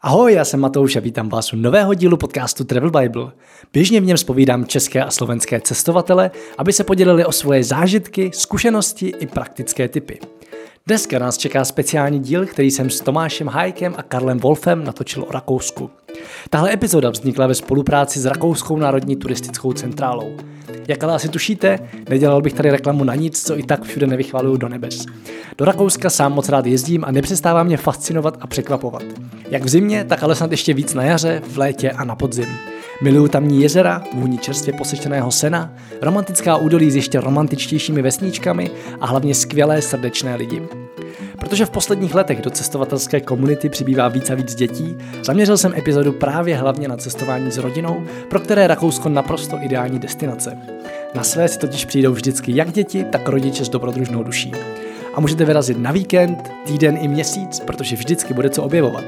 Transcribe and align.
Ahoj, 0.00 0.32
já 0.32 0.44
jsem 0.44 0.60
Matouš 0.60 0.96
a 0.96 1.00
vítám 1.00 1.28
vás 1.28 1.52
u 1.52 1.56
nového 1.56 1.94
dílu 1.94 2.16
podcastu 2.16 2.64
Travel 2.64 2.90
Bible. 2.90 3.32
Běžně 3.72 4.00
v 4.00 4.04
něm 4.04 4.16
spovídám 4.16 4.66
české 4.66 5.04
a 5.04 5.10
slovenské 5.10 5.60
cestovatele, 5.60 6.30
aby 6.58 6.72
se 6.72 6.84
podělili 6.84 7.24
o 7.24 7.32
svoje 7.32 7.64
zážitky, 7.64 8.30
zkušenosti 8.34 9.12
i 9.20 9.26
praktické 9.26 9.88
typy. 9.88 10.18
Dneska 10.86 11.18
nás 11.18 11.38
čeká 11.38 11.64
speciální 11.64 12.18
díl, 12.20 12.46
který 12.46 12.70
jsem 12.70 12.90
s 12.90 13.00
Tomášem 13.00 13.46
Hajkem 13.46 13.94
a 13.96 14.02
Karlem 14.02 14.38
Wolfem 14.38 14.84
natočil 14.84 15.24
o 15.28 15.32
Rakousku. 15.32 15.90
Tahle 16.50 16.72
epizoda 16.72 17.10
vznikla 17.10 17.46
ve 17.46 17.54
spolupráci 17.54 18.20
s 18.20 18.26
Rakouskou 18.26 18.76
národní 18.76 19.16
turistickou 19.16 19.72
centrálou. 19.72 20.36
Jak 20.88 21.04
ale 21.04 21.14
asi 21.14 21.28
tušíte, 21.28 21.78
nedělal 22.08 22.42
bych 22.42 22.52
tady 22.52 22.70
reklamu 22.70 23.04
na 23.04 23.14
nic, 23.14 23.46
co 23.46 23.58
i 23.58 23.62
tak 23.62 23.82
všude 23.82 24.06
nevychvaluju 24.06 24.56
do 24.56 24.68
nebes. 24.68 25.06
Do 25.58 25.64
Rakouska 25.64 26.10
sám 26.10 26.32
moc 26.32 26.48
rád 26.48 26.66
jezdím 26.66 27.04
a 27.04 27.10
nepřestává 27.10 27.62
mě 27.62 27.76
fascinovat 27.76 28.38
a 28.40 28.46
překvapovat. 28.46 29.02
Jak 29.50 29.64
v 29.64 29.68
zimě, 29.68 30.04
tak 30.04 30.22
ale 30.22 30.34
snad 30.34 30.50
ještě 30.50 30.74
víc 30.74 30.94
na 30.94 31.02
jaře, 31.02 31.42
v 31.48 31.58
létě 31.58 31.90
a 31.90 32.04
na 32.04 32.16
podzim. 32.16 32.48
Miluju 33.02 33.28
tamní 33.28 33.62
jezera, 33.62 34.02
vůni 34.14 34.38
čerstvě 34.38 34.74
posečeného 34.78 35.30
sena, 35.30 35.74
romantická 36.02 36.56
údolí 36.56 36.90
s 36.90 36.96
ještě 36.96 37.20
romantičtějšími 37.20 38.02
vesničkami 38.02 38.70
a 39.00 39.06
hlavně 39.06 39.34
skvělé 39.34 39.82
srdečné 39.82 40.36
lidi. 40.36 40.62
Protože 41.40 41.66
v 41.66 41.70
posledních 41.70 42.14
letech 42.14 42.42
do 42.42 42.50
cestovatelské 42.50 43.20
komunity 43.20 43.68
přibývá 43.68 44.08
víc 44.08 44.30
a 44.30 44.34
víc 44.34 44.54
dětí, 44.54 44.96
zaměřil 45.22 45.58
jsem 45.58 45.74
epizodu 45.74 46.12
právě 46.12 46.56
hlavně 46.56 46.88
na 46.88 46.96
cestování 46.96 47.50
s 47.50 47.58
rodinou, 47.58 48.02
pro 48.30 48.40
které 48.40 48.66
Rakousko 48.66 49.08
naprosto 49.08 49.58
ideální 49.62 49.98
destinace. 49.98 50.58
Na 51.14 51.22
své 51.22 51.48
si 51.48 51.58
totiž 51.58 51.84
přijdou 51.84 52.12
vždycky 52.12 52.56
jak 52.56 52.72
děti, 52.72 53.04
tak 53.04 53.28
rodiče 53.28 53.64
s 53.64 53.68
dobrodružnou 53.68 54.22
duší. 54.22 54.52
A 55.14 55.20
můžete 55.20 55.44
vyrazit 55.44 55.78
na 55.78 55.92
víkend, 55.92 56.50
týden 56.66 56.98
i 57.00 57.08
měsíc, 57.08 57.60
protože 57.60 57.96
vždycky 57.96 58.34
bude 58.34 58.50
co 58.50 58.62
objevovat. 58.62 59.04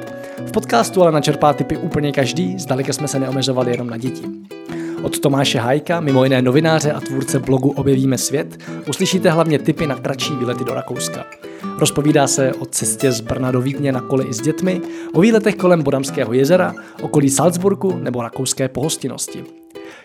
V 0.47 0.53
podcastu 0.53 1.03
ale 1.03 1.13
načerpá 1.13 1.53
typy 1.53 1.77
úplně 1.77 2.13
každý, 2.13 2.59
zdaleka 2.59 2.93
jsme 2.93 3.09
se 3.09 3.19
neomezovali 3.19 3.71
jenom 3.71 3.91
na 3.91 3.97
děti. 3.97 4.23
Od 5.03 5.19
Tomáše 5.19 5.59
Hajka, 5.59 6.01
mimo 6.01 6.25
jiné 6.25 6.43
novináře 6.43 6.93
a 6.93 7.01
tvůrce 7.01 7.39
blogu 7.39 7.71
Objevíme 7.71 8.19
svět, 8.19 8.59
uslyšíte 8.89 9.31
hlavně 9.31 9.59
tipy 9.59 9.87
na 9.87 9.95
kratší 9.95 10.37
výlety 10.37 10.65
do 10.65 10.75
Rakouska. 10.75 11.25
Rozpovídá 11.79 12.27
se 12.27 12.53
o 12.55 12.67
cestě 12.67 13.13
z 13.13 13.21
Brna 13.21 13.51
do 13.51 13.61
Vídně 13.61 13.93
na 13.93 14.01
kole 14.01 14.25
i 14.25 14.35
s 14.35 14.41
dětmi, 14.41 14.81
o 15.13 15.21
výletech 15.21 15.57
kolem 15.57 15.83
Bodamského 15.83 16.33
jezera, 16.33 16.75
okolí 17.03 17.31
Salzburgu 17.31 17.99
nebo 17.99 18.23
rakouské 18.23 18.69
pohostinnosti. 18.69 19.45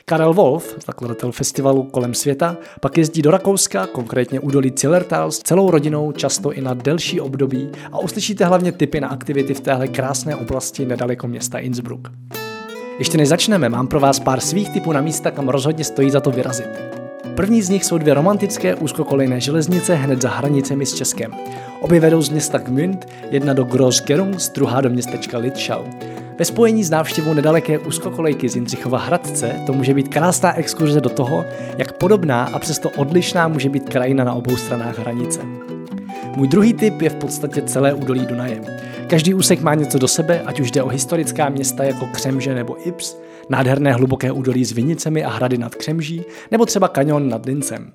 Karel 0.05 0.33
Wolf, 0.33 0.75
zakladatel 0.85 1.31
festivalu 1.31 1.83
Kolem 1.83 2.13
světa, 2.13 2.57
pak 2.81 2.97
jezdí 2.97 3.21
do 3.21 3.31
Rakouska, 3.31 3.87
konkrétně 3.87 4.39
údolí 4.39 4.73
Zillertal 4.79 5.31
s 5.31 5.39
celou 5.39 5.71
rodinou, 5.71 6.11
často 6.11 6.53
i 6.53 6.61
na 6.61 6.73
delší 6.73 7.21
období 7.21 7.69
a 7.91 7.99
uslyšíte 7.99 8.45
hlavně 8.45 8.71
tipy 8.71 9.01
na 9.01 9.07
aktivity 9.07 9.53
v 9.53 9.59
téhle 9.59 9.87
krásné 9.87 10.35
oblasti 10.35 10.85
nedaleko 10.85 11.27
města 11.27 11.59
Innsbruck. 11.59 12.07
Ještě 12.99 13.17
než 13.17 13.29
začneme, 13.29 13.69
mám 13.69 13.87
pro 13.87 13.99
vás 13.99 14.19
pár 14.19 14.39
svých 14.39 14.69
typů 14.69 14.91
na 14.91 15.01
místa, 15.01 15.31
kam 15.31 15.49
rozhodně 15.49 15.83
stojí 15.83 16.09
za 16.11 16.19
to 16.19 16.31
vyrazit. 16.31 17.04
První 17.35 17.61
z 17.61 17.69
nich 17.69 17.85
jsou 17.85 17.97
dvě 17.97 18.13
romantické 18.13 18.75
úzkokolejné 18.75 19.41
železnice 19.41 19.95
hned 19.95 20.21
za 20.21 20.29
hranicemi 20.29 20.85
s 20.85 20.93
Českem. 20.93 21.31
Obě 21.79 21.99
vedou 21.99 22.21
z 22.21 22.29
města 22.29 22.57
Gmünd, 22.57 23.07
jedna 23.31 23.53
do 23.53 23.63
Groß-Gerungs, 23.63 24.53
druhá 24.53 24.81
do 24.81 24.89
městečka 24.89 25.37
Litschau. 25.37 25.83
Ve 26.39 26.45
spojení 26.45 26.83
s 26.83 26.89
návštěvou 26.89 27.33
nedaleké 27.33 27.79
úzkokolejky 27.79 28.49
z 28.49 28.55
Jindřichova 28.55 28.99
Hradce 28.99 29.55
to 29.65 29.73
může 29.73 29.93
být 29.93 30.07
krásná 30.07 30.57
exkurze 30.57 31.01
do 31.01 31.09
toho, 31.09 31.45
jak 31.77 31.91
podobná 31.91 32.43
a 32.43 32.59
přesto 32.59 32.89
odlišná 32.89 33.47
může 33.47 33.69
být 33.69 33.89
krajina 33.89 34.23
na 34.23 34.33
obou 34.33 34.57
stranách 34.57 34.99
hranice. 34.99 35.39
Můj 36.35 36.47
druhý 36.47 36.73
tip 36.73 37.01
je 37.01 37.09
v 37.09 37.15
podstatě 37.15 37.61
celé 37.61 37.93
údolí 37.93 38.25
Dunaje. 38.25 38.61
Každý 39.07 39.33
úsek 39.33 39.61
má 39.61 39.73
něco 39.73 39.99
do 39.99 40.07
sebe, 40.07 40.41
ať 40.45 40.59
už 40.59 40.71
jde 40.71 40.83
o 40.83 40.87
historická 40.87 41.49
města 41.49 41.83
jako 41.83 42.05
Křemže 42.05 42.55
nebo 42.55 42.87
Ips, 42.87 43.17
nádherné 43.49 43.93
hluboké 43.93 44.31
údolí 44.31 44.65
s 44.65 44.71
vinicemi 44.71 45.23
a 45.23 45.29
hrady 45.29 45.57
nad 45.57 45.75
Křemží, 45.75 46.25
nebo 46.51 46.65
třeba 46.65 46.87
kanion 46.87 47.29
nad 47.29 47.45
Lincem. 47.45 47.93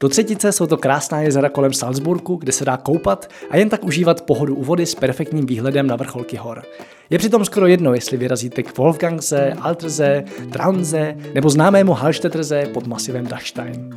Do 0.00 0.08
třetice 0.08 0.52
jsou 0.52 0.66
to 0.66 0.76
krásná 0.76 1.20
jezera 1.20 1.48
kolem 1.48 1.72
Salzburgu, 1.72 2.36
kde 2.36 2.52
se 2.52 2.64
dá 2.64 2.76
koupat 2.76 3.28
a 3.50 3.56
jen 3.56 3.68
tak 3.68 3.84
užívat 3.84 4.20
pohodu 4.20 4.54
u 4.54 4.64
vody 4.64 4.86
s 4.86 4.94
perfektním 4.94 5.46
výhledem 5.46 5.86
na 5.86 5.96
vrcholky 5.96 6.36
hor. 6.36 6.62
Je 7.10 7.18
přitom 7.18 7.44
skoro 7.44 7.66
jedno, 7.66 7.94
jestli 7.94 8.16
vyrazíte 8.16 8.62
k 8.62 8.78
Wolfgangse, 8.78 9.52
Altrze, 9.60 10.24
Traunze 10.52 11.16
nebo 11.34 11.50
známému 11.50 11.92
Hallstetterze 11.92 12.66
pod 12.74 12.86
masivem 12.86 13.26
Dachstein. 13.26 13.90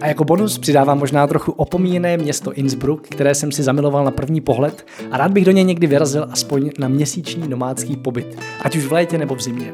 A 0.00 0.06
jako 0.06 0.24
bonus 0.24 0.58
přidávám 0.58 0.98
možná 0.98 1.26
trochu 1.26 1.52
opomíjené 1.52 2.16
město 2.16 2.52
Innsbruck, 2.52 3.08
které 3.08 3.34
jsem 3.34 3.52
si 3.52 3.62
zamiloval 3.62 4.04
na 4.04 4.10
první 4.10 4.40
pohled 4.40 4.86
a 5.10 5.16
rád 5.16 5.32
bych 5.32 5.44
do 5.44 5.52
něj 5.52 5.64
někdy 5.64 5.86
vyrazil 5.86 6.26
aspoň 6.30 6.70
na 6.78 6.88
měsíční 6.88 7.48
nomádský 7.48 7.96
pobyt, 7.96 8.38
ať 8.62 8.76
už 8.76 8.84
v 8.84 8.92
létě 8.92 9.18
nebo 9.18 9.34
v 9.34 9.40
zimě. 9.40 9.72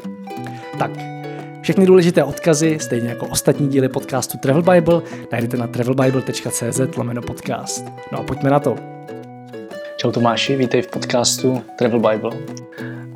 Tak, 0.78 0.90
všechny 1.60 1.86
důležité 1.86 2.24
odkazy, 2.24 2.78
stejně 2.80 3.08
jako 3.08 3.26
ostatní 3.26 3.68
díly 3.68 3.88
podcastu 3.88 4.38
Travel 4.38 4.62
Bible, 4.62 5.02
najdete 5.32 5.56
na 5.56 5.66
travelbible.cz 5.66 6.80
lomeno 6.96 7.22
podcast. 7.22 7.84
No 8.12 8.18
a 8.18 8.22
pojďme 8.22 8.50
na 8.50 8.60
to. 8.60 8.76
Čau 9.96 10.10
Tomáši, 10.10 10.56
vítej 10.56 10.82
v 10.82 10.88
podcastu 10.88 11.62
Travel 11.78 12.00
Bible. 12.00 12.30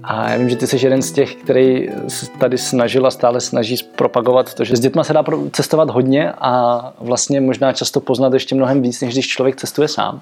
A 0.02 0.30
já 0.30 0.38
vím, 0.38 0.48
že 0.48 0.56
ty 0.56 0.66
jsi 0.66 0.86
jeden 0.86 1.02
z 1.02 1.12
těch, 1.12 1.34
který 1.34 1.88
se 2.08 2.30
tady 2.30 2.58
snažil 2.58 3.06
a 3.06 3.10
stále 3.10 3.40
snaží 3.40 3.76
propagovat 3.96 4.54
to, 4.54 4.64
že 4.64 4.76
s 4.76 4.80
dětma 4.80 5.04
se 5.04 5.12
dá 5.12 5.24
cestovat 5.52 5.90
hodně 5.90 6.32
a 6.38 6.82
vlastně 7.00 7.40
možná 7.40 7.72
často 7.72 8.00
poznat 8.00 8.32
ještě 8.32 8.54
mnohem 8.54 8.82
víc, 8.82 9.00
než 9.00 9.14
když 9.14 9.28
člověk 9.28 9.56
cestuje 9.56 9.88
sám. 9.88 10.20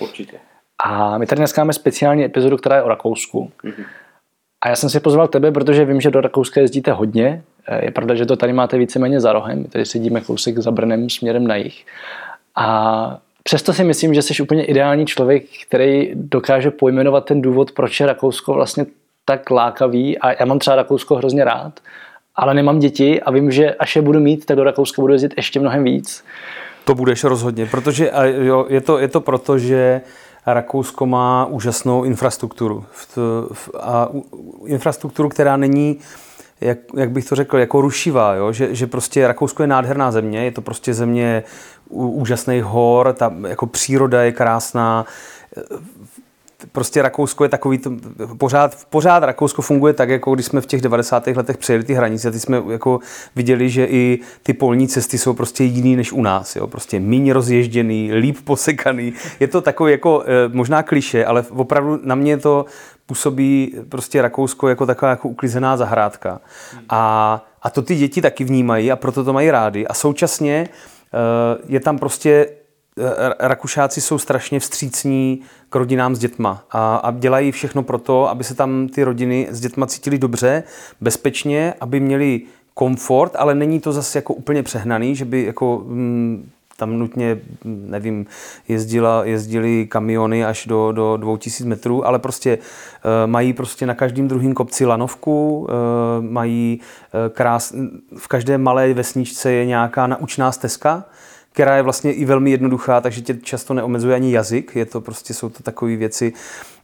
Určitě. 0.00 0.36
A 0.84 1.18
my 1.18 1.26
tady 1.26 1.38
dneska 1.38 1.60
máme 1.60 1.72
speciální 1.72 2.24
epizodu, 2.24 2.56
která 2.56 2.76
je 2.76 2.82
o 2.82 2.88
Rakousku. 2.88 3.50
Mm-hmm. 3.64 3.84
A 4.64 4.68
já 4.68 4.76
jsem 4.76 4.90
si 4.90 5.00
pozval 5.00 5.28
tebe, 5.28 5.52
protože 5.52 5.84
vím, 5.84 6.00
že 6.00 6.10
do 6.10 6.20
Rakouska 6.20 6.60
jezdíte 6.60 6.92
hodně. 6.92 7.42
Eh, 7.68 7.84
je 7.84 7.90
pravda, 7.90 8.14
že 8.14 8.26
to 8.26 8.36
tady 8.36 8.52
máte 8.52 8.78
víceméně 8.78 9.20
za 9.20 9.32
rohem. 9.32 9.62
My 9.62 9.68
tady 9.68 9.86
sedíme 9.86 10.20
kousek 10.20 10.58
za 10.58 10.70
Brnem 10.70 11.10
směrem 11.10 11.46
na 11.46 11.56
jih. 11.56 11.86
A 12.56 13.18
přesto 13.42 13.72
si 13.72 13.84
myslím, 13.84 14.14
že 14.14 14.22
jsi 14.22 14.42
úplně 14.42 14.64
ideální 14.64 15.06
člověk, 15.06 15.44
který 15.66 16.10
dokáže 16.14 16.70
pojmenovat 16.70 17.24
ten 17.24 17.42
důvod, 17.42 17.72
proč 17.72 18.00
je 18.00 18.06
Rakousko 18.06 18.54
vlastně 18.54 18.86
tak 19.30 19.50
lákavý 19.50 20.18
a 20.18 20.32
já 20.40 20.46
mám 20.46 20.58
třeba 20.58 20.76
Rakousko 20.76 21.14
hrozně 21.14 21.44
rád, 21.44 21.80
ale 22.36 22.54
nemám 22.54 22.78
děti 22.78 23.22
a 23.22 23.30
vím, 23.30 23.50
že 23.50 23.74
až 23.74 23.96
je 23.96 24.02
budu 24.02 24.20
mít, 24.20 24.46
tak 24.46 24.56
do 24.56 24.64
Rakouska 24.64 25.02
budu 25.02 25.12
jezdit 25.12 25.34
ještě 25.36 25.60
mnohem 25.60 25.84
víc. 25.84 26.24
To 26.84 26.94
budeš 26.94 27.24
rozhodně, 27.24 27.66
protože 27.66 28.10
jo, 28.24 28.66
je, 28.68 28.80
to, 28.80 28.98
je 28.98 29.08
to 29.08 29.20
proto, 29.20 29.58
že 29.58 30.00
Rakousko 30.46 31.06
má 31.06 31.46
úžasnou 31.46 32.04
infrastrukturu. 32.04 32.84
A 33.80 34.08
infrastrukturu, 34.66 35.28
která 35.28 35.56
není 35.56 35.98
jak, 36.60 36.78
jak 36.96 37.10
bych 37.10 37.28
to 37.28 37.34
řekl, 37.34 37.58
jako 37.58 37.80
rušivá, 37.80 38.34
jo? 38.34 38.52
Že, 38.52 38.74
že 38.74 38.86
prostě 38.86 39.26
Rakousko 39.26 39.62
je 39.62 39.66
nádherná 39.66 40.10
země, 40.10 40.44
je 40.44 40.52
to 40.52 40.60
prostě 40.62 40.94
země 40.94 41.42
úžasných 41.88 42.64
hor, 42.64 43.12
ta 43.12 43.32
jako 43.48 43.66
příroda 43.66 44.22
je 44.22 44.32
krásná, 44.32 45.06
prostě 46.72 47.02
Rakousko 47.02 47.44
je 47.44 47.48
takový, 47.48 47.78
to, 47.78 47.92
pořád, 48.38 48.86
pořád 48.90 49.22
Rakousko 49.22 49.62
funguje 49.62 49.92
tak, 49.92 50.08
jako 50.08 50.34
když 50.34 50.46
jsme 50.46 50.60
v 50.60 50.66
těch 50.66 50.80
90. 50.80 51.26
letech 51.26 51.56
přejeli 51.56 51.84
ty 51.84 51.94
hranice 51.94 52.28
a 52.28 52.30
ty 52.30 52.40
jsme 52.40 52.62
jako 52.70 53.00
viděli, 53.36 53.70
že 53.70 53.84
i 53.84 54.18
ty 54.42 54.52
polní 54.52 54.88
cesty 54.88 55.18
jsou 55.18 55.34
prostě 55.34 55.64
jiný 55.64 55.96
než 55.96 56.12
u 56.12 56.22
nás, 56.22 56.56
jo? 56.56 56.66
prostě 56.66 57.00
méně 57.00 57.32
rozježděný, 57.32 58.12
líp 58.12 58.36
posekaný. 58.44 59.12
Je 59.40 59.48
to 59.48 59.60
takový 59.60 59.92
jako 59.92 60.24
eh, 60.26 60.48
možná 60.52 60.82
kliše, 60.82 61.24
ale 61.24 61.44
opravdu 61.50 62.00
na 62.04 62.14
mě 62.14 62.38
to 62.38 62.64
působí 63.06 63.74
prostě 63.88 64.22
Rakousko 64.22 64.68
jako 64.68 64.86
taková 64.86 65.10
jako 65.10 65.28
uklizená 65.28 65.76
zahrádka. 65.76 66.40
A, 66.88 67.44
a 67.62 67.70
to 67.70 67.82
ty 67.82 67.96
děti 67.96 68.22
taky 68.22 68.44
vnímají 68.44 68.92
a 68.92 68.96
proto 68.96 69.24
to 69.24 69.32
mají 69.32 69.50
rádi. 69.50 69.86
A 69.86 69.94
současně 69.94 70.68
eh, 70.68 71.58
je 71.68 71.80
tam 71.80 71.98
prostě 71.98 72.59
Rakušáci 73.38 74.00
jsou 74.00 74.18
strašně 74.18 74.60
vstřícní 74.60 75.40
k 75.70 75.76
rodinám 75.76 76.14
s 76.14 76.18
dětma 76.18 76.64
a, 76.70 76.96
a 76.96 77.10
dělají 77.10 77.52
všechno 77.52 77.82
pro 77.82 77.98
to, 77.98 78.28
aby 78.28 78.44
se 78.44 78.54
tam 78.54 78.88
ty 78.88 79.04
rodiny 79.04 79.48
s 79.50 79.60
dětma 79.60 79.86
cítili 79.86 80.18
dobře, 80.18 80.62
bezpečně, 81.00 81.74
aby 81.80 82.00
měli 82.00 82.42
komfort, 82.74 83.32
ale 83.36 83.54
není 83.54 83.80
to 83.80 83.92
zase 83.92 84.18
jako 84.18 84.34
úplně 84.34 84.62
přehnaný, 84.62 85.16
že 85.16 85.24
by 85.24 85.44
jako 85.44 85.82
mm, 85.86 86.50
tam 86.80 86.98
nutně, 86.98 87.38
nevím, 87.64 88.26
jezdila, 88.68 89.24
jezdili 89.24 89.86
kamiony 89.86 90.44
až 90.44 90.66
do, 90.66 90.92
do 90.92 91.16
2000 91.16 91.64
metrů, 91.64 92.06
ale 92.06 92.18
prostě 92.18 92.58
e, 93.22 93.26
mají 93.26 93.52
prostě 93.52 93.86
na 93.86 93.94
každém 93.94 94.28
druhém 94.28 94.54
kopci 94.54 94.86
lanovku, 94.86 95.66
e, 95.68 96.22
mají 96.22 96.80
e, 96.80 97.28
krás, 97.28 97.74
v 98.16 98.28
každé 98.28 98.58
malé 98.58 98.94
vesničce 98.94 99.52
je 99.52 99.66
nějaká 99.66 100.06
naučná 100.06 100.52
stezka, 100.52 101.04
která 101.52 101.76
je 101.76 101.82
vlastně 101.82 102.12
i 102.12 102.24
velmi 102.24 102.50
jednoduchá, 102.50 103.00
takže 103.00 103.20
tě 103.20 103.34
často 103.34 103.74
neomezuje 103.74 104.14
ani 104.14 104.32
jazyk. 104.32 104.76
Je 104.76 104.86
to 104.86 105.00
prostě, 105.00 105.34
jsou 105.34 105.48
to 105.48 105.62
takové 105.62 105.96
věci. 105.96 106.32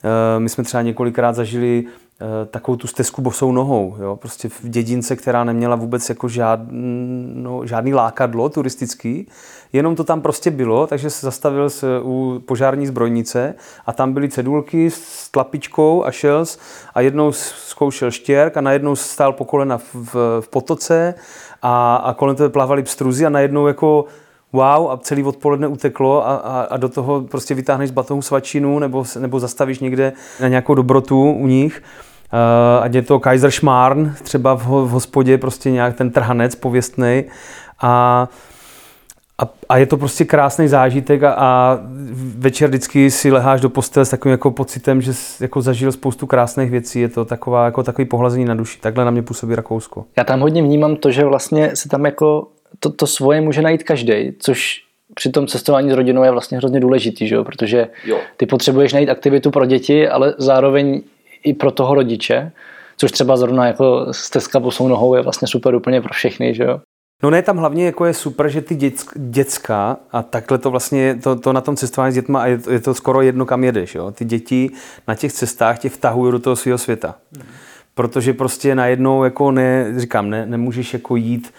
Eh, 0.04 0.40
my 0.40 0.48
jsme 0.48 0.64
třeba 0.64 0.82
několikrát 0.82 1.32
zažili 1.32 1.86
Eh, 2.20 2.46
takovou 2.46 2.76
tu 2.76 2.86
stezku 2.86 3.22
bosou 3.22 3.52
nohou. 3.52 3.96
Jo? 4.00 4.16
Prostě 4.16 4.48
v 4.48 4.68
dědince, 4.68 5.16
která 5.16 5.44
neměla 5.44 5.76
vůbec 5.76 6.08
jako 6.08 6.28
žádno, 6.28 7.66
žádný 7.66 7.94
lákadlo 7.94 8.48
turistický, 8.48 9.28
jenom 9.72 9.96
to 9.96 10.04
tam 10.04 10.20
prostě 10.20 10.50
bylo, 10.50 10.86
takže 10.86 11.10
se 11.10 11.26
zastavil 11.26 11.70
se 11.70 11.86
u 12.02 12.42
požární 12.46 12.86
zbrojnice 12.86 13.54
a 13.86 13.92
tam 13.92 14.12
byly 14.12 14.28
cedulky 14.28 14.90
s 14.90 15.28
tlapičkou 15.28 16.04
a 16.04 16.10
šel 16.10 16.44
a 16.94 17.00
jednou 17.00 17.32
zkoušel 17.32 18.10
štěrk 18.10 18.56
a 18.56 18.60
najednou 18.60 18.96
stál 18.96 19.32
po 19.32 19.44
kolena 19.44 19.78
v, 19.78 20.14
v, 20.40 20.48
potoce 20.50 21.14
a, 21.62 21.96
a 21.96 22.14
kolem 22.14 22.36
toho 22.36 22.50
plávali 22.50 22.82
pstruzy 22.82 23.26
a 23.26 23.30
najednou 23.30 23.66
jako 23.66 24.04
wow 24.56 24.90
a 24.90 24.96
celý 24.96 25.22
odpoledne 25.22 25.66
uteklo 25.66 26.28
a, 26.28 26.34
a, 26.36 26.60
a 26.60 26.76
do 26.76 26.88
toho 26.88 27.20
prostě 27.20 27.54
vytáhneš 27.54 27.88
z 27.88 27.92
batohu 27.92 28.22
svačinu 28.22 28.78
nebo, 28.78 29.04
nebo 29.18 29.40
zastavíš 29.40 29.78
někde 29.78 30.12
na 30.40 30.48
nějakou 30.48 30.74
dobrotu 30.74 31.32
u 31.32 31.46
nich. 31.46 31.82
Uh, 32.32 32.84
ať 32.84 32.94
je 32.94 33.02
to 33.02 33.20
Kaiser 33.20 33.50
Schmarn, 33.50 34.14
třeba 34.22 34.54
v, 34.54 34.66
v 34.66 34.88
hospodě, 34.88 35.38
prostě 35.38 35.70
nějak 35.70 35.96
ten 35.96 36.10
trhanec 36.10 36.54
pověstný. 36.54 37.24
A, 37.80 38.28
a, 39.42 39.48
a 39.68 39.76
je 39.76 39.86
to 39.86 39.96
prostě 39.96 40.24
krásný 40.24 40.68
zážitek 40.68 41.22
a, 41.22 41.32
a 41.32 41.78
večer 42.38 42.68
vždycky 42.68 43.10
si 43.10 43.32
leháš 43.32 43.60
do 43.60 43.70
postele 43.70 44.06
s 44.06 44.10
takovým 44.10 44.30
jako 44.32 44.50
pocitem, 44.50 45.02
že 45.02 45.14
jsi 45.14 45.44
jako 45.44 45.62
zažil 45.62 45.92
spoustu 45.92 46.26
krásných 46.26 46.70
věcí. 46.70 47.00
Je 47.00 47.08
to 47.08 47.24
taková, 47.24 47.64
jako 47.64 47.82
takový 47.82 48.04
pohlazení 48.04 48.44
na 48.44 48.54
duši. 48.54 48.80
Takhle 48.80 49.04
na 49.04 49.10
mě 49.10 49.22
působí 49.22 49.54
Rakousko. 49.54 50.04
Já 50.16 50.24
tam 50.24 50.40
hodně 50.40 50.62
vnímám 50.62 50.96
to, 50.96 51.10
že 51.10 51.24
vlastně 51.24 51.76
se 51.76 51.88
tam 51.88 52.04
jako 52.04 52.48
to, 52.80 52.90
to 52.90 53.06
svoje 53.06 53.40
může 53.40 53.62
najít 53.62 53.82
každý, 53.82 54.32
což 54.38 54.82
při 55.14 55.30
tom 55.30 55.46
cestování 55.46 55.90
s 55.90 55.94
rodinou 55.94 56.22
je 56.22 56.30
vlastně 56.30 56.58
hrozně 56.58 56.80
důležitý, 56.80 57.28
že 57.28 57.34
jo? 57.34 57.44
protože 57.44 57.88
jo. 58.04 58.18
ty 58.36 58.46
potřebuješ 58.46 58.92
najít 58.92 59.08
aktivitu 59.08 59.50
pro 59.50 59.66
děti, 59.66 60.08
ale 60.08 60.34
zároveň 60.38 61.02
i 61.44 61.54
pro 61.54 61.70
toho 61.70 61.94
rodiče, 61.94 62.52
což 62.96 63.12
třeba 63.12 63.36
zrovna 63.36 63.66
jako 63.66 64.06
stezka 64.10 64.60
posou 64.60 64.88
nohou 64.88 65.14
je 65.14 65.22
vlastně 65.22 65.48
super 65.48 65.74
úplně 65.74 66.00
pro 66.00 66.12
všechny, 66.12 66.54
že 66.54 66.64
jo. 66.64 66.80
No 67.22 67.30
ne, 67.30 67.42
tam 67.42 67.56
hlavně 67.56 67.86
jako 67.86 68.04
je 68.04 68.14
super, 68.14 68.48
že 68.48 68.62
ty 68.62 68.74
děck, 68.74 69.12
děcka 69.14 69.96
a 70.12 70.22
takhle 70.22 70.58
to 70.58 70.70
vlastně, 70.70 71.18
to, 71.22 71.36
to 71.36 71.52
na 71.52 71.60
tom 71.60 71.76
cestování 71.76 72.12
s 72.12 72.14
dětma 72.14 72.42
a 72.42 72.46
je 72.46 72.58
to, 72.58 72.72
je 72.72 72.80
to 72.80 72.94
skoro 72.94 73.22
jedno, 73.22 73.46
kam 73.46 73.64
jedeš, 73.64 73.94
jo. 73.94 74.10
Ty 74.10 74.24
děti 74.24 74.70
na 75.08 75.14
těch 75.14 75.32
cestách 75.32 75.78
tě 75.78 75.88
vtahují 75.88 76.32
do 76.32 76.38
toho 76.38 76.56
svého 76.56 76.78
světa. 76.78 77.14
Mm. 77.32 77.42
Protože 77.94 78.32
prostě 78.32 78.74
najednou 78.74 79.24
jako 79.24 79.50
ne, 79.50 79.94
říkám, 79.96 80.30
ne, 80.30 80.46
nemůžeš 80.46 80.92
jako 80.92 81.16
jít 81.16 81.52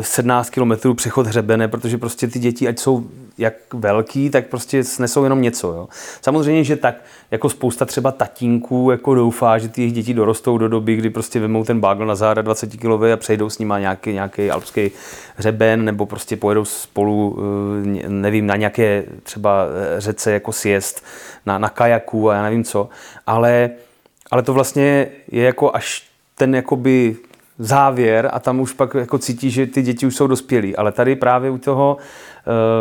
17 0.00 0.50
kilometrů 0.50 0.94
přechod 0.94 1.26
hřebene, 1.26 1.68
protože 1.68 1.98
prostě 1.98 2.28
ty 2.28 2.38
děti, 2.38 2.68
ať 2.68 2.78
jsou 2.78 3.06
jak 3.38 3.54
velký, 3.74 4.30
tak 4.30 4.46
prostě 4.46 4.84
snesou 4.84 5.24
jenom 5.24 5.42
něco. 5.42 5.72
Jo. 5.72 5.88
Samozřejmě, 6.22 6.64
že 6.64 6.76
tak 6.76 6.94
jako 7.30 7.48
spousta 7.48 7.84
třeba 7.84 8.12
tatínků 8.12 8.90
jako 8.90 9.14
doufá, 9.14 9.58
že 9.58 9.68
ty 9.68 9.90
děti 9.90 10.14
dorostou 10.14 10.58
do 10.58 10.68
doby, 10.68 10.96
kdy 10.96 11.10
prostě 11.10 11.40
vemou 11.40 11.64
ten 11.64 11.80
bagl 11.80 12.06
na 12.06 12.14
záda 12.14 12.42
20 12.42 12.76
kilový 12.76 13.12
a 13.12 13.16
přejdou 13.16 13.50
s 13.50 13.58
nima 13.58 13.78
nějaký, 13.78 14.12
nějaký 14.12 14.50
alpský 14.50 14.90
hřeben 15.36 15.84
nebo 15.84 16.06
prostě 16.06 16.36
pojedou 16.36 16.64
spolu, 16.64 17.38
eh, 18.04 18.08
nevím, 18.08 18.46
na 18.46 18.56
nějaké 18.56 19.04
třeba 19.22 19.66
řece 19.98 20.32
jako 20.32 20.52
siest, 20.52 21.04
na, 21.46 21.58
na 21.58 21.68
kajaku 21.68 22.30
a 22.30 22.34
já 22.34 22.42
nevím 22.42 22.64
co. 22.64 22.88
Ale, 23.26 23.70
ale 24.30 24.42
to 24.42 24.54
vlastně 24.54 25.06
je 25.30 25.44
jako 25.44 25.74
až 25.74 26.02
ten 26.34 26.54
jakoby 26.54 27.16
závěr 27.58 28.30
a 28.32 28.40
tam 28.40 28.60
už 28.60 28.72
pak 28.72 28.94
jako 28.94 29.18
cítí, 29.18 29.50
že 29.50 29.66
ty 29.66 29.82
děti 29.82 30.06
už 30.06 30.16
jsou 30.16 30.26
dospělí. 30.26 30.76
Ale 30.76 30.92
tady 30.92 31.16
právě 31.16 31.50
u 31.50 31.58
toho, 31.58 31.96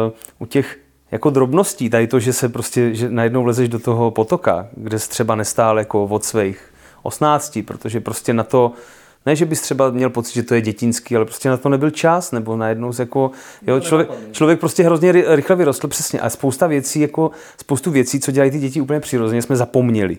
uh, 0.06 0.14
u 0.40 0.46
těch 0.46 0.78
jako 1.12 1.30
drobností, 1.30 1.90
tady 1.90 2.08
to, 2.08 2.20
že 2.20 2.34
se 2.34 2.50
prostě, 2.50 2.96
že 2.96 3.10
najednou 3.10 3.44
vlezeš 3.44 3.70
do 3.70 3.80
toho 3.80 4.12
potoka, 4.12 4.68
kde 4.76 5.00
jsi 5.00 5.10
třeba 5.10 5.36
nestál 5.36 5.80
jako 5.80 6.04
od 6.04 6.24
svých 6.24 6.74
18, 7.04 7.60
protože 7.66 8.00
prostě 8.00 8.34
na 8.34 8.44
to, 8.44 8.72
ne, 9.26 9.36
že 9.36 9.46
bys 9.46 9.62
třeba 9.62 9.90
měl 9.90 10.10
pocit, 10.10 10.34
že 10.34 10.44
to 10.44 10.56
je 10.56 10.62
dětinský, 10.62 11.16
ale 11.16 11.26
prostě 11.26 11.50
na 11.50 11.58
to 11.58 11.70
nebyl 11.70 11.90
čas, 11.90 12.32
nebo 12.32 12.58
najednou 12.58 12.92
jako, 13.00 13.32
jo, 13.68 13.80
člověk, 13.80 14.10
člověk 14.32 14.60
prostě 14.60 14.84
hrozně 14.84 15.12
rychle 15.12 15.56
vyrostl, 15.56 15.88
přesně, 15.88 16.20
a 16.20 16.30
spousta 16.30 16.68
věcí, 16.68 17.00
jako 17.00 17.32
spoustu 17.58 17.92
věcí, 17.92 18.20
co 18.20 18.32
dělají 18.32 18.52
ty 18.52 18.60
děti 18.60 18.82
úplně 18.82 19.00
přirozeně, 19.00 19.42
jsme 19.42 19.56
zapomněli. 19.56 20.18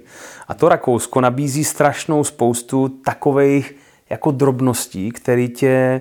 A 0.48 0.54
to 0.54 0.68
Rakousko 0.68 1.20
nabízí 1.20 1.64
strašnou 1.64 2.24
spoustu 2.24 2.88
takových 2.88 3.74
jako 4.14 4.30
drobností, 4.30 5.10
který 5.10 5.48
tě 5.48 6.00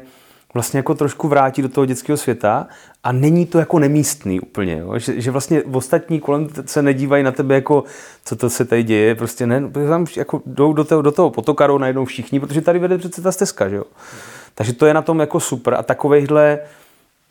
vlastně 0.53 0.77
jako 0.77 0.95
trošku 0.95 1.27
vrátí 1.27 1.61
do 1.61 1.69
toho 1.69 1.85
dětského 1.85 2.17
světa 2.17 2.67
a 3.03 3.11
není 3.11 3.45
to 3.45 3.59
jako 3.59 3.79
nemístný 3.79 4.39
úplně, 4.39 4.77
jo? 4.77 4.99
Že, 4.99 5.21
že 5.21 5.31
vlastně 5.31 5.63
ostatní 5.63 6.19
kolem 6.19 6.47
se 6.65 6.81
nedívají 6.81 7.23
na 7.23 7.31
tebe 7.31 7.55
jako, 7.55 7.83
co 8.25 8.35
to 8.35 8.49
se 8.49 8.65
tady 8.65 8.83
děje, 8.83 9.15
prostě 9.15 9.47
ne, 9.47 9.69
tam 9.89 10.05
jako 10.17 10.41
jdou 10.45 10.73
do 10.73 10.83
toho, 10.83 11.01
do 11.01 11.11
toho 11.11 11.29
potokarou 11.29 11.77
najednou 11.77 12.05
všichni, 12.05 12.39
protože 12.39 12.61
tady 12.61 12.79
vede 12.79 12.97
přece 12.97 13.21
ta 13.21 13.31
stezka, 13.31 13.69
že 13.69 13.75
jo. 13.75 13.83
Takže 14.55 14.73
to 14.73 14.85
je 14.85 14.93
na 14.93 15.01
tom 15.01 15.19
jako 15.19 15.39
super 15.39 15.73
a 15.73 15.83
takovejhle, 15.83 16.59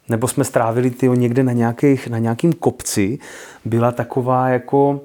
nebo 0.08 0.28
jsme 0.28 0.44
strávili 0.44 0.90
ty 0.90 1.08
někde 1.08 1.42
na, 1.42 1.52
nějakých, 1.52 2.08
na 2.08 2.18
nějakým 2.18 2.52
kopci, 2.52 3.18
byla 3.64 3.92
taková 3.92 4.48
jako 4.48 5.00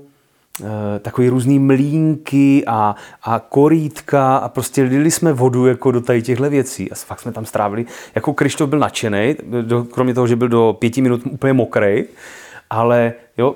takový 1.02 1.30
různý 1.30 1.60
mlínky 1.60 2.64
a, 2.68 2.96
a 3.24 3.40
korítka 3.40 4.38
a 4.38 4.50
prostě 4.50 4.84
lili 4.84 5.12
jsme 5.12 5.34
vodu 5.34 5.68
jako 5.68 5.92
do 5.92 6.02
tady 6.02 6.22
těchto 6.22 6.50
věcí 6.50 6.92
a 6.92 6.96
fakt 6.96 7.20
jsme 7.20 7.32
tam 7.32 7.46
strávili. 7.46 7.86
Jako 8.16 8.34
Krištof 8.34 8.70
byl 8.70 8.80
nadšený, 8.80 9.36
kromě 9.94 10.14
toho, 10.14 10.28
že 10.28 10.36
byl 10.36 10.48
do 10.50 10.76
pěti 10.80 11.02
minut 11.02 11.22
úplně 11.26 11.54
mokrej, 11.54 12.06
ale 12.70 13.14
jo, 13.38 13.56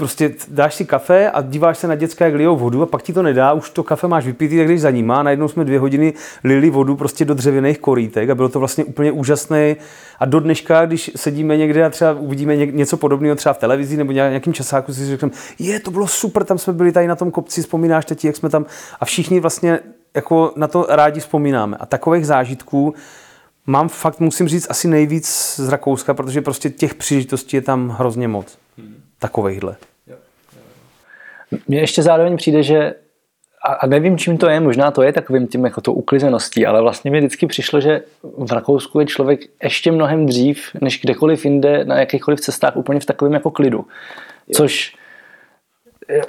prostě 0.00 0.34
dáš 0.48 0.74
si 0.74 0.84
kafe 0.84 1.30
a 1.30 1.42
díváš 1.42 1.78
se 1.78 1.88
na 1.88 1.94
dětské, 1.94 2.24
jak 2.24 2.34
lijou 2.34 2.56
vodu 2.56 2.82
a 2.82 2.86
pak 2.86 3.02
ti 3.02 3.12
to 3.12 3.22
nedá, 3.22 3.52
už 3.52 3.70
to 3.70 3.82
kafe 3.82 4.08
máš 4.08 4.26
vypít, 4.26 4.56
tak 4.56 4.66
když 4.66 4.80
za 4.80 4.90
ním 4.90 5.10
a 5.10 5.22
najednou 5.22 5.48
jsme 5.48 5.64
dvě 5.64 5.78
hodiny 5.78 6.14
lili 6.44 6.70
vodu 6.70 6.96
prostě 6.96 7.24
do 7.24 7.34
dřevěných 7.34 7.78
korítek 7.78 8.30
a 8.30 8.34
bylo 8.34 8.48
to 8.48 8.58
vlastně 8.58 8.84
úplně 8.84 9.12
úžasné. 9.12 9.76
A 10.18 10.24
do 10.24 10.40
dneška, 10.40 10.86
když 10.86 11.10
sedíme 11.16 11.56
někde 11.56 11.84
a 11.84 11.90
třeba 11.90 12.12
uvidíme 12.12 12.56
něco 12.56 12.96
podobného 12.96 13.36
třeba 13.36 13.52
v 13.52 13.58
televizi 13.58 13.96
nebo 13.96 14.12
nějakým 14.12 14.52
časáku, 14.52 14.94
si 14.94 15.06
řekneme, 15.06 15.32
je, 15.58 15.80
to 15.80 15.90
bylo 15.90 16.06
super, 16.06 16.44
tam 16.44 16.58
jsme 16.58 16.72
byli 16.72 16.92
tady 16.92 17.06
na 17.06 17.16
tom 17.16 17.30
kopci, 17.30 17.62
vzpomínáš 17.62 18.04
teď, 18.04 18.24
jak 18.24 18.36
jsme 18.36 18.48
tam 18.48 18.66
a 19.00 19.04
všichni 19.04 19.40
vlastně 19.40 19.80
jako 20.14 20.52
na 20.56 20.68
to 20.68 20.86
rádi 20.88 21.20
vzpomínáme. 21.20 21.76
A 21.80 21.86
takových 21.86 22.26
zážitků 22.26 22.94
mám 23.66 23.88
fakt, 23.88 24.20
musím 24.20 24.48
říct, 24.48 24.66
asi 24.70 24.88
nejvíc 24.88 25.54
z 25.56 25.68
Rakouska, 25.68 26.14
protože 26.14 26.42
prostě 26.42 26.70
těch 26.70 26.94
příležitostí 26.94 27.56
je 27.56 27.62
tam 27.62 27.88
hrozně 27.88 28.28
moc. 28.28 28.58
Hmm. 28.78 28.94
Takovejhle. 29.18 29.76
Mně 31.68 31.80
ještě 31.80 32.02
zároveň 32.02 32.36
přijde, 32.36 32.62
že 32.62 32.94
a 33.80 33.86
nevím, 33.86 34.18
čím 34.18 34.38
to 34.38 34.48
je, 34.48 34.60
možná 34.60 34.90
to 34.90 35.02
je 35.02 35.12
takovým 35.12 35.46
tím 35.46 35.64
jako 35.64 35.80
to 35.80 35.92
uklizeností, 35.92 36.66
ale 36.66 36.82
vlastně 36.82 37.10
mi 37.10 37.18
vždycky 37.18 37.46
přišlo, 37.46 37.80
že 37.80 38.02
v 38.22 38.52
Rakousku 38.52 39.00
je 39.00 39.06
člověk 39.06 39.40
ještě 39.62 39.92
mnohem 39.92 40.26
dřív, 40.26 40.62
než 40.80 41.00
kdekoliv 41.00 41.44
jinde, 41.44 41.84
na 41.84 41.98
jakýchkoliv 41.98 42.40
cestách, 42.40 42.76
úplně 42.76 43.00
v 43.00 43.04
takovém 43.04 43.32
jako 43.32 43.50
klidu. 43.50 43.86
Což 44.52 44.94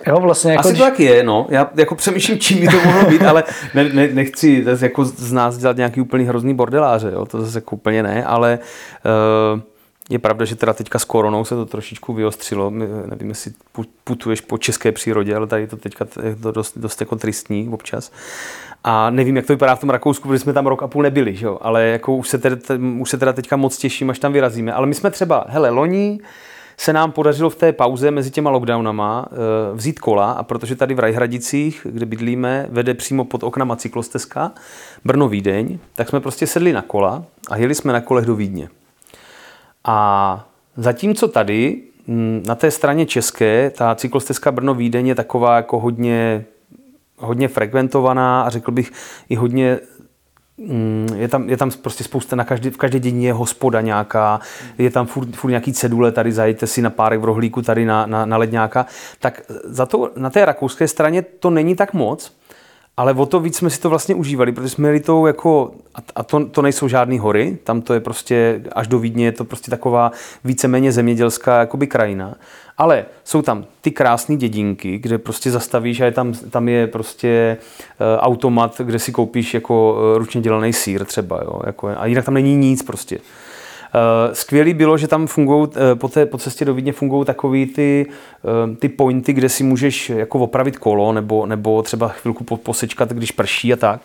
Jo, 0.07 0.19
vlastně 0.19 0.51
jako 0.51 0.67
Asi 0.67 0.77
to 0.77 0.83
tak 0.83 0.99
je, 0.99 1.23
no. 1.23 1.47
Já 1.49 1.71
jako 1.75 1.95
přemýšlím, 1.95 2.39
čím 2.39 2.59
by 2.59 2.67
to 2.67 2.77
mohlo 2.85 3.09
být, 3.09 3.23
ale 3.23 3.43
ne, 3.73 3.83
ne, 3.83 4.07
nechci 4.07 4.65
jako 4.81 5.05
z 5.05 5.31
nás 5.31 5.57
dělat 5.57 5.77
nějaký 5.77 6.01
úplný 6.01 6.25
hrozný 6.25 6.53
bordeláře, 6.53 7.11
jo. 7.13 7.25
To 7.25 7.41
zase 7.41 7.57
jako 7.57 7.75
úplně 7.75 8.03
ne, 8.03 8.25
ale 8.25 8.59
uh, 9.53 9.61
je 10.11 10.19
pravda, 10.19 10.45
že 10.45 10.55
teda 10.55 10.73
teďka 10.73 10.99
s 10.99 11.03
koronou 11.03 11.45
se 11.45 11.55
to 11.55 11.65
trošičku 11.65 12.13
vyostřilo. 12.13 12.69
Nevím, 13.05 13.29
jestli 13.29 13.51
putuješ 14.03 14.41
po 14.41 14.57
české 14.57 14.91
přírodě, 14.91 15.35
ale 15.35 15.47
tady 15.47 15.67
to 15.67 15.77
teďka 15.77 16.07
je 16.23 16.35
to 16.35 16.51
dost, 16.51 16.77
dost 16.77 17.01
jako 17.01 17.15
tristní 17.15 17.69
občas. 17.69 18.11
A 18.83 19.09
nevím, 19.09 19.35
jak 19.35 19.45
to 19.45 19.53
vypadá 19.53 19.75
v 19.75 19.79
tom 19.79 19.89
Rakousku, 19.89 20.27
protože 20.27 20.39
jsme 20.39 20.53
tam 20.53 20.67
rok 20.67 20.83
a 20.83 20.87
půl 20.87 21.03
nebyli, 21.03 21.35
že 21.35 21.45
jo? 21.45 21.57
ale 21.61 21.85
jako 21.85 22.15
už 22.15 22.29
se, 22.29 22.37
teda, 22.37 22.55
už 22.99 23.09
se 23.09 23.17
teda 23.17 23.33
teďka 23.33 23.55
moc 23.55 23.77
těším, 23.77 24.09
až 24.09 24.19
tam 24.19 24.33
vyrazíme. 24.33 24.73
Ale 24.73 24.87
my 24.87 24.95
jsme 24.95 25.11
třeba, 25.11 25.45
hele, 25.49 25.69
loni 25.69 26.19
se 26.77 26.93
nám 26.93 27.11
podařilo 27.11 27.49
v 27.49 27.55
té 27.55 27.73
pauze 27.73 28.11
mezi 28.11 28.31
těma 28.31 28.49
lockdownama 28.49 29.25
eh, 29.31 29.35
vzít 29.75 29.99
kola 29.99 30.31
a 30.31 30.43
protože 30.43 30.75
tady 30.75 30.93
v 30.93 30.99
Rajhradicích, 30.99 31.87
kde 31.89 32.05
bydlíme, 32.05 32.67
vede 32.69 32.93
přímo 32.93 33.25
pod 33.25 33.43
oknama 33.43 33.75
cyklostezka 33.75 34.51
Brno-Vídeň, 35.05 35.79
tak 35.95 36.09
jsme 36.09 36.19
prostě 36.19 36.47
sedli 36.47 36.73
na 36.73 36.81
kola 36.81 37.23
a 37.49 37.57
jeli 37.57 37.75
jsme 37.75 37.93
na 37.93 38.01
kolech 38.01 38.25
do 38.25 38.35
Vídně. 38.35 38.69
A 39.83 40.47
zatímco 40.77 41.27
tady 41.27 41.81
mm, 42.07 42.43
na 42.47 42.55
té 42.55 42.71
straně 42.71 43.05
české 43.05 43.69
ta 43.69 43.95
cyklostezka 43.95 44.51
Brno-Vídeň 44.51 45.07
je 45.07 45.15
taková 45.15 45.55
jako 45.55 45.79
hodně, 45.79 46.45
hodně 47.17 47.47
frekventovaná 47.47 48.41
a 48.41 48.49
řekl 48.49 48.71
bych 48.71 48.91
i 49.29 49.35
hodně 49.35 49.79
mm, 50.57 51.07
je 51.15 51.27
tam, 51.27 51.49
je 51.49 51.57
tam 51.57 51.71
prostě 51.71 52.03
spousta, 52.03 52.35
na 52.35 52.43
každý, 52.43 52.69
v 52.69 52.77
každé 52.77 52.99
dění 52.99 53.25
je 53.25 53.33
hospoda 53.33 53.81
nějaká, 53.81 54.39
je 54.77 54.89
tam 54.89 55.05
furt, 55.05 55.35
furt 55.35 55.49
nějaký 55.49 55.73
cedule, 55.73 56.11
tady 56.11 56.31
zajďte 56.31 56.67
si 56.67 56.81
na 56.81 56.89
párek 56.89 57.19
v 57.19 57.25
rohlíku, 57.25 57.61
tady 57.61 57.85
na, 57.85 58.05
na, 58.05 58.25
na 58.25 58.37
ledňáka. 58.37 58.85
Tak 59.19 59.41
za 59.63 59.85
to, 59.85 60.11
na 60.15 60.29
té 60.29 60.45
rakouské 60.45 60.87
straně 60.87 61.21
to 61.21 61.49
není 61.49 61.75
tak 61.75 61.93
moc, 61.93 62.33
ale 62.97 63.13
o 63.13 63.25
to 63.25 63.39
víc 63.39 63.57
jsme 63.57 63.69
si 63.69 63.81
to 63.81 63.89
vlastně 63.89 64.15
užívali, 64.15 64.51
protože 64.51 64.69
jsme 64.69 64.87
jeli 64.87 64.99
tou 64.99 65.25
jako, 65.25 65.71
a 66.15 66.23
to, 66.23 66.45
to 66.45 66.61
nejsou 66.61 66.87
žádné 66.87 67.19
hory, 67.19 67.57
tam 67.63 67.81
to 67.81 67.93
je 67.93 67.99
prostě, 67.99 68.61
až 68.71 68.87
do 68.87 68.99
Vídně 68.99 69.25
je 69.25 69.31
to 69.31 69.45
prostě 69.45 69.71
taková 69.71 70.11
víceméně 70.43 70.91
zemědělská 70.91 71.59
jakoby 71.59 71.87
krajina, 71.87 72.35
ale 72.77 73.05
jsou 73.23 73.41
tam 73.41 73.65
ty 73.81 73.91
krásné 73.91 74.35
dědinky, 74.35 74.97
kde 74.97 75.17
prostě 75.17 75.51
zastavíš 75.51 76.01
a 76.01 76.05
je 76.05 76.11
tam, 76.11 76.33
tam 76.33 76.69
je 76.69 76.87
prostě 76.87 77.57
uh, 77.59 78.19
automat, 78.19 78.81
kde 78.83 78.99
si 78.99 79.11
koupíš 79.11 79.53
jako 79.53 79.93
uh, 79.93 80.17
ručně 80.17 80.41
dělaný 80.41 80.73
sír 80.73 81.05
třeba, 81.05 81.41
jo, 81.43 81.61
jako, 81.65 81.87
a 81.97 82.05
jinak 82.05 82.25
tam 82.25 82.33
není 82.33 82.55
nic 82.55 82.83
prostě. 82.83 83.19
Uh, 83.95 84.33
skvělý 84.33 84.73
bylo, 84.73 84.97
že 84.97 85.07
tam 85.07 85.27
fungují, 85.27 85.67
uh, 85.67 85.73
po, 85.95 86.07
té, 86.07 86.25
po 86.25 86.37
cestě 86.37 86.65
do 86.65 86.73
Vídně 86.73 86.93
fungují 86.93 87.25
takový 87.25 87.65
ty, 87.65 88.05
uh, 88.69 88.75
ty 88.75 88.89
pointy, 88.89 89.33
kde 89.33 89.49
si 89.49 89.63
můžeš 89.63 90.09
jako 90.09 90.39
opravit 90.39 90.77
kolo 90.77 91.13
nebo, 91.13 91.45
nebo 91.45 91.81
třeba 91.81 92.07
chvilku 92.07 92.43
posečkat, 92.43 93.09
když 93.09 93.31
prší 93.31 93.73
a 93.73 93.75
tak. 93.75 94.01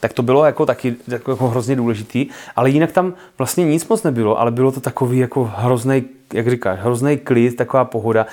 Tak 0.00 0.12
to 0.12 0.22
bylo 0.22 0.44
jako 0.44 0.66
taky 0.66 0.94
jako, 1.08 1.30
jako 1.30 1.48
hrozně 1.48 1.76
důležitý, 1.76 2.26
ale 2.56 2.70
jinak 2.70 2.92
tam 2.92 3.14
vlastně 3.38 3.64
nic 3.64 3.88
moc 3.88 4.02
nebylo, 4.02 4.40
ale 4.40 4.50
bylo 4.50 4.72
to 4.72 4.80
takový 4.80 5.18
jako 5.18 5.52
hrozný, 5.56 6.04
jak 6.34 6.50
říkáš, 6.50 6.78
hrozný 6.80 7.16
klid, 7.16 7.56
taková 7.56 7.84
pohoda, 7.84 8.26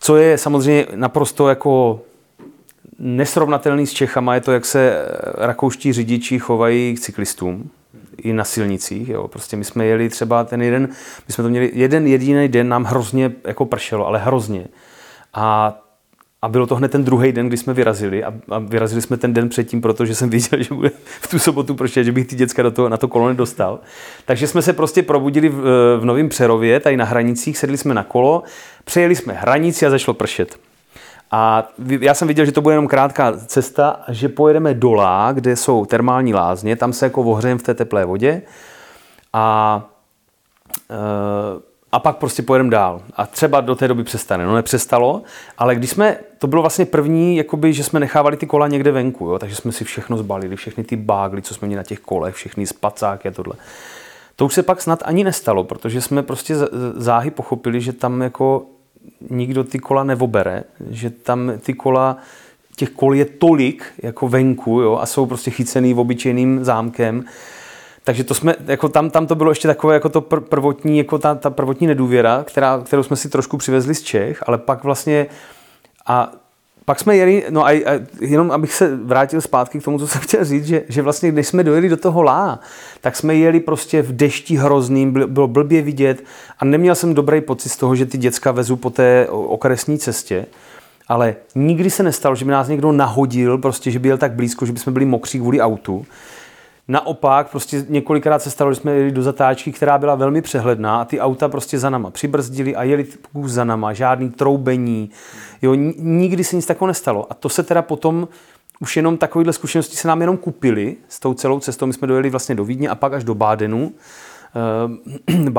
co 0.00 0.16
je 0.16 0.38
samozřejmě 0.38 0.86
naprosto 0.94 1.48
jako 1.48 2.00
nesrovnatelný 2.98 3.86
s 3.86 3.92
Čechama, 3.92 4.34
je 4.34 4.40
to, 4.40 4.52
jak 4.52 4.64
se 4.64 5.04
rakouští 5.34 5.92
řidiči 5.92 6.38
chovají 6.38 6.94
k 6.94 7.00
cyklistům 7.00 7.70
i 8.20 8.32
na 8.32 8.44
silnicích. 8.44 9.08
Jo. 9.08 9.28
Prostě 9.28 9.56
my 9.56 9.64
jsme 9.64 9.86
jeli 9.86 10.08
třeba 10.08 10.44
ten 10.44 10.62
jeden, 10.62 10.88
my 11.28 11.34
jsme 11.34 11.44
to 11.44 11.50
měli 11.50 11.70
jeden 11.74 12.06
jediný 12.06 12.48
den, 12.48 12.68
nám 12.68 12.84
hrozně 12.84 13.32
jako 13.46 13.64
pršelo, 13.64 14.06
ale 14.06 14.18
hrozně. 14.18 14.66
A 15.34 15.78
a 16.42 16.48
bylo 16.48 16.66
to 16.66 16.76
hned 16.76 16.90
ten 16.90 17.04
druhý 17.04 17.32
den, 17.32 17.48
kdy 17.48 17.56
jsme 17.56 17.74
vyrazili 17.74 18.24
a, 18.24 18.34
a 18.48 18.58
vyrazili 18.58 19.02
jsme 19.02 19.16
ten 19.16 19.34
den 19.34 19.48
předtím, 19.48 19.80
protože 19.80 20.14
jsem 20.14 20.30
věděl, 20.30 20.62
že 20.62 20.74
bude 20.74 20.90
v 21.20 21.28
tu 21.28 21.38
sobotu 21.38 21.74
pršet, 21.74 22.04
že 22.04 22.12
bych 22.12 22.26
ty 22.26 22.36
děcka 22.36 22.62
do 22.62 22.70
toho, 22.70 22.88
na 22.88 22.96
to 22.96 23.08
kolo 23.08 23.28
nedostal. 23.28 23.80
Takže 24.24 24.46
jsme 24.46 24.62
se 24.62 24.72
prostě 24.72 25.02
probudili 25.02 25.48
v, 25.48 25.60
v 26.00 26.04
Novém 26.04 26.28
Přerově, 26.28 26.80
tady 26.80 26.96
na 26.96 27.04
hranicích, 27.04 27.58
sedli 27.58 27.78
jsme 27.78 27.94
na 27.94 28.04
kolo, 28.04 28.42
přejeli 28.84 29.16
jsme 29.16 29.32
hranici 29.32 29.86
a 29.86 29.90
začalo 29.90 30.14
pršet. 30.14 30.58
A 31.30 31.68
já 32.00 32.14
jsem 32.14 32.28
viděl, 32.28 32.44
že 32.44 32.52
to 32.52 32.60
bude 32.60 32.72
jenom 32.72 32.88
krátká 32.88 33.32
cesta, 33.46 34.00
že 34.08 34.28
pojedeme 34.28 34.74
dolá, 34.74 35.32
kde 35.32 35.56
jsou 35.56 35.84
termální 35.84 36.34
lázně, 36.34 36.76
tam 36.76 36.92
se 36.92 37.06
jako 37.06 37.22
ohřejeme 37.22 37.58
v 37.58 37.62
té 37.62 37.74
teplé 37.74 38.04
vodě 38.04 38.42
a 39.32 39.84
e, 40.90 41.70
a 41.92 41.98
pak 41.98 42.16
prostě 42.16 42.42
pojedeme 42.42 42.70
dál. 42.70 43.02
A 43.16 43.26
třeba 43.26 43.60
do 43.60 43.74
té 43.74 43.88
doby 43.88 44.04
přestane. 44.04 44.46
No 44.46 44.54
nepřestalo, 44.54 45.22
ale 45.58 45.74
když 45.74 45.90
jsme, 45.90 46.18
to 46.38 46.46
bylo 46.46 46.62
vlastně 46.62 46.86
první, 46.86 47.36
jakoby, 47.36 47.72
že 47.72 47.84
jsme 47.84 48.00
nechávali 48.00 48.36
ty 48.36 48.46
kola 48.46 48.68
někde 48.68 48.92
venku, 48.92 49.26
jo? 49.26 49.38
takže 49.38 49.56
jsme 49.56 49.72
si 49.72 49.84
všechno 49.84 50.16
zbalili, 50.16 50.56
všechny 50.56 50.84
ty 50.84 50.96
bágly, 50.96 51.42
co 51.42 51.54
jsme 51.54 51.66
měli 51.68 51.76
na 51.76 51.82
těch 51.82 52.00
kolech, 52.00 52.34
všechny 52.34 52.66
spacáky 52.66 53.28
a 53.28 53.32
tohle. 53.32 53.54
To 54.36 54.46
už 54.46 54.54
se 54.54 54.62
pak 54.62 54.82
snad 54.82 55.02
ani 55.04 55.24
nestalo, 55.24 55.64
protože 55.64 56.00
jsme 56.00 56.22
prostě 56.22 56.54
záhy 56.94 57.30
pochopili, 57.30 57.80
že 57.80 57.92
tam 57.92 58.22
jako 58.22 58.66
nikdo 59.30 59.64
ty 59.64 59.78
kola 59.78 60.04
nevobere, 60.04 60.64
že 60.90 61.10
tam 61.10 61.52
ty 61.60 61.74
kola, 61.74 62.16
těch 62.76 62.90
kol 62.90 63.14
je 63.14 63.24
tolik 63.24 63.84
jako 64.02 64.28
venku 64.28 64.80
jo, 64.80 64.98
a 65.00 65.06
jsou 65.06 65.26
prostě 65.26 65.50
chycený 65.50 65.94
v 65.94 65.98
obyčejným 65.98 66.64
zámkem, 66.64 67.24
takže 68.04 68.24
to 68.24 68.34
jsme, 68.34 68.54
jako 68.66 68.88
tam, 68.88 69.10
tam 69.10 69.26
to 69.26 69.34
bylo 69.34 69.50
ještě 69.50 69.68
takové 69.68 69.94
jako 69.94 70.08
to 70.08 70.20
prvotní, 70.20 70.98
jako 70.98 71.18
ta, 71.18 71.34
ta 71.34 71.50
prvotní 71.50 71.86
nedůvěra, 71.86 72.44
která, 72.46 72.82
kterou 72.84 73.02
jsme 73.02 73.16
si 73.16 73.28
trošku 73.28 73.56
přivezli 73.56 73.94
z 73.94 74.02
Čech, 74.02 74.42
ale 74.46 74.58
pak 74.58 74.84
vlastně 74.84 75.26
a 76.06 76.32
pak 76.90 77.00
jsme 77.00 77.16
jeli, 77.16 77.44
no 77.50 77.66
a, 77.66 77.70
a 77.70 78.00
jenom 78.20 78.50
abych 78.50 78.74
se 78.74 78.96
vrátil 78.96 79.40
zpátky 79.40 79.80
k 79.80 79.84
tomu, 79.84 79.98
co 79.98 80.08
jsem 80.08 80.20
chtěl 80.20 80.44
říct, 80.44 80.66
že, 80.66 80.82
že 80.88 81.02
vlastně 81.02 81.30
když 81.30 81.46
jsme 81.46 81.64
dojeli 81.64 81.88
do 81.88 81.96
toho 81.96 82.22
lá, 82.22 82.60
tak 83.00 83.16
jsme 83.16 83.34
jeli 83.34 83.60
prostě 83.60 84.02
v 84.02 84.16
dešti 84.16 84.56
hrozným, 84.56 85.12
bylo 85.26 85.48
blbě 85.48 85.82
vidět 85.82 86.24
a 86.58 86.64
neměl 86.64 86.94
jsem 86.94 87.14
dobrý 87.14 87.40
pocit 87.40 87.68
z 87.68 87.76
toho, 87.76 87.96
že 87.96 88.06
ty 88.06 88.18
děcka 88.18 88.52
vezu 88.52 88.76
po 88.76 88.90
té 88.90 89.26
okresní 89.30 89.98
cestě, 89.98 90.46
ale 91.08 91.34
nikdy 91.54 91.90
se 91.90 92.02
nestalo, 92.02 92.34
že 92.34 92.44
by 92.44 92.50
nás 92.50 92.68
někdo 92.68 92.92
nahodil, 92.92 93.58
prostě, 93.58 93.90
že 93.90 93.98
byl 93.98 94.18
tak 94.18 94.32
blízko, 94.32 94.66
že 94.66 94.72
by 94.72 94.78
jsme 94.78 94.92
byli 94.92 95.04
mokří 95.04 95.38
kvůli 95.38 95.60
autu. 95.60 96.06
Naopak, 96.88 97.50
prostě 97.50 97.84
několikrát 97.88 98.42
se 98.42 98.50
stalo, 98.50 98.72
že 98.72 98.80
jsme 98.80 98.92
jeli 98.92 99.10
do 99.10 99.22
zatáčky, 99.22 99.72
která 99.72 99.98
byla 99.98 100.14
velmi 100.14 100.42
přehledná 100.42 101.00
a 101.00 101.04
ty 101.04 101.20
auta 101.20 101.48
prostě 101.48 101.78
za 101.78 101.90
náma 101.90 102.10
přibrzdili 102.10 102.76
a 102.76 102.82
jeli 102.82 103.06
kus 103.32 103.50
za 103.52 103.64
náma, 103.64 103.92
žádný 103.92 104.30
troubení. 104.30 105.10
Jo, 105.62 105.74
nikdy 105.98 106.44
se 106.44 106.56
nic 106.56 106.66
takového 106.66 106.86
nestalo. 106.86 107.32
A 107.32 107.34
to 107.34 107.48
se 107.48 107.62
teda 107.62 107.82
potom 107.82 108.28
už 108.80 108.96
jenom 108.96 109.16
takovéhle 109.16 109.52
zkušenosti 109.52 109.96
se 109.96 110.08
nám 110.08 110.20
jenom 110.20 110.36
kupili 110.36 110.96
s 111.08 111.20
tou 111.20 111.34
celou 111.34 111.60
cestou. 111.60 111.86
My 111.86 111.92
jsme 111.92 112.08
dojeli 112.08 112.30
vlastně 112.30 112.54
do 112.54 112.64
Vídně 112.64 112.88
a 112.88 112.94
pak 112.94 113.12
až 113.12 113.24
do 113.24 113.34
Bádenu. 113.34 113.92
Eh, 115.36 115.50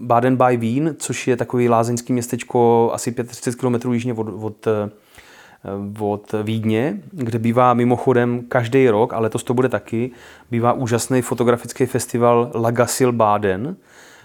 Baden 0.00 0.36
by 0.36 0.56
Wien, 0.56 0.94
což 0.98 1.28
je 1.28 1.36
takový 1.36 1.68
lázeňský 1.68 2.12
městečko 2.12 2.90
asi 2.94 3.12
35 3.12 3.60
km 3.60 3.92
jižně 3.92 4.14
od, 4.14 4.28
od 4.42 4.66
eh, 4.66 4.90
od 5.98 6.34
Vídně, 6.42 7.00
kde 7.12 7.38
bývá 7.38 7.74
mimochodem 7.74 8.44
každý 8.48 8.88
rok, 8.88 9.12
a 9.12 9.18
letos 9.18 9.44
to 9.44 9.54
bude 9.54 9.68
taky, 9.68 10.10
bývá 10.50 10.72
úžasný 10.72 11.22
fotografický 11.22 11.86
festival 11.86 12.50
Lagasil 12.54 13.12
Baden, 13.12 13.76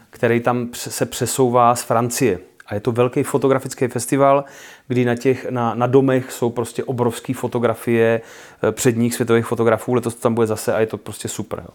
který 0.09 0.39
tam 0.39 0.69
se 0.73 1.05
přesouvá 1.05 1.75
z 1.75 1.83
Francie. 1.83 2.39
A 2.67 2.73
je 2.73 2.79
to 2.79 2.91
velký 2.91 3.23
fotografický 3.23 3.87
festival, 3.87 4.43
kdy 4.89 5.05
na, 5.05 5.15
těch, 5.15 5.49
na, 5.49 5.73
na 5.73 5.87
domech 5.87 6.31
jsou 6.31 6.49
prostě 6.49 6.83
obrovské 6.83 7.33
fotografie 7.33 8.21
eh, 8.63 8.71
předních 8.71 9.15
světových 9.15 9.45
fotografů, 9.45 9.93
letos 9.93 10.15
to 10.15 10.21
tam 10.21 10.33
bude 10.33 10.47
zase 10.47 10.73
a 10.73 10.79
je 10.79 10.87
to 10.87 10.97
prostě 10.97 11.27
super. 11.27 11.59
Jo. 11.59 11.73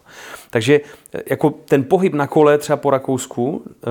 Takže 0.49 0.81
eh, 1.13 1.21
jako 1.29 1.49
ten 1.49 1.83
pohyb 1.83 2.13
na 2.13 2.27
kole 2.27 2.57
třeba 2.57 2.77
po 2.77 2.89
Rakousku, 2.89 3.63
eh, 3.67 3.89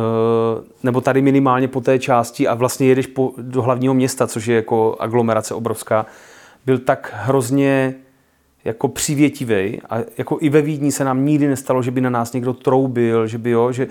nebo 0.83 1.01
tady 1.01 1.23
minimálně 1.23 1.69
po 1.69 1.81
té 1.81 1.99
části 1.99 2.49
a 2.49 2.55
vlastně 2.55 2.87
jedeš 2.87 3.07
po, 3.07 3.33
do 3.39 3.63
hlavního 3.63 3.95
města, 3.95 4.27
což 4.27 4.47
je 4.47 4.57
jako 4.57 4.97
aglomerace 5.01 5.55
obrovská, 5.55 6.07
byl 6.67 6.79
tak 6.79 7.13
hrozně 7.17 7.95
jako 8.65 8.89
přivětivý 8.89 9.81
a 9.91 9.99
jako 10.19 10.39
i 10.41 10.49
ve 10.49 10.63
Vídni 10.63 10.93
se 10.93 11.05
nám 11.05 11.27
nikdy 11.27 11.49
nestalo, 11.49 11.83
že 11.83 11.91
by 11.91 12.01
na 12.01 12.11
nás 12.11 12.33
někdo 12.33 12.53
troubil, 12.53 13.27
že 13.27 13.39
by 13.39 13.51
jo, 13.51 13.73
že 13.73 13.89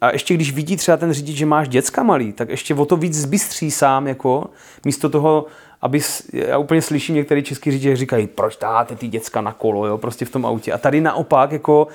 a 0.00 0.12
ještě 0.12 0.34
když 0.34 0.52
vidí 0.52 0.76
třeba 0.76 0.96
ten 0.96 1.12
řidič, 1.12 1.36
že 1.36 1.46
máš 1.46 1.68
děcka 1.68 2.02
malý, 2.02 2.32
tak 2.32 2.48
ještě 2.48 2.74
o 2.74 2.84
to 2.84 2.96
víc 2.96 3.14
zbystří 3.14 3.70
sám, 3.70 4.06
jako 4.06 4.46
místo 4.84 5.08
toho, 5.08 5.46
aby, 5.82 6.00
já 6.32 6.58
úplně 6.58 6.82
slyším 6.82 7.14
některý 7.14 7.42
český 7.42 7.70
řidiči 7.70 7.96
říkají, 7.96 8.26
proč 8.26 8.56
dáte 8.56 8.96
ty 8.96 9.08
děcka 9.08 9.40
na 9.40 9.52
kolo, 9.52 9.86
jo, 9.86 9.98
prostě 9.98 10.24
v 10.24 10.30
tom 10.30 10.46
autě. 10.46 10.72
A 10.72 10.78
tady 10.78 11.00
naopak, 11.00 11.52
jako 11.52 11.88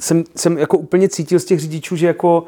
jsem, 0.00 0.24
jsem 0.36 0.58
jako 0.58 0.78
úplně 0.78 1.08
cítil 1.08 1.40
z 1.40 1.44
těch 1.44 1.60
řidičů, 1.60 1.96
že 1.96 2.06
jako 2.06 2.44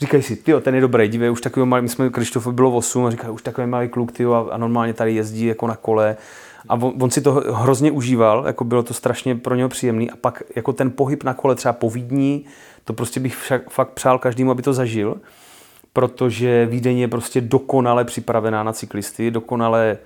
říkají 0.00 0.22
si, 0.22 0.36
ty 0.36 0.52
ten 0.60 0.74
je 0.74 0.80
dobrý, 0.80 1.08
dívej, 1.08 1.30
už 1.30 1.40
takový 1.40 1.66
malý, 1.66 1.82
my 1.82 1.88
jsme, 1.88 2.10
Krištof 2.10 2.46
bylo 2.46 2.70
8 2.70 3.06
a 3.06 3.10
říkají, 3.10 3.32
už 3.32 3.42
takový 3.42 3.66
malý 3.66 3.88
kluk, 3.88 4.12
tyjo, 4.12 4.32
a, 4.32 4.54
a 4.54 4.56
normálně 4.56 4.94
tady 4.94 5.14
jezdí 5.14 5.46
jako 5.46 5.66
na 5.66 5.76
kole 5.76 6.16
a 6.68 6.74
on, 6.74 6.92
on 7.00 7.10
si 7.10 7.20
to 7.20 7.32
hrozně 7.32 7.90
užíval, 7.90 8.46
jako 8.46 8.64
bylo 8.64 8.82
to 8.82 8.94
strašně 8.94 9.34
pro 9.34 9.54
něho 9.54 9.68
příjemný. 9.68 10.10
A 10.10 10.16
pak 10.16 10.42
jako 10.56 10.72
ten 10.72 10.90
pohyb 10.90 11.24
na 11.24 11.34
kole 11.34 11.54
třeba 11.54 11.72
po 11.72 11.90
Vídni, 11.90 12.44
to 12.84 12.92
prostě 12.92 13.20
bych 13.20 13.36
však, 13.36 13.70
fakt 13.70 13.88
přál 13.88 14.18
každému, 14.18 14.50
aby 14.50 14.62
to 14.62 14.72
zažil, 14.72 15.16
protože 15.92 16.66
Vídeň 16.66 16.98
je 16.98 17.08
prostě 17.08 17.40
dokonale 17.40 18.04
připravená 18.04 18.62
na 18.62 18.72
cyklisty, 18.72 19.30
dokonale 19.30 19.98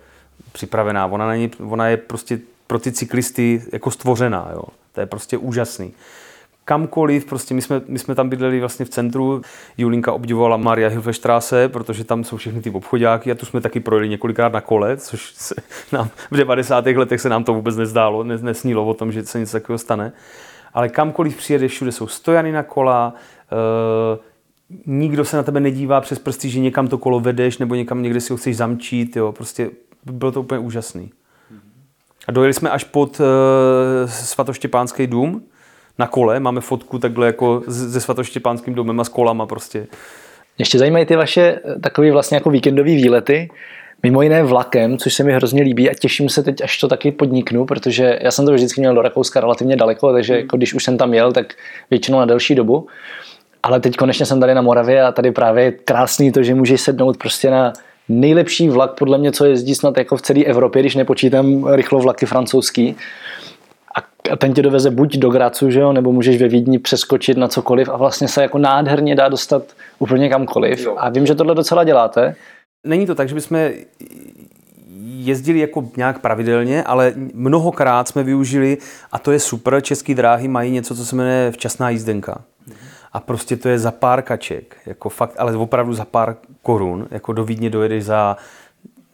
připravená. 0.52 1.06
Ona, 1.06 1.28
není, 1.28 1.50
ona 1.68 1.88
je 1.88 1.96
prostě 1.96 2.38
pro 2.66 2.78
ty 2.78 2.92
cyklisty 2.92 3.62
jako 3.72 3.90
stvořená. 3.90 4.48
Jo. 4.52 4.62
To 4.92 5.00
je 5.00 5.06
prostě 5.06 5.38
úžasný 5.38 5.92
kamkoliv, 6.64 7.24
prostě 7.24 7.54
my 7.54 7.62
jsme, 7.62 7.80
my 7.88 7.98
jsme 7.98 8.14
tam 8.14 8.28
bydleli 8.28 8.60
vlastně 8.60 8.84
v 8.84 8.88
centru, 8.88 9.42
Julinka 9.78 10.12
obdivovala 10.12 10.56
Maria 10.56 10.88
Hilfestrasse, 10.88 11.68
protože 11.68 12.04
tam 12.04 12.24
jsou 12.24 12.36
všechny 12.36 12.60
ty 12.60 12.70
obchodáky 12.70 13.30
a 13.30 13.34
tu 13.34 13.46
jsme 13.46 13.60
taky 13.60 13.80
projeli 13.80 14.08
několikrát 14.08 14.52
na 14.52 14.60
kole, 14.60 14.96
což 14.96 15.32
se 15.34 15.54
nám 15.92 16.10
v 16.30 16.36
90. 16.36 16.86
letech 16.86 17.20
se 17.20 17.28
nám 17.28 17.44
to 17.44 17.54
vůbec 17.54 17.76
nezdálo, 17.76 18.24
nesnílo 18.24 18.86
o 18.86 18.94
tom, 18.94 19.12
že 19.12 19.24
se 19.24 19.38
něco 19.38 19.52
takového 19.52 19.78
stane. 19.78 20.12
Ale 20.74 20.88
kamkoliv 20.88 21.36
přijedeš, 21.36 21.72
všude 21.72 21.92
jsou 21.92 22.06
stojany 22.06 22.52
na 22.52 22.62
kola, 22.62 23.14
e, 23.52 24.18
nikdo 24.86 25.24
se 25.24 25.36
na 25.36 25.42
tebe 25.42 25.60
nedívá 25.60 26.00
přes 26.00 26.18
prsty, 26.18 26.48
že 26.48 26.60
někam 26.60 26.88
to 26.88 26.98
kolo 26.98 27.20
vedeš 27.20 27.58
nebo 27.58 27.74
někam 27.74 28.02
někde 28.02 28.20
si 28.20 28.32
ho 28.32 28.36
chceš 28.36 28.56
zamčít, 28.56 29.16
jo, 29.16 29.32
prostě 29.32 29.70
bylo 30.04 30.32
to 30.32 30.40
úplně 30.40 30.58
úžasný. 30.58 31.12
A 32.28 32.32
dojeli 32.32 32.54
jsme 32.54 32.70
až 32.70 32.84
pod 32.84 33.20
e, 33.20 34.08
svatoštěpánský 34.08 35.06
dům, 35.06 35.42
na 35.98 36.06
kole, 36.06 36.40
máme 36.40 36.60
fotku 36.60 36.98
takhle 36.98 37.26
jako 37.26 37.62
se 37.68 38.00
svatoštěpánským 38.00 38.74
domem 38.74 39.00
a 39.00 39.04
s 39.04 39.08
kolama 39.08 39.46
prostě. 39.46 39.86
Ještě 40.58 40.78
zajímají 40.78 41.06
ty 41.06 41.16
vaše 41.16 41.42
eh, 41.42 41.78
takové 41.80 42.12
vlastně 42.12 42.36
jako 42.36 42.50
víkendové 42.50 42.90
výlety, 42.90 43.48
mimo 44.02 44.22
jiné 44.22 44.42
vlakem, 44.42 44.98
což 44.98 45.14
se 45.14 45.24
mi 45.24 45.32
hrozně 45.32 45.62
líbí 45.62 45.90
a 45.90 45.94
těším 45.94 46.28
se 46.28 46.42
teď, 46.42 46.60
až 46.62 46.78
to 46.78 46.88
taky 46.88 47.12
podniknu, 47.12 47.64
protože 47.64 48.18
já 48.22 48.30
jsem 48.30 48.46
to 48.46 48.52
vždycky 48.52 48.80
měl 48.80 48.94
do 48.94 49.02
Rakouska 49.02 49.40
relativně 49.40 49.76
daleko, 49.76 50.12
takže 50.12 50.36
jako 50.36 50.56
když 50.56 50.74
už 50.74 50.84
jsem 50.84 50.98
tam 50.98 51.14
jel, 51.14 51.32
tak 51.32 51.54
většinou 51.90 52.18
na 52.18 52.24
delší 52.24 52.54
dobu. 52.54 52.86
Ale 53.62 53.80
teď 53.80 53.96
konečně 53.96 54.26
jsem 54.26 54.40
tady 54.40 54.54
na 54.54 54.62
Moravě 54.62 55.02
a 55.02 55.12
tady 55.12 55.32
právě 55.32 55.64
je 55.64 55.72
krásný 55.72 56.32
to, 56.32 56.42
že 56.42 56.54
můžeš 56.54 56.80
sednout 56.80 57.16
prostě 57.16 57.50
na 57.50 57.72
nejlepší 58.08 58.68
vlak, 58.68 58.98
podle 58.98 59.18
mě, 59.18 59.32
co 59.32 59.44
jezdí 59.44 59.74
snad 59.74 59.98
jako 59.98 60.16
v 60.16 60.22
celé 60.22 60.44
Evropě, 60.44 60.82
když 60.82 60.94
nepočítám 60.94 61.74
rychlo 61.74 62.00
vlaky 62.00 62.26
francouzský. 62.26 62.96
A 64.30 64.36
ten 64.36 64.54
tě 64.54 64.62
doveze 64.62 64.90
buď 64.90 65.16
do 65.16 65.30
Gracu, 65.30 65.70
že 65.70 65.80
jo, 65.80 65.92
nebo 65.92 66.12
můžeš 66.12 66.40
ve 66.40 66.48
Vídni 66.48 66.78
přeskočit 66.78 67.36
na 67.36 67.48
cokoliv 67.48 67.88
a 67.88 67.96
vlastně 67.96 68.28
se 68.28 68.42
jako 68.42 68.58
nádherně 68.58 69.14
dá 69.14 69.28
dostat 69.28 69.62
úplně 69.98 70.28
kamkoliv. 70.28 70.80
Jo. 70.80 70.94
A 70.98 71.08
vím, 71.08 71.26
že 71.26 71.34
tohle 71.34 71.54
docela 71.54 71.84
děláte. 71.84 72.36
Není 72.86 73.06
to 73.06 73.14
tak, 73.14 73.28
že 73.28 73.34
bychom 73.34 73.70
jezdili 75.04 75.58
jako 75.58 75.88
nějak 75.96 76.18
pravidelně, 76.18 76.82
ale 76.82 77.12
mnohokrát 77.34 78.08
jsme 78.08 78.22
využili, 78.22 78.78
a 79.12 79.18
to 79.18 79.32
je 79.32 79.38
super, 79.38 79.80
české 79.80 80.14
dráhy 80.14 80.48
mají 80.48 80.72
něco, 80.72 80.96
co 80.96 81.06
se 81.06 81.16
jmenuje 81.16 81.50
včasná 81.50 81.90
jízdenka. 81.90 82.40
A 83.12 83.20
prostě 83.20 83.56
to 83.56 83.68
je 83.68 83.78
za 83.78 83.90
pár 83.90 84.22
kaček, 84.22 84.76
jako 84.86 85.08
fakt, 85.08 85.34
ale 85.38 85.56
opravdu 85.56 85.94
za 85.94 86.04
pár 86.04 86.36
korun, 86.62 87.08
jako 87.10 87.32
do 87.32 87.44
Vídně 87.44 87.70
dojedeš 87.70 88.04
za, 88.04 88.36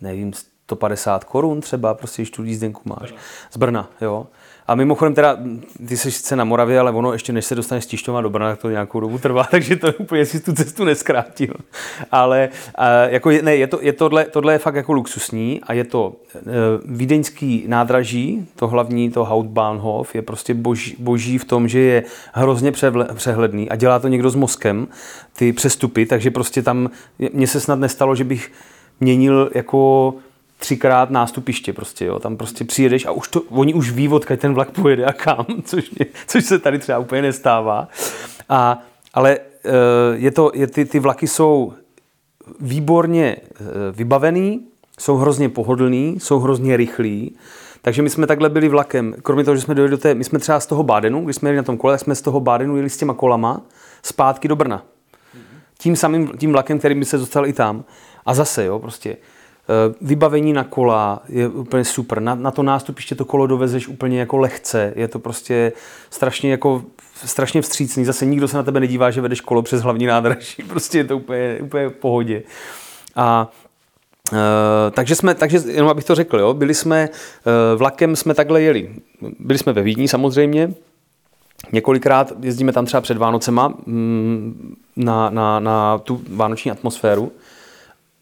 nevím, 0.00 0.33
150 0.33 1.25
korun 1.25 1.61
třeba, 1.61 1.95
prostě 1.95 2.23
když 2.23 2.31
tu 2.31 2.45
jízdenku 2.45 2.81
máš. 2.85 3.15
Z 3.50 3.57
Brna, 3.57 3.91
jo. 4.00 4.27
A 4.68 4.75
mimochodem 4.75 5.14
teda, 5.14 5.37
ty 5.88 5.96
jsi 5.96 6.10
sice 6.10 6.37
na 6.37 6.44
Moravě, 6.44 6.80
ale 6.80 6.90
ono 6.90 7.12
ještě 7.12 7.32
než 7.32 7.44
se 7.44 7.54
dostaneš 7.54 7.84
z 7.84 7.87
Tišťova 7.87 8.20
do 8.20 8.30
Brna, 8.30 8.50
tak 8.50 8.58
to 8.58 8.70
nějakou 8.70 9.00
dobu 9.00 9.18
trvá, 9.18 9.44
takže 9.50 9.76
to 9.76 9.92
úplně 9.98 10.26
si 10.26 10.40
tu 10.40 10.52
cestu 10.52 10.84
neskrátil. 10.84 11.54
Ale 12.12 12.48
jako, 13.08 13.30
ne, 13.42 13.56
je 13.56 13.66
to, 13.66 13.78
je 13.82 13.92
tohle, 13.92 14.25
tohle, 14.25 14.52
je 14.52 14.58
fakt 14.58 14.75
jako 14.75 14.92
luxusní 14.92 15.60
a 15.62 15.72
je 15.72 15.84
to 15.84 16.16
e, 16.37 16.40
vídeňský 16.84 17.64
nádraží, 17.68 18.46
to 18.56 18.68
hlavní, 18.68 19.10
to 19.10 19.25
Hauptbahnhof, 19.25 20.14
je 20.14 20.22
prostě 20.22 20.54
boží, 20.54 20.96
boží 20.98 21.38
v 21.38 21.44
tom, 21.44 21.68
že 21.68 21.78
je 21.78 22.04
hrozně 22.32 22.72
přehledný 23.14 23.70
a 23.70 23.76
dělá 23.76 23.98
to 23.98 24.08
někdo 24.08 24.30
s 24.30 24.34
mozkem, 24.34 24.88
ty 25.37 25.52
přestupy, 25.52 26.06
takže 26.06 26.30
prostě 26.30 26.62
tam, 26.62 26.90
mně 27.32 27.46
se 27.46 27.60
snad 27.60 27.78
nestalo, 27.78 28.14
že 28.14 28.25
bych 28.25 28.52
měnil 29.00 29.50
jako 29.54 30.14
třikrát 30.59 31.11
nástupiště 31.11 31.73
prostě, 31.73 32.05
jo. 32.05 32.19
Tam 32.19 32.37
prostě 32.37 32.65
přijedeš 32.65 33.07
a 33.07 33.11
už 33.11 33.29
to, 33.29 33.43
oni 33.49 33.75
už 33.75 33.91
ví, 33.91 34.09
odkud 34.09 34.41
ten 34.41 34.55
vlak 34.55 34.71
pojede 34.71 35.05
a 35.05 35.12
kam, 35.12 35.47
což, 35.65 35.91
mě, 35.91 36.07
což 36.27 36.45
se 36.45 36.59
tady 36.59 36.79
třeba 36.79 36.99
úplně 36.99 37.23
nestává. 37.23 37.88
A, 38.49 38.83
ale 39.15 39.38
eh, 39.65 39.71
je 40.15 40.31
to, 40.31 40.50
je, 40.55 40.67
ty, 40.67 40.85
ty 40.85 40.99
vlaky 40.99 41.29
jsou 41.29 41.73
výborně 42.61 43.37
eh, 43.37 43.65
vybavený, 43.93 44.61
jsou 45.00 45.17
hrozně 45.17 45.49
pohodlný, 45.49 46.21
jsou 46.21 46.38
hrozně 46.38 46.77
rychlí, 46.77 47.37
takže 47.83 48.03
my 48.03 48.11
jsme 48.11 48.27
takhle 48.27 48.49
byli 48.49 48.69
vlakem, 48.69 49.15
kromě 49.23 49.45
toho, 49.45 49.57
že 49.57 49.62
jsme 49.62 49.75
dojeli 49.75 49.91
do 49.91 49.99
té, 49.99 50.15
my 50.15 50.25
jsme 50.25 50.38
třeba 50.38 50.61
z 50.61 50.67
toho 50.67 50.83
Bádenu, 50.83 51.25
když 51.25 51.37
jsme 51.37 51.49
jeli 51.49 51.57
na 51.57 51.62
tom 51.62 51.79
kole, 51.79 51.99
jsme 51.99 52.15
z 52.15 52.23
toho 52.23 52.41
Bádenu 52.41 52.77
jeli 52.77 52.91
s 52.91 52.97
těma 52.97 53.15
kolama 53.15 53.62
zpátky 54.03 54.49
do 54.49 54.57
Brna. 54.57 54.83
Tím 55.79 55.97
samým 55.97 56.29
tím 56.38 56.53
vlakem, 56.53 56.79
který 56.79 56.95
by 56.95 57.05
se 57.05 57.19
dostal 57.19 57.47
i 57.47 57.53
tam. 57.53 57.85
A 58.27 58.35
zase, 58.35 58.65
jo, 58.65 58.79
prostě 58.79 59.17
vybavení 60.00 60.52
na 60.52 60.64
kola 60.64 61.22
je 61.28 61.48
úplně 61.48 61.84
super. 61.84 62.20
Na, 62.20 62.34
na 62.34 62.50
to 62.50 62.62
nástupiště 62.62 63.14
to 63.14 63.25
kolo 63.25 63.46
dovezeš 63.46 63.88
úplně 63.88 64.20
jako 64.20 64.38
lehce. 64.38 64.92
Je 64.96 65.08
to 65.08 65.18
prostě 65.18 65.72
strašně 66.10 66.50
jako 66.50 66.82
strašně 67.25 67.62
vstřícný. 67.62 68.04
Zase 68.04 68.26
nikdo 68.26 68.48
se 68.48 68.56
na 68.56 68.62
tebe 68.62 68.80
nedívá, 68.80 69.10
že 69.10 69.20
vedeš 69.20 69.40
kolo 69.40 69.62
přes 69.62 69.82
hlavní 69.82 70.06
nádraží. 70.06 70.62
Prostě 70.68 70.98
je 70.98 71.04
to 71.04 71.16
úplně, 71.16 71.58
úplně 71.62 71.88
v 71.88 71.92
pohodě. 71.92 72.42
A 73.16 73.50
Uh, 74.32 74.38
takže 74.90 75.14
jsme, 75.14 75.34
takže 75.34 75.58
jenom 75.66 75.88
abych 75.88 76.04
to 76.04 76.14
řekl, 76.14 76.38
jo, 76.38 76.54
byli 76.54 76.75
jsme, 76.75 77.08
uh, 77.08 77.78
vlakem 77.78 78.16
jsme 78.16 78.34
takhle 78.34 78.62
jeli. 78.62 78.94
Byli 79.38 79.58
jsme 79.58 79.72
ve 79.72 79.82
Vídni 79.82 80.08
samozřejmě, 80.08 80.75
několikrát 81.72 82.32
jezdíme 82.40 82.72
tam 82.72 82.87
třeba 82.87 83.00
před 83.00 83.16
Vánocema 83.16 83.68
mm, 83.87 84.76
na, 84.96 85.30
na, 85.30 85.60
na 85.60 85.98
tu 85.98 86.22
vánoční 86.28 86.70
atmosféru. 86.70 87.32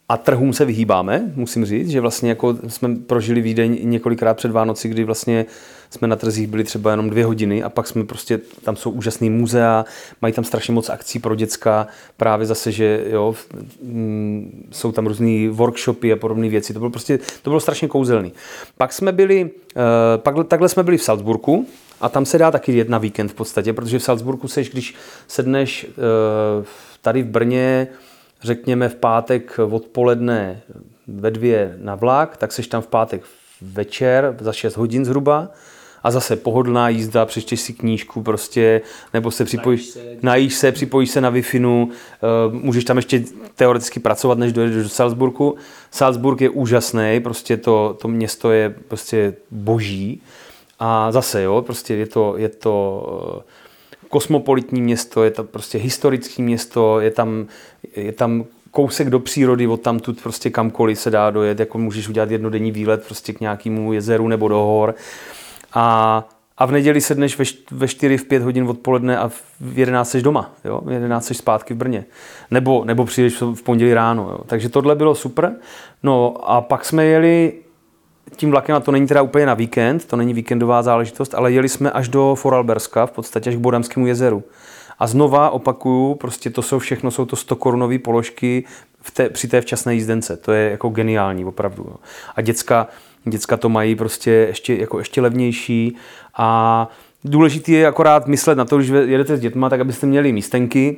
A 0.08 0.16
trhům 0.16 0.52
se 0.52 0.64
vyhýbáme, 0.64 1.32
musím 1.34 1.64
říct, 1.64 1.88
že 1.88 2.00
vlastně 2.00 2.28
jako 2.28 2.56
jsme 2.68 2.96
prožili 2.96 3.40
Vídeň 3.40 3.78
několikrát 3.82 4.34
před 4.34 4.50
Vánoci, 4.50 4.88
kdy 4.88 5.04
vlastně 5.04 5.46
jsme 5.90 6.08
na 6.08 6.16
trzích 6.16 6.46
byli 6.46 6.64
třeba 6.64 6.90
jenom 6.90 7.10
dvě 7.10 7.24
hodiny 7.24 7.62
a 7.62 7.68
pak 7.68 7.86
jsme 7.86 8.04
prostě, 8.04 8.40
tam 8.62 8.76
jsou 8.76 8.90
úžasný 8.90 9.30
muzea, 9.30 9.84
mají 10.22 10.34
tam 10.34 10.44
strašně 10.44 10.74
moc 10.74 10.88
akcí 10.90 11.18
pro 11.18 11.34
děcka, 11.34 11.86
právě 12.16 12.46
zase, 12.46 12.72
že 12.72 13.04
jo, 13.10 13.34
mm, 13.82 14.68
jsou 14.72 14.92
tam 14.92 15.06
různé 15.06 15.48
workshopy 15.50 16.12
a 16.12 16.16
podobné 16.16 16.48
věci, 16.48 16.72
to 16.72 16.78
bylo 16.78 16.90
prostě, 16.90 17.18
to 17.42 17.50
bylo 17.50 17.60
strašně 17.60 17.88
kouzelný. 17.88 18.32
Pak 18.76 18.92
jsme 18.92 19.12
byli, 19.12 19.50
eh, 19.76 20.18
pak 20.18 20.34
takhle 20.48 20.68
jsme 20.68 20.82
byli 20.82 20.98
v 20.98 21.02
Salzburgu, 21.02 21.66
a 22.00 22.08
tam 22.08 22.26
se 22.26 22.38
dá 22.38 22.50
taky 22.50 22.72
jet 22.72 22.88
na 22.88 22.98
víkend 22.98 23.28
v 23.28 23.34
podstatě, 23.34 23.72
protože 23.72 23.98
v 23.98 24.02
Salzburgu 24.02 24.48
seš, 24.48 24.70
když 24.70 24.94
sedneš 25.28 25.86
eh, 25.90 26.64
tady 27.02 27.22
v 27.22 27.26
Brně, 27.26 27.88
řekněme 28.46 28.88
v 28.88 28.94
pátek 28.94 29.60
odpoledne 29.70 30.60
ve 31.06 31.30
dvě 31.30 31.76
na 31.80 31.94
vlak, 31.94 32.36
tak 32.36 32.52
seš 32.52 32.66
tam 32.66 32.82
v 32.82 32.86
pátek 32.86 33.22
večer 33.60 34.36
za 34.40 34.52
6 34.52 34.76
hodin 34.76 35.04
zhruba 35.04 35.48
a 36.02 36.10
zase 36.10 36.36
pohodlná 36.36 36.88
jízda, 36.88 37.26
přečteš 37.26 37.60
si 37.60 37.72
knížku 37.72 38.22
prostě, 38.22 38.80
nebo 39.14 39.30
se 39.30 39.44
připojíš, 39.44 39.86
se, 39.86 40.00
najíš 40.22 40.54
se, 40.54 40.72
připojíš 40.72 41.10
se 41.10 41.20
na 41.20 41.30
wi 41.30 41.42
uh, 41.62 41.90
můžeš 42.52 42.84
tam 42.84 42.96
ještě 42.96 43.24
teoreticky 43.54 44.00
pracovat, 44.00 44.38
než 44.38 44.52
dojedeš 44.52 44.82
do 44.82 44.88
Salzburgu. 44.88 45.56
Salzburg 45.90 46.40
je 46.40 46.50
úžasný, 46.50 47.20
prostě 47.22 47.56
to, 47.56 47.96
to 48.00 48.08
město 48.08 48.52
je 48.52 48.74
prostě 48.88 49.34
boží 49.50 50.22
a 50.78 51.12
zase, 51.12 51.42
jo, 51.42 51.62
prostě 51.62 51.94
je 51.94 52.06
to, 52.06 52.34
je 52.36 52.48
to 52.48 53.44
kosmopolitní 54.16 54.82
město, 54.82 55.24
je 55.24 55.30
to 55.30 55.44
prostě 55.44 55.78
historické 55.78 56.42
město, 56.42 57.00
je 57.00 57.10
tam, 57.10 57.46
je 57.96 58.12
tam 58.12 58.44
kousek 58.70 59.10
do 59.10 59.20
přírody, 59.20 59.66
od 59.66 59.80
tam 59.80 59.98
tu 59.98 60.14
prostě 60.14 60.50
kamkoliv 60.50 60.98
se 60.98 61.10
dá 61.10 61.30
dojet, 61.30 61.60
jako 61.60 61.78
můžeš 61.78 62.08
udělat 62.08 62.30
jednodenní 62.30 62.70
výlet 62.70 63.06
prostě 63.06 63.32
k 63.32 63.40
nějakému 63.40 63.92
jezeru 63.92 64.28
nebo 64.28 64.48
do 64.48 64.56
hor. 64.56 64.94
A, 65.72 66.28
a 66.58 66.66
v 66.66 66.72
neděli 66.72 67.00
sedneš 67.00 67.38
ve, 67.38 67.44
ve 67.70 67.88
4, 67.88 68.18
v 68.18 68.24
5 68.24 68.42
hodin 68.42 68.68
odpoledne 68.68 69.18
a 69.18 69.28
v 69.28 69.78
11 69.78 70.10
jsi 70.10 70.22
doma, 70.22 70.54
jo? 70.64 70.80
v 70.84 70.92
11 70.92 71.26
jsi 71.26 71.34
zpátky 71.34 71.74
v 71.74 71.76
Brně. 71.76 72.04
Nebo, 72.50 72.84
nebo 72.84 73.04
přijdeš 73.04 73.40
v 73.40 73.62
pondělí 73.62 73.94
ráno. 73.94 74.22
Jo? 74.30 74.38
Takže 74.46 74.68
tohle 74.68 74.94
bylo 74.94 75.14
super. 75.14 75.56
No 76.02 76.34
a 76.50 76.60
pak 76.60 76.84
jsme 76.84 77.04
jeli 77.04 77.52
tím 78.36 78.50
vlakem, 78.50 78.76
a 78.76 78.80
to 78.80 78.92
není 78.92 79.06
teda 79.06 79.22
úplně 79.22 79.46
na 79.46 79.54
víkend, 79.54 80.04
to 80.04 80.16
není 80.16 80.34
víkendová 80.34 80.82
záležitost, 80.82 81.34
ale 81.34 81.52
jeli 81.52 81.68
jsme 81.68 81.90
až 81.90 82.08
do 82.08 82.34
Foralberska, 82.34 83.06
v 83.06 83.10
podstatě 83.10 83.50
až 83.50 83.56
k 83.56 83.58
Bodamskému 83.58 84.06
jezeru. 84.06 84.44
A 84.98 85.06
znova 85.06 85.50
opakuju, 85.50 86.14
prostě 86.14 86.50
to 86.50 86.62
jsou 86.62 86.78
všechno, 86.78 87.10
jsou 87.10 87.24
to 87.24 87.36
100 87.36 87.56
korunové 87.56 87.98
položky 87.98 88.64
v 89.00 89.10
té, 89.10 89.28
při 89.28 89.48
té 89.48 89.60
včasné 89.60 89.94
jízdence. 89.94 90.36
To 90.36 90.52
je 90.52 90.70
jako 90.70 90.88
geniální, 90.88 91.44
opravdu. 91.44 91.84
Jo. 91.88 91.96
A 92.36 92.40
děcka, 92.40 92.86
děcka 93.24 93.56
to 93.56 93.68
mají 93.68 93.94
prostě 93.94 94.30
ještě, 94.30 94.76
jako 94.76 94.98
ještě 94.98 95.20
levnější 95.20 95.96
a 96.36 96.88
důležité 97.24 97.72
je 97.72 97.86
akorát 97.86 98.26
myslet 98.26 98.58
na 98.58 98.64
to, 98.64 98.76
když 98.76 98.88
jedete 98.88 99.36
s 99.36 99.40
dětma, 99.40 99.70
tak 99.70 99.80
abyste 99.80 100.06
měli 100.06 100.32
místenky, 100.32 100.96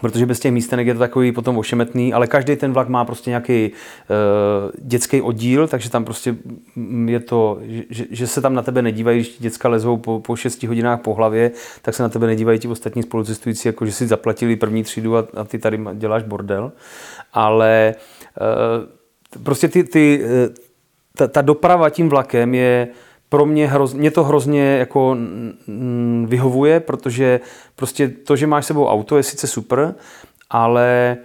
Protože 0.00 0.26
bez 0.26 0.40
těch 0.40 0.52
místenek 0.52 0.86
je 0.86 0.94
to 0.94 0.98
takový 0.98 1.32
potom 1.32 1.58
ošemetný, 1.58 2.12
ale 2.12 2.26
každý 2.26 2.56
ten 2.56 2.72
vlak 2.72 2.88
má 2.88 3.04
prostě 3.04 3.30
nějaký 3.30 3.70
uh, 3.70 4.70
dětský 4.78 5.22
oddíl, 5.22 5.68
takže 5.68 5.90
tam 5.90 6.04
prostě 6.04 6.36
je 7.06 7.20
to, 7.20 7.58
že, 7.90 8.04
že 8.10 8.26
se 8.26 8.40
tam 8.40 8.54
na 8.54 8.62
tebe 8.62 8.82
nedívají, 8.82 9.20
když 9.20 9.36
děcka 9.38 9.68
lezou 9.68 9.96
po, 9.96 10.20
po 10.20 10.36
6 10.36 10.62
hodinách 10.62 11.00
po 11.00 11.14
hlavě, 11.14 11.50
tak 11.82 11.94
se 11.94 12.02
na 12.02 12.08
tebe 12.08 12.26
nedívají 12.26 12.58
ti 12.58 12.68
ostatní 12.68 13.02
spolucestující, 13.02 13.68
jako 13.68 13.86
že 13.86 13.92
si 13.92 14.06
zaplatili 14.06 14.56
první 14.56 14.82
třídu 14.82 15.16
a, 15.16 15.26
a 15.36 15.44
ty 15.44 15.58
tady 15.58 15.80
děláš 15.94 16.22
bordel. 16.22 16.72
Ale 17.32 17.94
uh, 19.36 19.42
prostě 19.42 19.68
ty, 19.68 19.84
ty, 19.84 20.24
uh, 20.24 20.54
ta, 21.16 21.28
ta 21.28 21.42
doprava 21.42 21.90
tím 21.90 22.08
vlakem 22.08 22.54
je 22.54 22.88
pro 23.32 23.46
mě, 23.46 23.68
hroz, 23.68 23.94
mě 23.94 24.10
to 24.10 24.24
hrozně 24.24 24.76
jako 24.76 25.16
vyhovuje, 26.26 26.80
protože 26.80 27.40
prostě 27.76 28.08
to, 28.08 28.36
že 28.36 28.46
máš 28.46 28.66
sebou 28.66 28.86
auto, 28.86 29.16
je 29.16 29.22
sice 29.22 29.46
super, 29.46 29.94
ale 30.50 31.16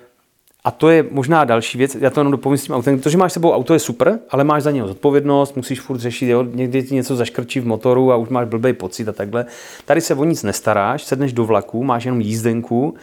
a 0.63 0.71
to 0.71 0.89
je 0.89 1.05
možná 1.11 1.43
další 1.43 1.77
věc, 1.77 1.95
já 1.95 2.09
to 2.09 2.19
jenom 2.19 2.31
dopovím 2.31 2.57
s 2.57 2.63
tím 2.63 2.75
autem, 2.75 2.99
to, 2.99 3.09
že 3.09 3.17
máš 3.17 3.33
sebou 3.33 3.51
auto 3.51 3.73
je 3.73 3.79
super, 3.79 4.19
ale 4.29 4.43
máš 4.43 4.63
za 4.63 4.71
něho 4.71 4.87
zodpovědnost, 4.87 5.55
musíš 5.55 5.81
furt 5.81 5.99
řešit, 5.99 6.27
jo, 6.29 6.43
někdy 6.43 6.83
ti 6.83 6.95
něco 6.95 7.15
zaškrčí 7.15 7.59
v 7.59 7.67
motoru 7.67 8.11
a 8.11 8.15
už 8.15 8.29
máš 8.29 8.47
blbý 8.47 8.73
pocit 8.73 9.09
a 9.09 9.11
takhle. 9.11 9.45
Tady 9.85 10.01
se 10.01 10.15
o 10.15 10.23
nic 10.23 10.43
nestaráš, 10.43 11.03
sedneš 11.03 11.33
do 11.33 11.45
vlaku, 11.45 11.83
máš 11.83 12.05
jenom 12.05 12.21
jízdenku, 12.21 12.95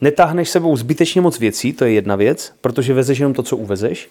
netáhneš 0.00 0.48
sebou 0.48 0.76
zbytečně 0.76 1.20
moc 1.20 1.38
věcí, 1.38 1.72
to 1.72 1.84
je 1.84 1.92
jedna 1.92 2.16
věc, 2.16 2.52
protože 2.60 2.94
vezeš 2.94 3.18
jenom 3.18 3.34
to, 3.34 3.42
co 3.42 3.56
uvezeš. 3.56 4.08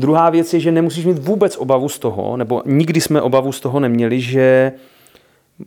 Druhá 0.00 0.30
věc 0.30 0.54
je, 0.54 0.60
že 0.60 0.72
nemusíš 0.72 1.06
mít 1.06 1.18
vůbec 1.18 1.56
obavu 1.56 1.88
z 1.88 1.98
toho, 1.98 2.36
nebo 2.36 2.62
nikdy 2.66 3.00
jsme 3.00 3.22
obavu 3.22 3.52
z 3.52 3.60
toho 3.60 3.80
neměli, 3.80 4.20
že 4.20 4.72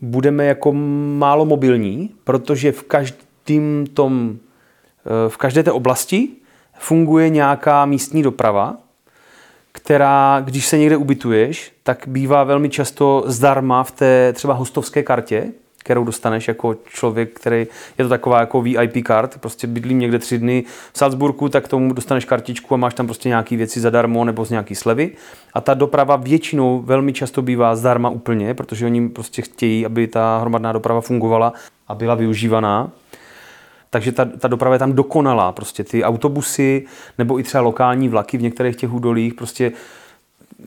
budeme 0.01 0.45
jako 0.45 0.73
málo 1.17 1.45
mobilní, 1.45 2.09
protože 2.23 2.71
v 2.71 2.83
každém 2.83 3.85
tom, 3.93 4.37
eh, 5.05 5.29
v 5.29 5.37
každé 5.37 5.63
té 5.63 5.71
oblasti 5.71 6.29
funguje 6.79 7.29
nějaká 7.29 7.85
místní 7.85 8.23
doprava, 8.23 8.77
která, 9.71 10.41
když 10.45 10.67
se 10.67 10.77
někde 10.77 10.97
ubytuješ, 10.97 11.71
tak 11.83 12.03
bývá 12.07 12.43
velmi 12.43 12.69
často 12.69 13.23
zdarma 13.25 13.83
v 13.83 13.91
té 13.91 14.33
třeba 14.33 14.53
hostovské 14.53 15.03
kartě, 15.03 15.51
kterou 15.83 16.03
dostaneš 16.03 16.47
jako 16.47 16.75
člověk, 16.89 17.33
který 17.33 17.67
je 17.97 18.05
to 18.05 18.09
taková 18.09 18.39
jako 18.39 18.61
VIP 18.61 19.03
kart, 19.03 19.37
prostě 19.41 19.67
bydlím 19.67 19.99
někde 19.99 20.19
tři 20.19 20.37
dny 20.37 20.63
v 20.93 20.97
Salzburgu, 20.97 21.49
tak 21.49 21.67
tomu 21.67 21.93
dostaneš 21.93 22.25
kartičku 22.25 22.73
a 22.73 22.77
máš 22.77 22.93
tam 22.93 23.05
prostě 23.05 23.29
nějaké 23.29 23.57
věci 23.57 23.79
zadarmo 23.79 24.25
nebo 24.25 24.45
z 24.45 24.49
nějaký 24.49 24.75
slevy. 24.75 25.11
A 25.53 25.61
ta 25.61 25.73
doprava 25.73 26.15
většinou 26.15 26.81
velmi 26.81 27.13
často 27.13 27.41
bývá 27.41 27.75
zdarma 27.75 28.09
úplně, 28.09 28.53
protože 28.53 28.85
oni 28.85 29.09
prostě 29.09 29.41
chtějí, 29.41 29.85
aby 29.85 30.07
ta 30.07 30.37
hromadná 30.41 30.71
doprava 30.71 31.01
fungovala 31.01 31.53
a 31.87 31.95
byla 31.95 32.15
využívaná. 32.15 32.91
Takže 33.89 34.11
ta, 34.11 34.25
ta 34.25 34.47
doprava 34.47 34.75
je 34.75 34.79
tam 34.79 34.93
dokonalá. 34.93 35.51
Prostě 35.51 35.83
ty 35.83 36.03
autobusy 36.03 36.85
nebo 37.17 37.39
i 37.39 37.43
třeba 37.43 37.61
lokální 37.61 38.09
vlaky 38.09 38.37
v 38.37 38.41
některých 38.41 38.75
těch 38.75 38.93
údolích 38.93 39.33
prostě 39.33 39.71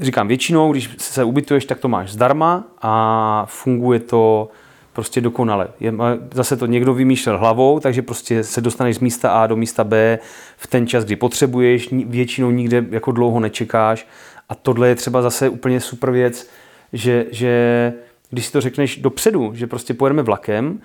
říkám, 0.00 0.28
většinou, 0.28 0.72
když 0.72 0.90
se 0.98 1.24
ubytuješ, 1.24 1.64
tak 1.64 1.78
to 1.78 1.88
máš 1.88 2.12
zdarma 2.12 2.64
a 2.82 3.44
funguje 3.48 4.00
to 4.00 4.48
prostě 4.96 5.20
dokonale. 5.20 5.68
Je, 5.80 5.94
zase 6.34 6.56
to 6.56 6.66
někdo 6.66 6.94
vymýšlel 6.94 7.38
hlavou, 7.38 7.80
takže 7.80 8.02
prostě 8.02 8.44
se 8.44 8.60
dostaneš 8.60 8.96
z 8.96 8.98
místa 8.98 9.30
A 9.30 9.46
do 9.46 9.56
místa 9.56 9.84
B 9.84 10.18
v 10.56 10.66
ten 10.66 10.86
čas, 10.86 11.04
kdy 11.04 11.16
potřebuješ, 11.16 11.88
většinou 11.92 12.50
nikde 12.50 12.84
jako 12.90 13.12
dlouho 13.12 13.40
nečekáš 13.40 14.08
a 14.48 14.54
tohle 14.54 14.88
je 14.88 14.94
třeba 14.94 15.22
zase 15.22 15.48
úplně 15.48 15.80
super 15.80 16.10
věc, 16.10 16.50
že, 16.92 17.26
že 17.30 17.92
když 18.30 18.46
si 18.46 18.52
to 18.52 18.60
řekneš 18.60 18.96
dopředu, 18.96 19.54
že 19.54 19.66
prostě 19.66 19.94
pojedeme 19.94 20.22
vlakem 20.22 20.80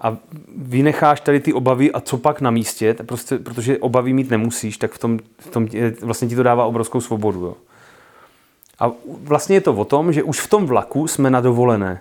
a 0.00 0.16
vynecháš 0.56 1.20
tady 1.20 1.40
ty 1.40 1.52
obavy 1.52 1.92
a 1.92 2.00
co 2.00 2.18
pak 2.18 2.40
na 2.40 2.50
místě, 2.50 2.94
prostě, 2.94 3.38
protože 3.38 3.78
obavy 3.78 4.12
mít 4.12 4.30
nemusíš, 4.30 4.78
tak 4.78 4.92
v 4.92 4.98
tom, 4.98 5.18
v 5.38 5.50
tom 5.50 5.68
vlastně 6.00 6.28
ti 6.28 6.36
to 6.36 6.42
dává 6.42 6.64
obrovskou 6.64 7.00
svobodu. 7.00 7.40
Jo. 7.40 7.54
A 8.78 8.90
vlastně 9.04 9.56
je 9.56 9.60
to 9.60 9.72
o 9.74 9.84
tom, 9.84 10.12
že 10.12 10.22
už 10.22 10.40
v 10.40 10.48
tom 10.48 10.66
vlaku 10.66 11.06
jsme 11.06 11.30
na 11.30 11.40
dovolené. 11.40 12.00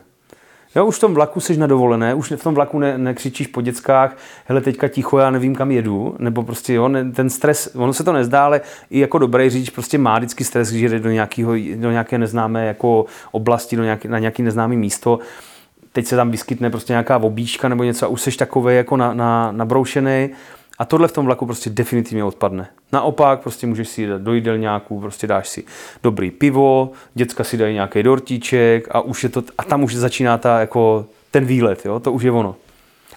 Jo, 0.75 0.85
už 0.85 0.95
v 0.95 0.99
tom 0.99 1.13
vlaku 1.13 1.39
jsi 1.39 1.57
na 1.57 1.67
dovolené, 1.67 2.13
už 2.13 2.31
v 2.31 2.43
tom 2.43 2.55
vlaku 2.55 2.79
ne, 2.79 2.97
nekřičíš 2.97 3.47
po 3.47 3.61
dětskách, 3.61 4.17
hele, 4.45 4.61
teďka 4.61 4.87
ticho, 4.87 5.17
já 5.17 5.29
nevím, 5.29 5.55
kam 5.55 5.71
jedu, 5.71 6.15
nebo 6.19 6.43
prostě 6.43 6.73
jo, 6.73 6.89
ten 7.15 7.29
stres, 7.29 7.71
ono 7.75 7.93
se 7.93 8.03
to 8.03 8.13
nezdá, 8.13 8.45
ale 8.45 8.61
i 8.89 8.99
jako 8.99 9.17
dobrý 9.17 9.49
řidič 9.49 9.69
prostě 9.69 9.97
má 9.97 10.17
vždycky 10.17 10.43
stres, 10.43 10.69
když 10.69 10.81
jde 10.81 10.99
do, 10.99 11.11
nějakého, 11.11 11.51
do 11.75 11.91
nějaké 11.91 12.17
neznámé 12.17 12.65
jako 12.65 13.05
oblasti, 13.31 13.75
do 13.75 13.83
nějaké, 13.83 14.07
na 14.07 14.19
nějaké 14.19 14.43
neznámé 14.43 14.75
místo, 14.75 15.19
teď 15.91 16.05
se 16.05 16.15
tam 16.15 16.31
vyskytne 16.31 16.69
prostě 16.69 16.93
nějaká 16.93 17.17
obíčka 17.17 17.69
nebo 17.69 17.83
něco 17.83 18.05
a 18.05 18.09
už 18.09 18.21
jsi 18.21 18.37
takový 18.37 18.75
jako 18.75 18.97
na, 18.97 19.13
na, 19.13 19.51
nabroušený 19.51 20.29
a 20.79 20.85
tohle 20.85 21.07
v 21.07 21.11
tom 21.11 21.25
vlaku 21.25 21.45
prostě 21.45 21.69
definitivně 21.69 22.23
odpadne. 22.23 22.67
Naopak, 22.93 23.41
prostě 23.41 23.67
můžeš 23.67 23.89
si 23.89 24.01
jít 24.01 24.09
do 24.17 24.33
jídelňáku, 24.33 24.99
prostě 24.99 25.27
dáš 25.27 25.49
si 25.49 25.63
dobrý 26.03 26.31
pivo, 26.31 26.91
děcka 27.13 27.43
si 27.43 27.57
dají 27.57 27.73
nějaký 27.73 28.03
dortíček 28.03 28.87
a 28.91 29.01
už 29.01 29.23
je 29.23 29.29
to, 29.29 29.43
a 29.57 29.63
tam 29.63 29.83
už 29.83 29.95
začíná 29.95 30.37
ta, 30.37 30.59
jako, 30.59 31.05
ten 31.31 31.45
výlet, 31.45 31.85
jo? 31.85 31.99
to 31.99 32.11
už 32.11 32.23
je 32.23 32.31
ono. 32.31 32.55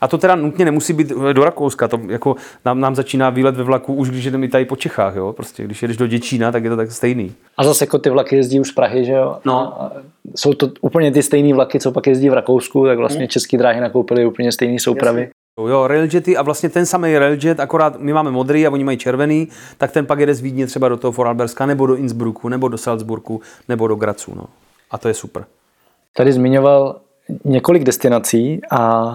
A 0.01 0.09
to 0.09 0.19
teda 0.19 0.35
nutně 0.35 0.65
nemusí 0.65 0.93
být 0.93 1.09
do 1.33 1.45
Rakouska, 1.45 1.89
to 1.89 2.01
jako 2.09 2.37
nám, 2.65 2.81
nám 2.81 2.95
začíná 2.95 3.31
výlet 3.31 3.57
ve 3.57 3.65
vlaku 3.65 3.95
už 3.95 4.11
když 4.11 4.25
jdeme 4.25 4.49
tady 4.49 4.65
po 4.65 4.77
Čechách, 4.77 5.17
jo? 5.17 5.33
Prostě 5.33 5.65
když 5.65 5.83
jedeš 5.83 5.97
do 5.97 6.07
Děčína, 6.07 6.53
tak 6.53 6.65
je 6.65 6.71
to 6.71 6.77
tak 6.77 6.93
stejný. 6.93 7.33
A 7.57 7.65
zase 7.65 7.85
jako 7.85 7.99
ty 7.99 8.11
vlaky 8.11 8.37
jezdí 8.37 8.61
už 8.61 8.69
z 8.69 8.73
Prahy, 8.73 9.05
že 9.05 9.13
jo? 9.13 9.39
No. 9.45 9.83
A 9.83 9.93
jsou 10.37 10.53
to 10.53 10.71
úplně 10.81 11.13
ty 11.13 11.23
stejné 11.23 11.55
vlaky, 11.55 11.81
co 11.81 11.93
pak 11.93 12.07
jezdí 12.07 12.31
v 12.31 12.33
Rakousku, 12.33 12.87
tak 12.87 12.99
vlastně 12.99 13.21
hmm. 13.21 13.29
české 13.29 13.59
dráhy 13.59 13.81
nakoupily 13.81 14.27
úplně 14.27 14.53
stejné 14.53 14.79
soupravy. 14.79 15.31
Jo, 15.59 15.87
Railjety 15.87 16.37
a 16.37 16.43
vlastně 16.43 16.69
ten 16.69 16.87
samý 16.87 17.19
Railjet, 17.19 17.61
akorát 17.61 17.99
my 17.99 18.13
máme 18.13 18.31
modrý 18.31 18.67
a 18.67 18.71
oni 18.71 18.85
mají 18.85 18.99
červený, 18.99 19.49
tak 19.79 19.93
ten 19.93 20.07
pak 20.07 20.21
jede 20.21 20.35
z 20.35 20.41
Vídně 20.41 20.67
třeba 20.67 20.89
do 20.89 20.97
toho 20.97 21.13
Vorarlberska, 21.13 21.67
nebo 21.67 21.87
do 21.87 21.97
Innsbrucku, 21.97 22.49
nebo 22.49 22.69
do 22.69 22.79
Salzburgu, 22.79 23.41
nebo 23.69 23.89
do 23.89 23.95
Gracu. 23.95 24.35
No. 24.35 24.45
A 24.91 24.99
to 24.99 25.09
je 25.09 25.15
super. 25.15 25.45
Tady 26.17 26.33
zmiňoval 26.33 27.01
několik 27.45 27.85
destinací 27.85 28.61
a 28.71 29.11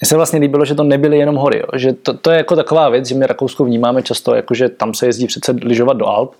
mně 0.00 0.08
se 0.08 0.16
vlastně 0.16 0.38
líbilo, 0.38 0.64
že 0.64 0.74
to 0.74 0.82
nebyly 0.82 1.18
jenom 1.18 1.36
hory. 1.36 1.58
Jo. 1.58 1.66
Že 1.78 1.92
to, 1.92 2.14
to, 2.14 2.30
je 2.30 2.36
jako 2.36 2.56
taková 2.56 2.88
věc, 2.88 3.06
že 3.06 3.14
my 3.14 3.26
Rakousko 3.26 3.64
vnímáme 3.64 4.02
často, 4.02 4.34
jako 4.34 4.54
že 4.54 4.68
tam 4.68 4.94
se 4.94 5.06
jezdí 5.06 5.26
přece 5.26 5.52
lyžovat 5.52 5.96
do 5.96 6.06
Alp, 6.06 6.34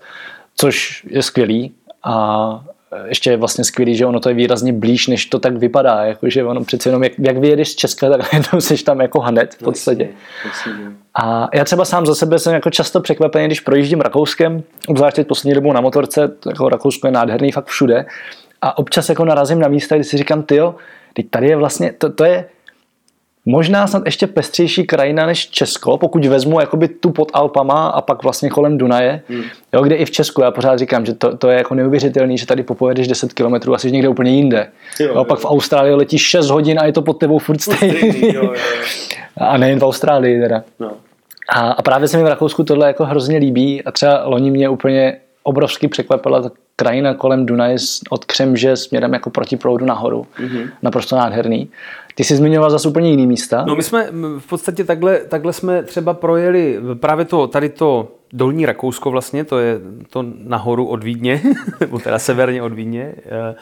což 0.55 1.05
je 1.09 1.23
skvělý. 1.23 1.73
A 2.03 2.63
ještě 3.05 3.29
je 3.29 3.37
vlastně 3.37 3.63
skvělý, 3.63 3.95
že 3.95 4.05
ono 4.05 4.19
to 4.19 4.29
je 4.29 4.35
výrazně 4.35 4.73
blíž, 4.73 5.07
než 5.07 5.25
to 5.25 5.39
tak 5.39 5.57
vypadá. 5.57 6.05
Jakože 6.05 6.43
ono 6.43 6.63
přece 6.63 6.89
jenom, 6.89 7.03
jak, 7.03 7.13
jak 7.19 7.37
vyjedeš 7.37 7.69
z 7.71 7.75
Česka, 7.75 8.09
tak 8.09 8.33
jednou 8.33 8.61
jsi 8.61 8.83
tam 8.83 9.01
jako 9.01 9.19
hned 9.19 9.53
v 9.53 9.63
podstatě. 9.63 10.09
A 11.21 11.47
já 11.53 11.65
třeba 11.65 11.85
sám 11.85 12.05
za 12.05 12.15
sebe 12.15 12.39
jsem 12.39 12.53
jako 12.53 12.69
často 12.69 13.01
překvapený, 13.01 13.45
když 13.45 13.59
projíždím 13.59 14.01
Rakouskem, 14.01 14.63
obzvláště 14.87 15.23
poslední 15.23 15.53
dobou 15.53 15.73
na 15.73 15.81
motorce, 15.81 16.31
jako 16.49 16.69
Rakousko 16.69 17.07
je 17.07 17.11
nádherný 17.11 17.51
fakt 17.51 17.67
všude. 17.67 18.05
A 18.61 18.77
občas 18.77 19.09
jako 19.09 19.25
narazím 19.25 19.59
na 19.59 19.67
místa, 19.67 19.95
kdy 19.95 20.03
si 20.03 20.17
říkám, 20.17 20.43
tyjo, 20.43 20.75
teď 21.13 21.25
tady 21.29 21.47
je 21.47 21.55
vlastně, 21.55 21.93
to, 21.97 22.11
to 22.11 22.25
je 22.25 22.45
možná 23.49 23.87
snad 23.87 24.03
ještě 24.05 24.27
pestřejší 24.27 24.83
krajina 24.83 25.25
než 25.25 25.49
Česko, 25.49 25.97
pokud 25.97 26.25
vezmu 26.25 26.59
jakoby 26.59 26.87
tu 26.87 27.11
pod 27.11 27.31
Alpama 27.33 27.87
a 27.87 28.01
pak 28.01 28.23
vlastně 28.23 28.49
kolem 28.49 28.77
Dunaje, 28.77 29.21
hmm. 29.29 29.43
jo, 29.73 29.83
kde 29.83 29.95
i 29.95 30.05
v 30.05 30.11
Česku, 30.11 30.41
já 30.41 30.51
pořád 30.51 30.79
říkám, 30.79 31.05
že 31.05 31.13
to, 31.13 31.37
to 31.37 31.49
je 31.49 31.57
jako 31.57 31.75
neuvěřitelný, 31.75 32.37
že 32.37 32.45
tady 32.45 32.63
popojedeš 32.63 33.07
10 33.07 33.33
km 33.33 33.73
a 33.73 33.77
jsi 33.77 33.91
někde 33.91 34.09
úplně 34.09 34.31
jinde. 34.31 34.67
Jo, 34.99 35.07
jo, 35.07 35.13
jo. 35.15 35.25
Pak 35.25 35.39
v 35.39 35.45
Austrálii 35.45 35.93
letíš 35.93 36.21
6 36.21 36.49
hodin 36.49 36.79
a 36.79 36.85
je 36.85 36.91
to 36.91 37.01
pod 37.01 37.13
tebou 37.13 37.39
furt 37.39 37.61
stejný. 37.61 38.33
Jo, 38.33 38.33
jo, 38.33 38.43
jo. 38.43 38.53
a 39.37 39.57
nejen 39.57 39.79
v 39.79 39.83
Austrálii 39.83 40.41
teda. 40.41 40.63
No. 40.79 40.91
A, 41.49 41.71
a 41.71 41.81
právě 41.81 42.07
se 42.07 42.17
mi 42.17 42.23
v 42.23 42.27
Rakousku 42.27 42.63
tohle 42.63 42.87
jako 42.87 43.05
hrozně 43.05 43.37
líbí 43.37 43.83
a 43.83 43.91
třeba 43.91 44.23
loni 44.25 44.51
mě 44.51 44.69
úplně 44.69 45.17
obrovsky 45.49 45.87
překvapila 45.87 46.41
ta 46.41 46.51
krajina 46.75 47.13
kolem 47.13 47.45
Dunaje 47.45 47.77
od 48.09 48.25
Křemže 48.25 48.75
směrem 48.75 49.13
jako 49.13 49.29
proti 49.29 49.57
proudu 49.57 49.85
nahoru. 49.85 50.27
Mm-hmm. 50.39 50.69
Naprosto 50.81 51.15
nádherný. 51.15 51.69
Ty 52.15 52.23
jsi 52.23 52.35
zmiňoval 52.35 52.69
zase 52.69 52.87
úplně 52.87 53.09
jiný 53.09 53.27
místa. 53.27 53.65
No 53.67 53.75
my 53.75 53.83
jsme 53.83 54.07
v 54.39 54.47
podstatě 54.49 54.83
takhle, 54.83 55.17
takhle 55.17 55.53
jsme 55.53 55.83
třeba 55.83 56.13
projeli 56.13 56.79
právě 56.99 57.25
to, 57.25 57.47
tady 57.47 57.69
to 57.69 58.11
dolní 58.33 58.65
Rakousko 58.65 59.11
vlastně, 59.11 59.43
to 59.43 59.59
je 59.59 59.79
to 60.09 60.25
nahoru 60.37 60.85
od 60.87 61.03
Vídně, 61.03 61.41
nebo 61.79 61.99
teda 61.99 62.19
severně 62.19 62.63
od 62.63 62.73
Vídně. 62.73 63.13
Eh, 63.25 63.55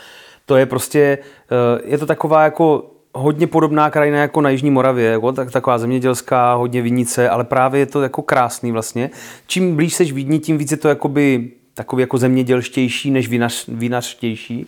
to 0.45 0.56
je 0.56 0.65
prostě, 0.65 1.17
eh, 1.52 1.82
je 1.86 1.97
to 1.97 2.06
taková 2.06 2.43
jako 2.43 2.86
hodně 3.13 3.47
podobná 3.47 3.89
krajina 3.89 4.17
jako 4.17 4.41
na 4.41 4.50
Jižní 4.50 4.71
Moravě, 4.71 5.06
jako 5.06 5.32
tak, 5.32 5.52
taková 5.52 5.78
zemědělská, 5.78 6.54
hodně 6.54 6.82
vinice, 6.82 7.30
ale 7.30 7.43
právě 7.43 7.80
je 7.80 7.86
to 7.86 8.02
jako 8.02 8.21
krásný 8.21 8.71
vlastně. 8.71 9.10
Čím 9.47 9.76
blíž 9.76 9.93
seš 9.93 10.12
Vídni, 10.12 10.39
tím 10.39 10.58
víc 10.58 10.71
je 10.71 10.78
to 10.78 10.88
jakoby 10.88 11.52
takový 11.78 12.02
jako 12.02 12.18
zemědělštější 12.18 13.12
než 13.12 13.28
vinař, 13.28 13.66
vinařštější. 13.68 14.68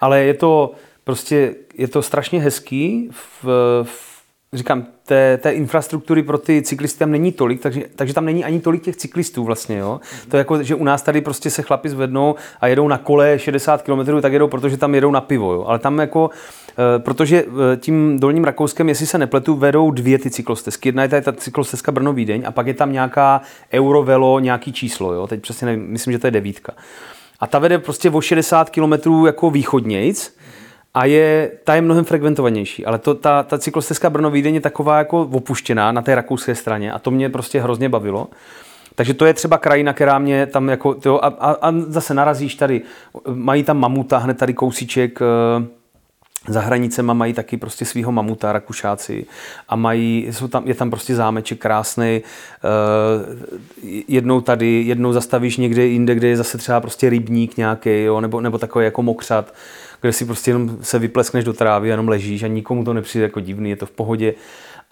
Ale 0.00 0.20
je 0.20 0.34
to 0.34 0.72
prostě, 1.04 1.54
je 1.78 1.88
to 1.88 2.02
strašně 2.02 2.40
hezký. 2.40 3.08
V, 3.12 3.44
v, 3.82 4.07
říkám, 4.52 4.86
té, 5.04 5.36
té 5.36 5.50
infrastruktury 5.50 6.22
pro 6.22 6.38
ty 6.38 6.62
cyklisty 6.62 6.98
tam 6.98 7.10
není 7.10 7.32
tolik, 7.32 7.60
takže, 7.60 7.82
takže 7.96 8.14
tam 8.14 8.24
není 8.24 8.44
ani 8.44 8.60
tolik 8.60 8.82
těch 8.82 8.96
cyklistů 8.96 9.44
vlastně. 9.44 9.78
Jo? 9.78 10.00
To 10.28 10.36
je 10.36 10.38
jako, 10.38 10.62
že 10.62 10.74
u 10.74 10.84
nás 10.84 11.02
tady 11.02 11.20
prostě 11.20 11.50
se 11.50 11.62
chlapi 11.62 11.88
zvednou 11.88 12.34
a 12.60 12.66
jedou 12.66 12.88
na 12.88 12.98
kole 12.98 13.38
60 13.38 13.82
km, 13.82 14.20
tak 14.20 14.32
jedou, 14.32 14.48
protože 14.48 14.76
tam 14.76 14.94
jedou 14.94 15.10
na 15.10 15.20
pivo. 15.20 15.52
Jo? 15.52 15.64
Ale 15.68 15.78
tam 15.78 15.98
jako, 15.98 16.30
e, 16.96 16.98
protože 16.98 17.44
e, 17.72 17.76
tím 17.76 18.18
dolním 18.20 18.44
Rakouskem, 18.44 18.88
jestli 18.88 19.06
se 19.06 19.18
nepletu, 19.18 19.54
vedou 19.54 19.90
dvě 19.90 20.18
ty 20.18 20.30
cyklostezky. 20.30 20.88
Jedna 20.88 21.02
je 21.02 21.08
ta 21.08 21.32
cyklostezka 21.32 21.92
Brno 21.92 22.12
Vídeň 22.12 22.42
a 22.46 22.50
pak 22.50 22.66
je 22.66 22.74
tam 22.74 22.92
nějaká 22.92 23.40
Eurovelo, 23.72 24.40
nějaký 24.40 24.72
číslo. 24.72 25.12
Jo? 25.12 25.26
Teď 25.26 25.40
přesně 25.40 25.66
nevím, 25.66 25.86
myslím, 25.86 26.12
že 26.12 26.18
to 26.18 26.26
je 26.26 26.30
devítka. 26.30 26.72
A 27.40 27.46
ta 27.46 27.58
vede 27.58 27.78
prostě 27.78 28.10
o 28.10 28.20
60 28.20 28.70
km 28.70 29.24
jako 29.26 29.50
východnějc, 29.50 30.34
a 30.98 31.04
je, 31.04 31.50
ta 31.64 31.74
je 31.74 31.80
mnohem 31.80 32.04
frekventovanější, 32.04 32.86
ale 32.86 32.98
to, 32.98 33.14
ta, 33.14 33.42
ta 33.42 33.58
cyklostezka 33.58 34.10
Brno 34.10 34.30
Vídeň 34.30 34.54
je 34.54 34.60
taková 34.60 34.98
jako 34.98 35.22
opuštěná 35.22 35.92
na 35.92 36.02
té 36.02 36.14
rakouské 36.14 36.54
straně 36.54 36.92
a 36.92 36.98
to 36.98 37.10
mě 37.10 37.30
prostě 37.30 37.60
hrozně 37.60 37.88
bavilo. 37.88 38.28
Takže 38.94 39.14
to 39.14 39.26
je 39.26 39.34
třeba 39.34 39.58
krajina, 39.58 39.92
která 39.92 40.18
mě 40.18 40.46
tam 40.46 40.68
jako, 40.68 40.94
to, 40.94 41.24
a, 41.24 41.28
a, 41.28 41.68
a 41.68 41.72
zase 41.86 42.14
narazíš 42.14 42.54
tady, 42.54 42.82
mají 43.28 43.62
tam 43.62 43.78
mamuta, 43.78 44.18
hned 44.18 44.38
tady 44.38 44.54
kousíček, 44.54 45.18
eh, 45.22 45.66
za 46.48 46.60
hranicema 46.60 47.14
mají 47.14 47.32
taky 47.32 47.56
prostě 47.56 47.84
svého 47.84 48.12
mamuta, 48.12 48.52
Rakušáci 48.52 49.26
a 49.68 49.76
mají, 49.76 50.26
jsou 50.30 50.48
tam, 50.48 50.62
je 50.66 50.74
tam 50.74 50.90
prostě 50.90 51.14
zámeček 51.14 51.58
krásný. 51.58 52.22
Uh, 52.22 53.92
jednou 54.08 54.40
tady, 54.40 54.82
jednou 54.82 55.12
zastavíš 55.12 55.56
někde 55.56 55.86
jinde, 55.86 56.14
kde 56.14 56.28
je 56.28 56.36
zase 56.36 56.58
třeba 56.58 56.80
prostě 56.80 57.10
rybník 57.10 57.56
nějaký, 57.56 58.02
jo, 58.02 58.20
nebo, 58.20 58.40
nebo 58.40 58.58
takový 58.58 58.84
jako 58.84 59.02
mokřat 59.02 59.54
kde 60.00 60.12
si 60.12 60.24
prostě 60.24 60.50
jenom 60.50 60.78
se 60.82 60.98
vypleskneš 60.98 61.44
do 61.44 61.52
trávy 61.52 61.88
jenom 61.88 62.08
ležíš 62.08 62.42
a 62.42 62.46
nikomu 62.46 62.84
to 62.84 62.94
nepřijde 62.94 63.22
jako 63.22 63.40
divný, 63.40 63.70
je 63.70 63.76
to 63.76 63.86
v 63.86 63.90
pohodě. 63.90 64.34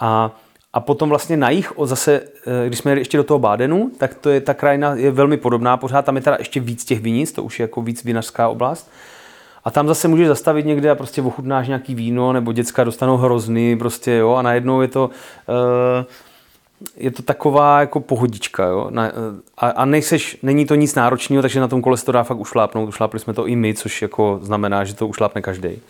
A 0.01 0.37
a 0.77 0.81
potom 0.81 1.09
vlastně 1.09 1.37
na 1.37 1.51
jich, 1.51 1.73
zase, 1.85 2.21
eh, 2.47 2.67
když 2.67 2.79
jsme 2.79 2.91
jeli 2.91 3.01
ještě 3.01 3.17
do 3.17 3.25
toho 3.25 3.39
Bádenu, 3.39 3.91
tak 3.99 4.15
to 4.15 4.31
je, 4.31 4.41
ta 4.41 4.55
krajina 4.55 4.95
je 4.95 5.11
velmi 5.11 5.37
podobná, 5.37 5.77
pořád 5.77 6.05
tam 6.05 6.17
je 6.17 6.23
teda 6.23 6.37
ještě 6.39 6.61
víc 6.61 6.85
těch 6.85 7.01
vinic, 7.01 7.33
to 7.33 7.43
už 7.43 7.61
je 7.61 7.65
jako 7.65 7.83
víc 7.83 8.05
vinařská 8.05 8.49
oblast. 8.49 8.91
A 9.65 9.71
tam 9.71 9.89
zase 9.89 10.09
můžeš 10.09 10.29
zastavit 10.29 10.67
někde 10.67 10.91
a 10.91 10.95
prostě 10.95 11.23
ochutnáš 11.23 11.69
nějaký 11.69 11.95
víno, 11.95 12.33
nebo 12.33 12.53
děcka 12.53 12.85
dostanou 12.85 13.17
hrozný, 13.17 13.79
prostě 13.79 14.13
jo, 14.13 14.35
a 14.35 14.43
najednou 14.43 14.81
je 14.81 14.89
to, 14.89 15.11
uh, 15.49 16.05
je 16.97 17.11
to 17.11 17.23
taková 17.23 17.81
jako 17.81 18.01
pohodička, 18.01 18.65
jo? 18.65 18.87
Na, 18.91 19.13
a, 19.59 19.69
a 19.69 19.85
nejseš, 19.85 20.39
není 20.43 20.67
to 20.67 20.75
nic 20.75 20.95
náročného, 20.95 21.43
takže 21.43 21.61
na 21.61 21.69
tom 21.69 21.83
kole 21.83 21.97
se 21.97 22.05
to 22.05 22.13
dá 22.13 22.23
fakt 22.23 22.39
ušlápnout. 22.39 22.89
Ušlápli 22.89 23.21
jsme 23.21 23.33
to 23.33 23.47
i 23.47 23.57
my, 23.57 23.75
což 23.75 24.03
jako 24.03 24.39
znamená, 24.43 24.85
že 24.85 24.95
to 24.95 25.09
ušlápne 25.09 25.43
každý. 25.43 25.81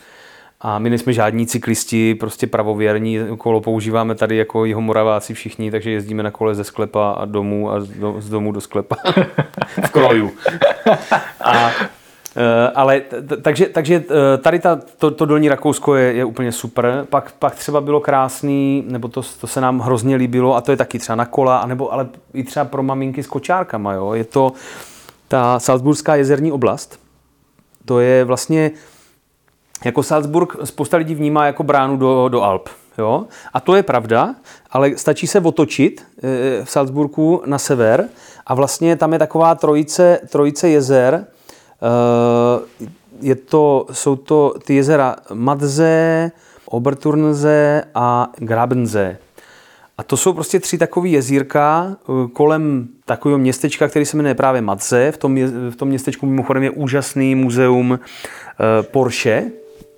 A 0.61 0.79
my 0.79 0.91
nejsme 0.91 1.13
žádní 1.13 1.47
cyklisti, 1.47 2.15
prostě 2.15 2.47
pravověrní, 2.47 3.19
kolo 3.39 3.61
používáme 3.61 4.15
tady 4.15 4.37
jako 4.37 4.65
jeho 4.65 4.81
moraváci 4.81 5.35
všichni, 5.35 5.71
takže 5.71 5.91
jezdíme 5.91 6.23
na 6.23 6.31
kole 6.31 6.55
ze 6.55 6.65
sklepa 6.65 7.11
a 7.11 7.25
domů 7.25 7.71
a 7.71 7.81
z 8.19 8.29
domu 8.31 8.53
do 8.53 8.61
sklepa 8.61 8.97
v 9.87 9.91
kroju. 9.91 10.31
A 11.41 11.71
ale 12.75 13.03
takže, 13.43 13.67
takže 13.67 14.05
eh, 14.11 14.39
tady 14.39 14.59
ta, 14.59 14.81
to, 14.99 15.11
to 15.11 15.27
dolní 15.27 15.49
Rakousko 15.49 15.95
je, 15.95 16.13
je 16.13 16.25
úplně 16.25 16.53
super. 16.53 17.07
Pak, 17.11 17.33
pak 17.33 17.55
třeba 17.55 17.81
bylo 17.81 18.01
krásný, 18.01 18.85
nebo 18.87 19.09
to, 19.09 19.23
to 19.41 19.47
se 19.47 19.61
nám 19.61 19.81
hrozně 19.81 20.17
líbilo, 20.17 20.57
a 20.57 20.61
to 20.61 20.71
je 20.71 20.77
taky 20.77 20.99
třeba 20.99 21.17
na 21.17 21.27
kola, 21.27 21.59
anebo 21.59 21.93
ale 21.93 22.09
i 22.35 22.45
třeba 22.45 22.65
pro 22.65 22.83
maminky 22.83 23.23
s 23.23 23.27
kočárkama. 23.27 23.93
Jo. 23.93 24.13
Je 24.13 24.25
to 24.25 24.53
ta 25.29 25.59
Salzburská 25.59 26.17
jezerní 26.17 26.53
oblast. 26.53 27.01
To 27.85 28.01
je 28.01 28.25
vlastně, 28.25 28.71
jako 29.85 30.03
Salzburg 30.03 30.57
spousta 30.65 30.97
lidí 30.97 31.15
vnímá 31.15 31.47
jako 31.47 31.63
bránu 31.63 31.97
do, 31.97 32.29
do 32.29 32.43
Alp. 32.43 32.69
Jo? 32.99 33.25
A 33.53 33.61
to 33.61 33.75
je 33.75 33.83
pravda, 33.83 34.35
ale 34.71 34.97
stačí 34.97 35.27
se 35.27 35.41
otočit 35.41 36.07
eh, 36.19 36.65
v 36.65 36.71
Salzburgu 36.71 37.43
na 37.47 37.59
sever 37.59 38.09
a 38.47 38.55
vlastně 38.55 38.97
tam 38.97 39.13
je 39.13 39.19
taková 39.19 39.55
trojice, 39.55 40.21
trojice 40.31 40.69
jezer, 40.69 41.27
Eh, 41.27 41.36
je 43.21 43.35
to, 43.35 43.87
jsou 43.93 44.17
to 44.17 44.55
ty 44.65 44.75
jezera 44.75 45.17
Madze, 45.35 46.31
Oberturnze 46.67 47.85
a 47.95 48.33
Grabenze. 48.39 49.19
A 49.99 50.03
to 50.03 50.17
jsou 50.17 50.33
prostě 50.33 50.61
tři 50.61 50.79
takové 50.79 51.09
jezírka 51.09 51.97
eh, 51.97 52.29
kolem 52.33 52.89
takového 53.05 53.39
městečka, 53.39 53.89
který 53.89 54.05
se 54.05 54.17
jmenuje 54.17 54.35
právě 54.35 54.63
Madze. 54.63 55.13
V 55.13 55.19
tom, 55.19 55.37
v 55.71 55.77
tom 55.77 55.89
městečku 55.89 56.27
mimochodem 56.27 56.63
je 56.63 56.71
úžasný 56.71 57.35
muzeum 57.35 57.99
eh, 57.99 58.83
Porsche, 58.83 59.51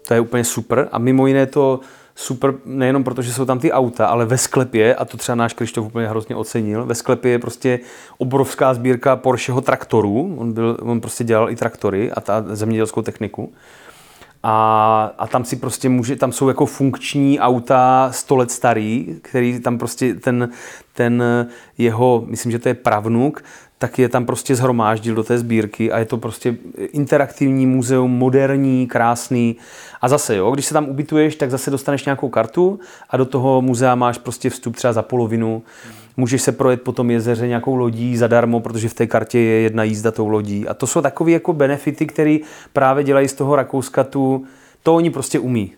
to 0.09 0.15
je 0.15 0.21
úplně 0.21 0.45
super. 0.45 0.89
A 0.93 0.99
mimo 0.99 1.27
jiné 1.27 1.47
to 1.47 1.81
super 2.21 2.55
nejenom 2.65 3.05
proto, 3.05 3.23
že 3.23 3.33
jsou 3.33 3.45
tam 3.45 3.59
ty 3.59 3.73
auta, 3.73 4.07
ale 4.07 4.27
ve 4.27 4.39
sklepě, 4.39 4.95
a 4.95 5.05
to 5.05 5.17
třeba 5.17 5.37
náš 5.37 5.53
Krištof 5.53 5.87
úplně 5.87 6.09
hrozně 6.09 6.37
ocenil, 6.37 6.87
ve 6.87 6.95
sklepě 6.95 7.31
je 7.31 7.39
prostě 7.39 7.81
obrovská 8.19 8.75
sbírka 8.75 9.17
Porscheho 9.17 9.61
traktorů, 9.61 10.35
on, 10.39 10.53
byl, 10.53 10.77
on 10.81 11.01
prostě 11.01 11.25
dělal 11.25 11.51
i 11.51 11.57
traktory 11.57 12.13
a 12.13 12.21
ta 12.21 12.45
zemědělskou 12.47 13.03
techniku. 13.03 13.53
A, 14.43 15.15
a 15.19 15.27
tam 15.27 15.45
si 15.45 15.57
prostě 15.57 15.89
může, 15.89 16.17
tam 16.17 16.33
jsou 16.33 16.49
jako 16.49 16.67
funkční 16.67 17.41
auta 17.41 18.09
100 18.13 18.37
let 18.37 18.51
starý, 18.51 19.17
který 19.23 19.61
tam 19.61 19.79
prostě 19.79 20.15
ten, 20.15 20.49
ten 20.95 21.23
jeho, 21.79 22.25
myslím, 22.27 22.53
že 22.53 22.59
to 22.59 22.69
je 22.69 22.75
pravnuk, 22.75 23.45
tak 23.79 23.99
je 23.99 24.09
tam 24.09 24.27
prostě 24.27 24.57
zhromáždil 24.57 25.15
do 25.15 25.23
té 25.23 25.39
sbírky 25.39 25.93
a 25.93 25.99
je 25.99 26.05
to 26.05 26.17
prostě 26.17 26.57
interaktivní 26.93 27.67
muzeum, 27.67 28.11
moderní, 28.11 28.87
krásný. 28.87 29.57
A 30.01 30.09
zase, 30.09 30.37
jo, 30.37 30.51
když 30.51 30.67
se 30.67 30.75
tam 30.75 30.89
ubytuješ, 30.89 31.37
tak 31.37 31.51
zase 31.51 31.71
dostaneš 31.71 32.05
nějakou 32.05 32.29
kartu 32.29 32.81
a 33.11 33.17
do 33.17 33.25
toho 33.25 33.63
muzea 33.63 33.95
máš 33.95 34.19
prostě 34.19 34.51
vstup 34.51 34.77
třeba 34.77 34.93
za 34.93 35.03
polovinu. 35.03 35.63
Můžeš 36.17 36.43
se 36.43 36.53
projet 36.53 36.83
po 36.83 36.93
tom 36.93 37.11
jezeře 37.11 37.49
nějakou 37.49 37.77
lodí 37.77 38.17
zadarmo, 38.17 38.61
protože 38.61 38.89
v 38.89 38.95
té 38.95 39.07
kartě 39.07 39.39
je 39.39 39.61
jedna 39.61 39.83
jízda 39.83 40.11
tou 40.11 40.29
lodí. 40.29 40.69
A 40.69 40.75
to 40.75 40.87
jsou 40.87 41.03
takové 41.03 41.31
jako 41.31 41.53
benefity, 41.53 42.07
které 42.07 42.39
právě 42.73 43.05
dělají 43.05 43.29
z 43.29 43.35
toho 43.35 43.57
Rakouska 43.57 44.05
tu, 44.05 44.45
to 44.83 44.95
oni 44.95 45.11
prostě 45.11 45.39
umí. 45.39 45.73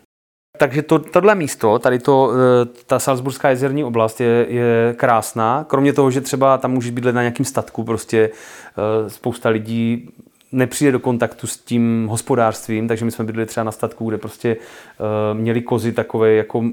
Takže 0.57 0.81
to, 0.81 0.99
tohle 0.99 1.35
místo, 1.35 1.79
tady 1.79 1.99
to, 1.99 2.31
eh, 2.31 2.65
ta 2.85 2.99
Salzburská 2.99 3.49
jezerní 3.49 3.83
oblast 3.83 4.21
je, 4.21 4.45
je 4.49 4.93
krásná. 4.97 5.65
Kromě 5.67 5.93
toho, 5.93 6.11
že 6.11 6.21
třeba 6.21 6.57
tam 6.57 6.71
může 6.71 6.91
být 6.91 7.05
na 7.05 7.21
nějakým 7.21 7.45
statku, 7.45 7.83
prostě 7.83 8.29
eh, 8.29 9.09
spousta 9.09 9.49
lidí 9.49 10.09
nepřijde 10.51 10.91
do 10.91 10.99
kontaktu 10.99 11.47
s 11.47 11.57
tím 11.57 12.07
hospodářstvím, 12.09 12.87
takže 12.87 13.05
my 13.05 13.11
jsme 13.11 13.25
bydli 13.25 13.45
třeba 13.45 13.63
na 13.63 13.71
statku, 13.71 14.09
kde 14.09 14.17
prostě 14.17 14.57
uh, 14.57 15.39
měli 15.39 15.61
kozy 15.61 15.91
takové 15.91 16.33
jako 16.33 16.63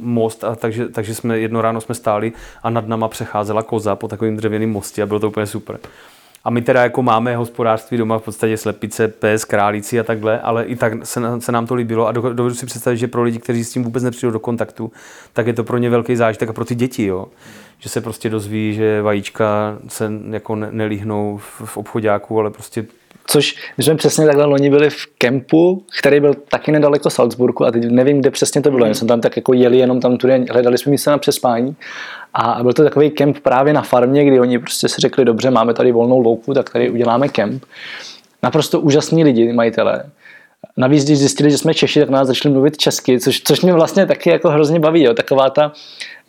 most, 0.00 0.44
a 0.44 0.56
takže, 0.56 0.88
takže 0.88 1.14
jsme 1.14 1.38
jedno 1.38 1.62
ráno 1.62 1.80
jsme 1.80 1.94
stáli 1.94 2.32
a 2.62 2.70
nad 2.70 2.88
náma 2.88 3.08
přecházela 3.08 3.62
koza 3.62 3.96
po 3.96 4.08
takovým 4.08 4.36
dřevěným 4.36 4.70
mostě 4.70 5.02
a 5.02 5.06
bylo 5.06 5.20
to 5.20 5.28
úplně 5.28 5.46
super. 5.46 5.78
A 6.44 6.50
my 6.50 6.62
teda 6.62 6.82
jako 6.82 7.02
máme 7.02 7.36
hospodářství 7.36 7.98
doma 7.98 8.18
v 8.18 8.22
podstatě 8.22 8.56
slepice, 8.56 9.08
pes, 9.08 9.44
králíci 9.44 10.00
a 10.00 10.02
takhle, 10.02 10.40
ale 10.40 10.64
i 10.64 10.76
tak 10.76 11.06
se, 11.06 11.20
se 11.38 11.52
nám 11.52 11.66
to 11.66 11.74
líbilo 11.74 12.06
a 12.06 12.12
dovedu 12.12 12.54
si 12.54 12.66
představit, 12.66 12.96
že 12.96 13.08
pro 13.08 13.22
lidi, 13.22 13.38
kteří 13.38 13.64
s 13.64 13.72
tím 13.72 13.84
vůbec 13.84 14.02
nepřijdou 14.02 14.30
do 14.30 14.40
kontaktu, 14.40 14.92
tak 15.32 15.46
je 15.46 15.52
to 15.52 15.64
pro 15.64 15.78
ně 15.78 15.90
velký 15.90 16.16
zážitek 16.16 16.48
a 16.48 16.52
pro 16.52 16.64
ty 16.64 16.74
děti, 16.74 17.06
jo. 17.06 17.26
Že 17.78 17.88
se 17.88 18.00
prostě 18.00 18.30
dozví, 18.30 18.74
že 18.74 19.02
vajíčka 19.02 19.78
se 19.88 20.12
jako 20.30 20.56
nelíhnou 20.56 21.36
v, 21.36 21.62
v 21.64 21.76
obchodáku, 21.76 22.38
ale 22.38 22.50
prostě 22.50 22.86
Což 23.26 23.56
my 23.78 23.84
jsme 23.84 23.94
přesně 23.94 24.26
takhle 24.26 24.44
loni 24.44 24.70
byli 24.70 24.90
v 24.90 25.06
kempu, 25.18 25.84
který 25.98 26.20
byl 26.20 26.34
taky 26.34 26.72
nedaleko 26.72 27.10
Salzburgu 27.10 27.64
a 27.64 27.70
teď 27.70 27.84
nevím, 27.84 28.20
kde 28.20 28.30
přesně 28.30 28.62
to 28.62 28.70
bylo. 28.70 28.86
My 28.86 28.94
jsme 28.94 29.08
tam 29.08 29.20
tak 29.20 29.36
jako 29.36 29.52
jeli 29.52 29.78
jenom 29.78 30.00
tam 30.00 30.16
tudy, 30.16 30.44
hledali 30.50 30.78
jsme 30.78 30.90
místo 30.90 31.10
na 31.10 31.18
přespání 31.18 31.76
a 32.34 32.62
byl 32.62 32.72
to 32.72 32.84
takový 32.84 33.10
kemp 33.10 33.38
právě 33.38 33.72
na 33.72 33.82
farmě, 33.82 34.24
kdy 34.24 34.40
oni 34.40 34.58
prostě 34.58 34.88
si 34.88 35.00
řekli, 35.00 35.24
dobře, 35.24 35.50
máme 35.50 35.74
tady 35.74 35.92
volnou 35.92 36.20
louku, 36.20 36.54
tak 36.54 36.70
tady 36.70 36.90
uděláme 36.90 37.28
kemp. 37.28 37.64
Naprosto 38.42 38.80
úžasní 38.80 39.24
lidi, 39.24 39.52
majitelé. 39.52 40.04
Navíc, 40.76 41.04
když 41.04 41.18
zjistili, 41.18 41.50
že 41.50 41.58
jsme 41.58 41.74
Češi, 41.74 42.00
tak 42.00 42.10
nás 42.10 42.26
začali 42.26 42.52
mluvit 42.52 42.76
česky, 42.76 43.20
což, 43.20 43.40
což 43.40 43.60
mě 43.60 43.72
vlastně 43.72 44.06
taky 44.06 44.30
jako 44.30 44.50
hrozně 44.50 44.80
baví. 44.80 45.02
Jo. 45.02 45.14
Taková 45.14 45.50
ta, 45.50 45.72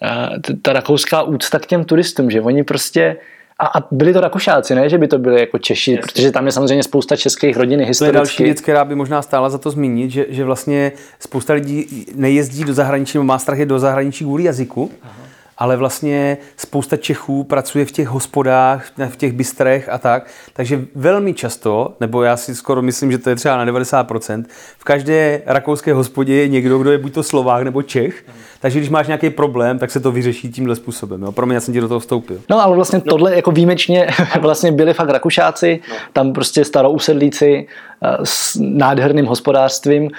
eh, 0.03 0.39
ta, 0.39 0.53
ta 0.61 0.73
rakouská 0.73 1.21
úcta 1.21 1.59
k 1.59 1.65
těm 1.65 1.85
turistům, 1.85 2.31
že 2.31 2.41
oni 2.41 2.63
prostě 2.63 3.17
a, 3.59 3.79
a 3.79 3.83
byli 3.91 4.13
to 4.13 4.21
Rakušáci, 4.21 4.75
ne, 4.75 4.89
že 4.89 4.97
by 4.97 5.07
to 5.07 5.17
byli 5.17 5.39
jako 5.39 5.57
Češi, 5.57 5.91
Jasně. 5.91 6.01
protože 6.01 6.31
tam 6.31 6.45
je 6.45 6.51
samozřejmě 6.51 6.83
spousta 6.83 7.15
českých 7.15 7.57
rodin 7.57 7.79
historicky. 7.79 8.11
To 8.11 8.17
je 8.17 8.19
další 8.19 8.43
věc, 8.43 8.61
která 8.61 8.85
by 8.85 8.95
možná 8.95 9.21
stála 9.21 9.49
za 9.49 9.57
to 9.57 9.69
zmínit, 9.69 10.11
že, 10.11 10.25
že 10.29 10.45
vlastně 10.45 10.91
spousta 11.19 11.53
lidí 11.53 12.05
nejezdí 12.15 12.63
do 12.63 12.73
zahraničí, 12.73 13.17
má 13.17 13.39
strach 13.39 13.59
je 13.59 13.65
do 13.65 13.79
zahraničí 13.79 14.23
kvůli 14.23 14.43
jazyku. 14.43 14.91
Aha 15.03 15.23
ale 15.57 15.77
vlastně 15.77 16.37
spousta 16.57 16.97
Čechů 16.97 17.43
pracuje 17.43 17.85
v 17.85 17.91
těch 17.91 18.07
hospodách, 18.07 18.85
v 19.09 19.15
těch 19.15 19.33
bystrech 19.33 19.89
a 19.89 19.97
tak. 19.97 20.27
Takže 20.53 20.81
velmi 20.95 21.33
často, 21.33 21.93
nebo 21.99 22.23
já 22.23 22.37
si 22.37 22.55
skoro 22.55 22.81
myslím, 22.81 23.11
že 23.11 23.17
to 23.17 23.29
je 23.29 23.35
třeba 23.35 23.57
na 23.57 23.65
90%, 23.65 24.45
v 24.77 24.83
každé 24.83 25.41
rakouské 25.45 25.93
hospodě 25.93 26.33
je 26.35 26.47
někdo, 26.47 26.77
kdo 26.77 26.91
je 26.91 26.97
buď 26.97 27.13
to 27.13 27.23
Slovák 27.23 27.63
nebo 27.63 27.81
Čech. 27.81 28.25
Takže 28.59 28.79
když 28.79 28.89
máš 28.89 29.07
nějaký 29.07 29.29
problém, 29.29 29.79
tak 29.79 29.91
se 29.91 29.99
to 29.99 30.11
vyřeší 30.11 30.51
tímhle 30.51 30.75
způsobem. 30.75 31.21
Jo? 31.21 31.31
Pro 31.31 31.45
mě 31.45 31.55
já 31.55 31.61
jsem 31.61 31.73
ti 31.73 31.81
do 31.81 31.87
toho 31.87 31.99
vstoupil. 31.99 32.41
No 32.49 32.63
ale 32.63 32.75
vlastně 32.75 33.01
no. 33.05 33.09
tohle 33.09 33.35
jako 33.35 33.51
výjimečně 33.51 34.07
vlastně 34.41 34.71
byli 34.71 34.93
fakt 34.93 35.09
Rakušáci, 35.09 35.79
no. 35.89 35.95
tam 36.13 36.33
prostě 36.33 36.65
starousedlíci 36.65 37.67
eh, 38.03 38.17
s 38.23 38.57
nádherným 38.61 39.25
hospodářstvím 39.25 40.11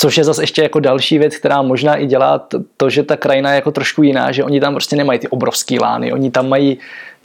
Což 0.00 0.18
je 0.18 0.24
zase 0.24 0.42
ještě 0.42 0.62
jako 0.62 0.80
další 0.80 1.18
věc, 1.18 1.36
která 1.36 1.62
možná 1.62 1.96
i 1.96 2.06
dělá 2.06 2.46
to, 2.76 2.90
že 2.90 3.02
ta 3.02 3.16
krajina 3.16 3.50
je 3.50 3.54
jako 3.54 3.70
trošku 3.70 4.02
jiná, 4.02 4.32
že 4.32 4.44
oni 4.44 4.60
tam 4.60 4.74
prostě 4.74 4.96
nemají 4.96 5.18
ty 5.18 5.28
obrovský 5.28 5.78
lány, 5.78 6.12
oni 6.12 6.30
tam 6.30 6.48
mají 6.48 6.78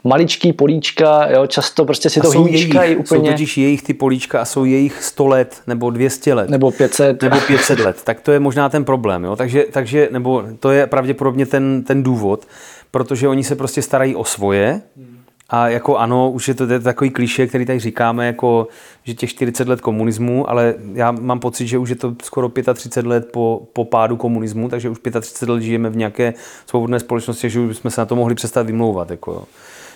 maličký 0.04 0.52
políčka, 0.52 1.30
jo, 1.30 1.46
často 1.46 1.84
prostě 1.84 2.10
si 2.10 2.20
a 2.20 2.22
to 2.22 2.42
hýčkají 2.42 2.96
úplně. 2.96 3.28
Jsou 3.28 3.32
totiž 3.32 3.58
jejich 3.58 3.82
ty 3.82 3.94
políčka 3.94 4.40
a 4.40 4.44
jsou 4.44 4.64
jejich 4.64 5.02
100 5.02 5.26
let 5.26 5.62
nebo 5.66 5.90
200 5.90 6.34
let. 6.34 6.50
Nebo 6.50 6.70
500. 6.70 7.22
Nebo 7.22 7.40
500 7.40 7.78
let. 7.78 8.02
Tak 8.04 8.20
to 8.20 8.32
je 8.32 8.40
možná 8.40 8.68
ten 8.68 8.84
problém. 8.84 9.24
Jo? 9.24 9.36
Takže, 9.36 9.64
takže, 9.70 10.08
nebo 10.12 10.44
to 10.60 10.70
je 10.70 10.86
pravděpodobně 10.86 11.46
ten, 11.46 11.84
ten 11.86 12.02
důvod, 12.02 12.46
protože 12.90 13.28
oni 13.28 13.44
se 13.44 13.56
prostě 13.56 13.82
starají 13.82 14.16
o 14.16 14.24
svoje, 14.24 14.82
hmm 14.96 15.13
a 15.50 15.68
jako 15.68 15.96
ano, 15.96 16.30
už 16.30 16.48
je 16.48 16.54
to, 16.54 16.66
to 16.66 16.80
takový 16.80 17.10
kliše, 17.10 17.46
který 17.46 17.66
tady 17.66 17.78
říkáme, 17.78 18.26
jako, 18.26 18.68
že 19.04 19.14
těch 19.14 19.30
40 19.30 19.68
let 19.68 19.80
komunismu, 19.80 20.50
ale 20.50 20.74
já 20.92 21.12
mám 21.12 21.40
pocit, 21.40 21.66
že 21.66 21.78
už 21.78 21.88
je 21.88 21.96
to 21.96 22.14
skoro 22.22 22.48
35 22.74 23.08
let 23.08 23.32
po, 23.32 23.68
po 23.72 23.84
pádu 23.84 24.16
komunismu, 24.16 24.68
takže 24.68 24.88
už 24.88 24.98
35 25.20 25.52
let 25.52 25.62
žijeme 25.62 25.90
v 25.90 25.96
nějaké 25.96 26.34
svobodné 26.66 27.00
společnosti, 27.00 27.50
že 27.50 27.60
už 27.60 27.76
jsme 27.76 27.90
se 27.90 28.00
na 28.00 28.06
to 28.06 28.16
mohli 28.16 28.34
přestat 28.34 28.66
vymlouvat. 28.66 29.10
Jako, 29.10 29.44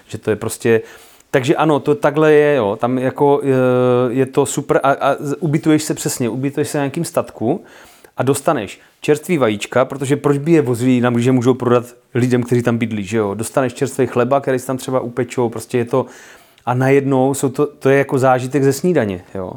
že 0.09 0.19
to 0.19 0.31
je 0.31 0.37
prostě, 0.37 0.81
takže 1.31 1.57
ano, 1.57 1.81
to 1.81 1.95
takhle 1.95 2.33
je, 2.33 2.57
jo. 2.57 2.77
tam 2.81 2.99
jako 2.99 3.41
je, 3.43 3.55
je 4.09 4.27
to 4.27 4.47
super 4.47 4.81
a, 4.83 4.91
a 4.91 5.17
ubytuješ 5.41 5.83
se 5.83 5.95
přesně, 5.95 6.29
ubytuješ 6.29 6.69
se 6.69 6.79
na 6.79 6.85
nějakým 6.85 7.05
statku 7.05 7.65
a 8.19 8.23
dostaneš 8.23 8.81
čerstvý 9.01 9.39
vajíčka, 9.39 9.85
protože 9.85 10.17
proč 10.17 10.39
by 10.39 10.53
je 10.53 10.63
vozili 10.63 10.91
jinam, 10.91 11.21
že 11.21 11.33
můžou 11.33 11.55
prodat 11.55 11.85
lidem, 12.15 12.43
kteří 12.43 12.63
tam 12.63 12.79
bydlí, 12.79 13.05
že 13.05 13.17
jo? 13.17 13.35
Dostaneš 13.35 13.75
čerstvý 13.75 14.07
chleba, 14.07 14.41
který 14.41 14.59
si 14.59 14.67
tam 14.67 14.77
třeba 14.77 15.01
upečou, 15.01 15.49
prostě 15.49 15.79
je 15.79 15.85
to 15.85 16.07
a 16.67 16.75
najednou 16.75 17.35
jsou 17.35 17.49
to, 17.49 17.67
to 17.67 17.89
je 17.89 17.99
jako 17.99 18.19
zážitek 18.19 18.65
ze 18.65 18.73
snídaně, 18.73 19.25
jo? 19.35 19.53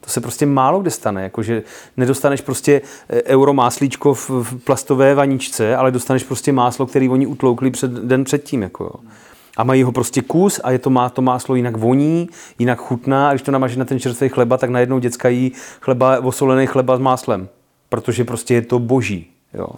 To 0.00 0.10
se 0.10 0.20
prostě 0.20 0.46
málo 0.46 0.80
kde 0.80 0.90
stane, 0.90 1.22
jakože 1.22 1.62
nedostaneš 1.96 2.40
prostě 2.40 2.82
e, 3.08 3.22
euro 3.22 3.52
máslíčko 3.52 4.14
v, 4.14 4.30
v 4.30 4.64
plastové 4.64 5.14
vaničce, 5.14 5.76
ale 5.76 5.90
dostaneš 5.90 6.22
prostě 6.22 6.52
máslo, 6.52 6.86
který 6.86 7.08
oni 7.08 7.26
utloukli 7.26 7.70
před, 7.70 7.90
den 7.90 8.24
předtím, 8.24 8.62
jako 8.62 8.84
jo. 8.84 9.10
A 9.56 9.64
mají 9.64 9.82
ho 9.82 9.92
prostě 9.92 10.22
kus 10.22 10.60
a 10.64 10.70
je 10.70 10.78
to, 10.78 10.90
má, 10.90 11.08
to 11.08 11.22
máslo 11.22 11.54
jinak 11.54 11.76
voní, 11.76 12.28
jinak 12.58 12.78
chutná 12.78 13.28
a 13.28 13.32
když 13.32 13.42
to 13.42 13.50
namaží 13.50 13.78
na 13.78 13.84
ten 13.84 14.00
čerstvý 14.00 14.28
chleba, 14.28 14.56
tak 14.56 14.70
najednou 14.70 14.98
děcka 14.98 15.28
jí 15.28 15.52
chleba, 15.80 16.20
osolený 16.20 16.66
chleba 16.66 16.96
s 16.96 17.00
máslem 17.00 17.48
protože 17.94 18.24
prostě 18.24 18.54
je 18.54 18.62
to 18.62 18.78
boží. 18.78 19.30
Jo. 19.54 19.68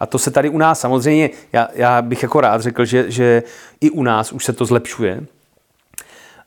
A 0.00 0.06
to 0.06 0.18
se 0.18 0.30
tady 0.30 0.48
u 0.48 0.58
nás 0.58 0.80
samozřejmě, 0.80 1.30
já, 1.52 1.68
já 1.74 2.02
bych 2.02 2.22
jako 2.22 2.40
rád 2.40 2.60
řekl, 2.60 2.84
že, 2.84 3.10
že 3.10 3.42
i 3.80 3.90
u 3.90 4.02
nás 4.02 4.32
už 4.32 4.44
se 4.44 4.52
to 4.52 4.64
zlepšuje. 4.64 5.26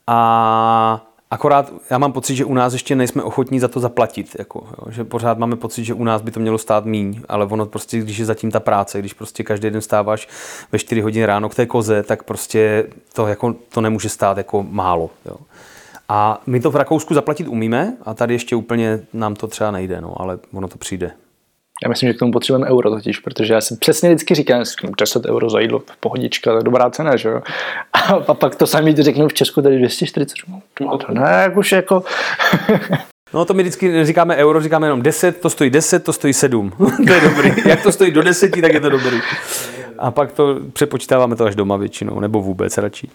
A 0.08 1.06
Akorát 1.32 1.74
já 1.90 1.98
mám 1.98 2.12
pocit, 2.12 2.36
že 2.36 2.46
u 2.46 2.54
nás 2.54 2.74
ještě 2.74 2.96
nejsme 2.96 3.24
ochotní 3.24 3.60
za 3.60 3.68
to 3.68 3.80
zaplatit. 3.80 4.36
Jako, 4.40 4.60
jo, 4.60 4.92
že 4.92 5.04
pořád 5.04 5.38
máme 5.38 5.56
pocit, 5.56 5.84
že 5.84 5.94
u 5.94 6.04
nás 6.04 6.22
by 6.22 6.32
to 6.32 6.40
mělo 6.40 6.58
stát 6.58 6.86
míň, 6.86 7.22
ale 7.30 7.46
ono 7.46 7.66
prostě, 7.66 8.00
když 8.00 8.18
je 8.18 8.26
zatím 8.26 8.52
ta 8.52 8.60
práce, 8.60 9.00
když 9.00 9.14
prostě 9.14 9.44
každý 9.44 9.70
den 9.70 9.82
stáváš 9.82 10.28
ve 10.72 10.80
4 10.80 11.02
hodiny 11.02 11.26
ráno 11.26 11.50
k 11.50 11.56
té 11.56 11.66
koze, 11.66 12.04
tak 12.04 12.24
prostě 12.24 12.88
to, 13.14 13.28
jako, 13.28 13.56
to 13.70 13.82
nemůže 13.82 14.10
stát 14.10 14.38
jako 14.38 14.64
málo. 14.64 15.10
Jo. 15.26 15.38
A 16.10 16.41
my 16.48 16.60
to 16.60 16.72
v 16.72 16.76
Rakousku 16.76 17.13
zaplatit 17.13 17.48
umíme 17.48 17.98
a 18.06 18.13
tady 18.13 18.34
ještě 18.34 18.56
úplně 18.56 19.00
nám 19.13 19.36
to 19.36 19.48
třeba 19.48 19.72
nejde, 19.72 20.02
no, 20.02 20.22
ale 20.22 20.39
ono 20.54 20.67
to 20.67 20.78
přijde. 20.78 21.12
Já 21.84 21.89
myslím, 21.89 22.10
že 22.10 22.13
k 22.13 22.19
tomu 22.19 22.32
potřebujeme 22.32 22.67
euro 22.67 22.89
totiž, 22.89 23.19
protože 23.19 23.54
já 23.54 23.62
si 23.62 23.76
přesně 23.76 24.10
vždycky 24.10 24.36
říkám, 24.36 24.65
že 24.65 24.72
10 25.00 25.26
euro 25.26 25.50
za 25.50 25.60
jídlo, 25.60 25.82
pohodička, 26.00 26.52
to 26.52 26.58
je 26.58 26.63
dobrá 26.63 26.89
cena, 26.89 27.15
že 27.15 27.30
jo? 27.30 27.41
A 28.28 28.34
pak 28.34 28.56
to 28.56 28.67
samý 28.67 28.95
řeknu 28.95 29.28
v 29.28 29.34
Česku 29.34 29.62
tady 29.62 29.78
240, 29.78 30.38
no 30.82 30.98
to 30.98 31.13
ne, 31.13 31.39
jak 31.43 31.58
už 31.58 31.72
jako... 31.72 32.04
No 33.34 33.45
to 33.45 33.54
my 33.54 33.63
vždycky 33.63 34.06
říkáme 34.06 34.36
euro, 34.36 34.62
říkáme 34.62 34.88
jenom 34.88 35.02
10, 35.02 35.39
to 35.39 35.50
stojí 35.50 35.69
10, 35.69 36.04
to 36.04 36.13
stojí 36.13 36.34
7. 36.34 36.72
to 37.08 37.13
je 37.13 37.22
dobrý. 37.22 37.54
Jak 37.65 37.84
to 37.84 37.91
stojí 37.91 38.12
do 38.12 38.24
10, 38.24 38.62
tak 38.62 38.74
je 38.74 38.80
to 38.80 38.89
dobrý. 38.89 39.19
A 39.98 40.12
pak 40.12 40.32
to 40.32 40.60
přepočítáváme 40.74 41.36
to 41.36 41.45
až 41.45 41.56
doma 41.56 41.78
většinou, 41.78 42.19
nebo 42.19 42.41
vůbec 42.41 42.78
radši. 42.78 43.10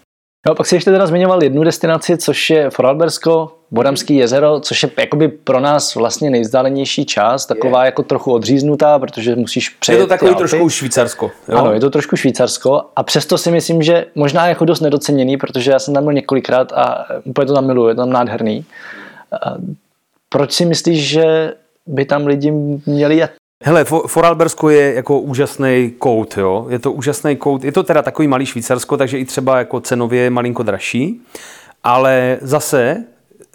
No, 0.47 0.55
pak 0.55 0.65
si 0.65 0.75
ještě 0.75 0.91
teda 0.91 1.07
zmiňoval 1.07 1.43
jednu 1.43 1.63
destinaci, 1.63 2.17
což 2.17 2.49
je 2.49 2.69
Foralbersko, 2.69 3.51
Bodamský 3.71 4.15
jezero, 4.15 4.59
což 4.59 4.83
je 4.83 4.89
jakoby 4.99 5.27
pro 5.27 5.59
nás 5.59 5.95
vlastně 5.95 6.29
nejzdálenější 6.29 7.05
část, 7.05 7.45
taková 7.45 7.83
je. 7.83 7.85
jako 7.85 8.03
trochu 8.03 8.33
odříznutá, 8.33 8.99
protože 8.99 9.35
musíš 9.35 9.69
přejet 9.69 9.99
Je 9.99 10.03
to 10.03 10.09
takový 10.09 10.35
trošku 10.35 10.69
Švýcarsko. 10.69 11.31
Jo? 11.47 11.57
Ano, 11.57 11.73
je 11.73 11.79
to 11.79 11.89
trošku 11.89 12.15
Švýcarsko 12.15 12.81
a 12.95 13.03
přesto 13.03 13.37
si 13.37 13.51
myslím, 13.51 13.81
že 13.81 14.05
možná 14.15 14.45
je 14.45 14.49
jako 14.49 14.65
dost 14.65 14.81
nedoceněný, 14.81 15.37
protože 15.37 15.71
já 15.71 15.79
jsem 15.79 15.93
tam 15.93 16.03
byl 16.03 16.13
několikrát 16.13 16.73
a 16.73 17.05
úplně 17.23 17.47
to 17.47 17.53
tam 17.53 17.67
miluju, 17.67 17.89
je 17.89 17.95
tam 17.95 18.09
nádherný. 18.09 18.65
Proč 20.29 20.51
si 20.51 20.65
myslíš, 20.65 21.07
že 21.07 21.53
by 21.85 22.05
tam 22.05 22.27
lidi 22.27 22.51
měli 22.85 23.17
jet? 23.17 23.31
Hele, 23.63 23.85
Foralbersko 23.85 24.69
je 24.69 24.93
jako 24.93 25.19
úžasný 25.19 25.93
kout, 25.97 26.37
jo. 26.37 26.65
Je 26.69 26.79
to 26.79 26.91
úžasný 26.91 27.35
kout. 27.35 27.63
Je 27.63 27.71
to 27.71 27.83
teda 27.83 28.01
takový 28.01 28.27
malý 28.27 28.45
Švýcarsko, 28.45 28.97
takže 28.97 29.19
i 29.19 29.25
třeba 29.25 29.57
jako 29.57 29.81
cenově 29.81 30.21
je 30.21 30.29
malinko 30.29 30.63
dražší, 30.63 31.21
ale 31.83 32.37
zase, 32.41 33.03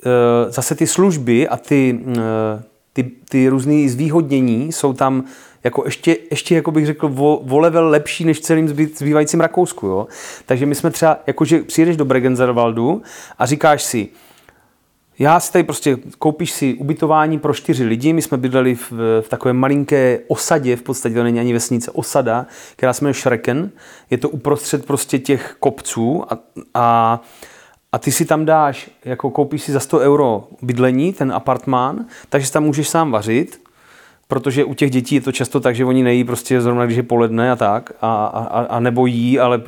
eh, 0.07 0.53
zase 0.53 0.75
ty 0.75 0.87
služby 0.87 1.49
a 1.49 1.57
ty, 1.57 2.01
eh, 2.09 2.63
ty, 2.93 3.11
ty 3.29 3.49
různé 3.49 3.89
zvýhodnění 3.89 4.73
jsou 4.73 4.93
tam 4.93 5.25
jako 5.65 5.83
ještě, 5.85 6.17
ještě 6.31 6.55
jako 6.55 6.71
bych 6.71 6.87
řekl, 6.87 7.09
vo, 7.09 7.41
vo 7.45 7.59
level 7.59 7.89
lepší 7.89 8.25
než 8.25 8.41
celým 8.41 8.69
zbývajícím 8.69 9.41
Rakousku. 9.41 9.87
Jo? 9.87 10.07
Takže 10.47 10.67
my 10.67 10.75
jsme 10.75 10.91
třeba, 10.91 11.19
jakože 11.27 11.63
přijedeš 11.63 11.97
do 11.97 12.05
Bregenzerwaldu 12.05 13.03
a 13.39 13.47
říkáš 13.47 13.83
si, 13.83 14.09
já 15.21 15.41
si 15.41 15.53
tady 15.53 15.65
prostě 15.65 15.99
koupíš 16.19 16.53
si 16.53 16.75
ubytování 16.75 17.39
pro 17.39 17.55
čtyři 17.55 17.85
lidi. 17.85 18.13
My 18.13 18.23
jsme 18.23 18.39
bydleli 18.39 18.75
v, 18.75 18.93
v 19.21 19.29
takové 19.29 19.53
malinké 19.53 20.21
osadě, 20.29 20.77
v 20.77 20.83
podstatě 20.83 21.15
to 21.15 21.23
není 21.23 21.41
ani 21.41 21.53
vesnice, 21.53 21.91
osada, 21.91 22.47
která 22.77 22.93
se 22.93 23.05
jmenuje 23.05 23.15
Šreken. 23.15 23.71
Je 24.11 24.19
to 24.19 24.29
uprostřed 24.29 24.87
prostě 24.87 25.19
těch 25.19 25.57
kopců 25.61 26.25
a, 26.33 26.39
a 26.75 27.21
a 27.93 27.99
ty 27.99 28.13
si 28.13 28.25
tam 28.25 28.45
dáš, 28.45 28.91
jako 29.05 29.31
koupíš 29.31 29.63
si 29.63 29.73
za 29.73 29.81
100 29.81 29.99
euro 29.99 30.49
bydlení, 30.63 31.13
ten 31.13 31.33
apartmán, 31.33 32.07
takže 32.29 32.53
tam 32.53 32.65
můžeš 32.65 32.89
sám 32.89 33.11
vařit, 33.11 33.61
protože 34.31 34.65
u 34.65 34.75
těch 34.75 34.91
dětí 34.91 35.15
je 35.15 35.21
to 35.21 35.33
často 35.33 35.61
tak, 35.61 35.77
že 35.77 35.85
oni 35.85 36.03
nejí 36.03 36.25
prostě 36.25 36.61
zrovna, 36.61 36.85
když 36.87 36.97
je 36.97 37.03
poledne 37.03 37.53
a 37.53 37.57
tak, 37.57 37.93
a, 38.01 38.27
a, 38.27 38.61
a 38.61 38.81
nebo 38.81 39.07
jí, 39.07 39.39
ale 39.39 39.63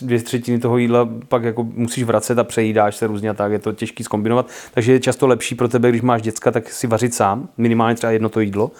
dvě 0.00 0.22
třetiny 0.22 0.58
toho 0.58 0.78
jídla 0.78 1.08
pak 1.28 1.42
jako 1.42 1.64
musíš 1.64 2.04
vracet 2.04 2.38
a 2.38 2.44
přejídáš 2.44 2.96
se 2.96 3.06
různě 3.06 3.30
a 3.30 3.34
tak, 3.34 3.52
je 3.52 3.58
to 3.58 3.72
těžký 3.72 4.04
zkombinovat, 4.04 4.46
takže 4.74 4.92
je 4.92 5.00
často 5.00 5.26
lepší 5.26 5.54
pro 5.54 5.68
tebe, 5.68 5.88
když 5.88 6.02
máš 6.02 6.22
děcka, 6.22 6.50
tak 6.50 6.70
si 6.70 6.86
vařit 6.86 7.14
sám, 7.14 7.48
minimálně 7.56 7.94
třeba 7.94 8.10
jedno 8.10 8.28
to 8.28 8.40
jídlo. 8.40 8.70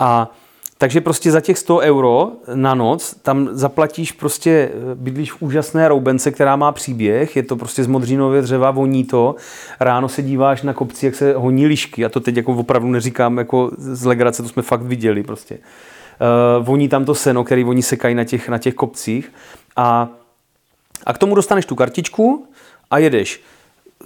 A 0.00 0.30
takže 0.78 1.00
prostě 1.00 1.30
za 1.30 1.40
těch 1.40 1.58
100 1.58 1.78
euro 1.78 2.32
na 2.54 2.74
noc 2.74 3.14
tam 3.22 3.48
zaplatíš 3.52 4.12
prostě, 4.12 4.50
eh, 4.50 4.94
bydlíš 4.94 5.32
v 5.32 5.42
úžasné 5.42 5.88
roubence, 5.88 6.30
která 6.30 6.56
má 6.56 6.72
příběh, 6.72 7.36
je 7.36 7.42
to 7.42 7.56
prostě 7.56 7.84
z 7.84 7.86
modřínově 7.86 8.42
dřeva, 8.42 8.70
voní 8.70 9.04
to, 9.04 9.34
ráno 9.80 10.08
se 10.08 10.22
díváš 10.22 10.62
na 10.62 10.72
kopci, 10.72 11.06
jak 11.06 11.14
se 11.14 11.34
honí 11.34 11.66
lišky 11.66 12.04
a 12.04 12.08
to 12.08 12.20
teď 12.20 12.36
jako 12.36 12.52
opravdu 12.52 12.88
neříkám 12.88 13.38
jako 13.38 13.70
z 13.78 14.04
legrace, 14.04 14.42
to 14.42 14.48
jsme 14.48 14.62
fakt 14.62 14.82
viděli 14.82 15.22
prostě. 15.22 15.58
Uh, 15.58 16.66
voní 16.66 16.88
tam 16.88 17.04
to 17.04 17.14
seno, 17.14 17.44
který 17.44 17.64
oni 17.64 17.82
sekají 17.82 18.14
na 18.14 18.24
těch, 18.24 18.48
na 18.48 18.58
těch 18.58 18.74
kopcích 18.74 19.32
a, 19.76 20.08
a 21.06 21.12
k 21.12 21.18
tomu 21.18 21.34
dostaneš 21.34 21.66
tu 21.66 21.74
kartičku 21.74 22.46
a 22.90 22.98
jedeš 22.98 23.42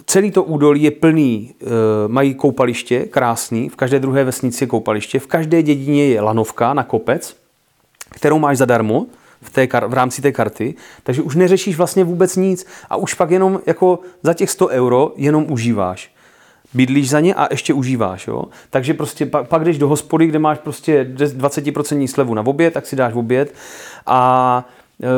celý 0.06 0.30
to 0.30 0.44
údolí 0.44 0.82
je 0.82 0.90
plný, 0.90 1.54
eh, 1.62 1.66
mají 2.06 2.34
koupaliště, 2.34 3.00
krásný, 3.00 3.68
v 3.68 3.76
každé 3.76 3.98
druhé 3.98 4.24
vesnici 4.24 4.64
je 4.64 4.68
koupaliště, 4.68 5.18
v 5.18 5.26
každé 5.26 5.62
dědině 5.62 6.06
je 6.06 6.20
lanovka 6.20 6.74
na 6.74 6.82
kopec, 6.82 7.36
kterou 8.10 8.38
máš 8.38 8.58
zadarmo 8.58 9.06
v, 9.42 9.50
té, 9.50 9.68
v 9.86 9.94
rámci 9.94 10.22
té 10.22 10.32
karty, 10.32 10.74
takže 11.02 11.22
už 11.22 11.36
neřešíš 11.36 11.76
vlastně 11.76 12.04
vůbec 12.04 12.36
nic 12.36 12.66
a 12.90 12.96
už 12.96 13.14
pak 13.14 13.30
jenom 13.30 13.60
jako 13.66 13.98
za 14.22 14.34
těch 14.34 14.50
100 14.50 14.68
euro 14.68 15.12
jenom 15.16 15.46
užíváš. 15.52 16.10
Bydlíš 16.74 17.10
za 17.10 17.20
ně 17.20 17.34
a 17.34 17.48
ještě 17.50 17.74
užíváš. 17.74 18.26
Jo? 18.26 18.44
Takže 18.70 18.94
prostě 18.94 19.26
pak, 19.26 19.48
pak 19.48 19.64
jdeš 19.64 19.78
do 19.78 19.88
hospody, 19.88 20.26
kde 20.26 20.38
máš 20.38 20.58
prostě 20.58 21.04
20% 21.04 22.06
slevu 22.06 22.34
na 22.34 22.46
oběd, 22.46 22.74
tak 22.74 22.86
si 22.86 22.96
dáš 22.96 23.14
oběd 23.14 23.54
a 24.06 24.68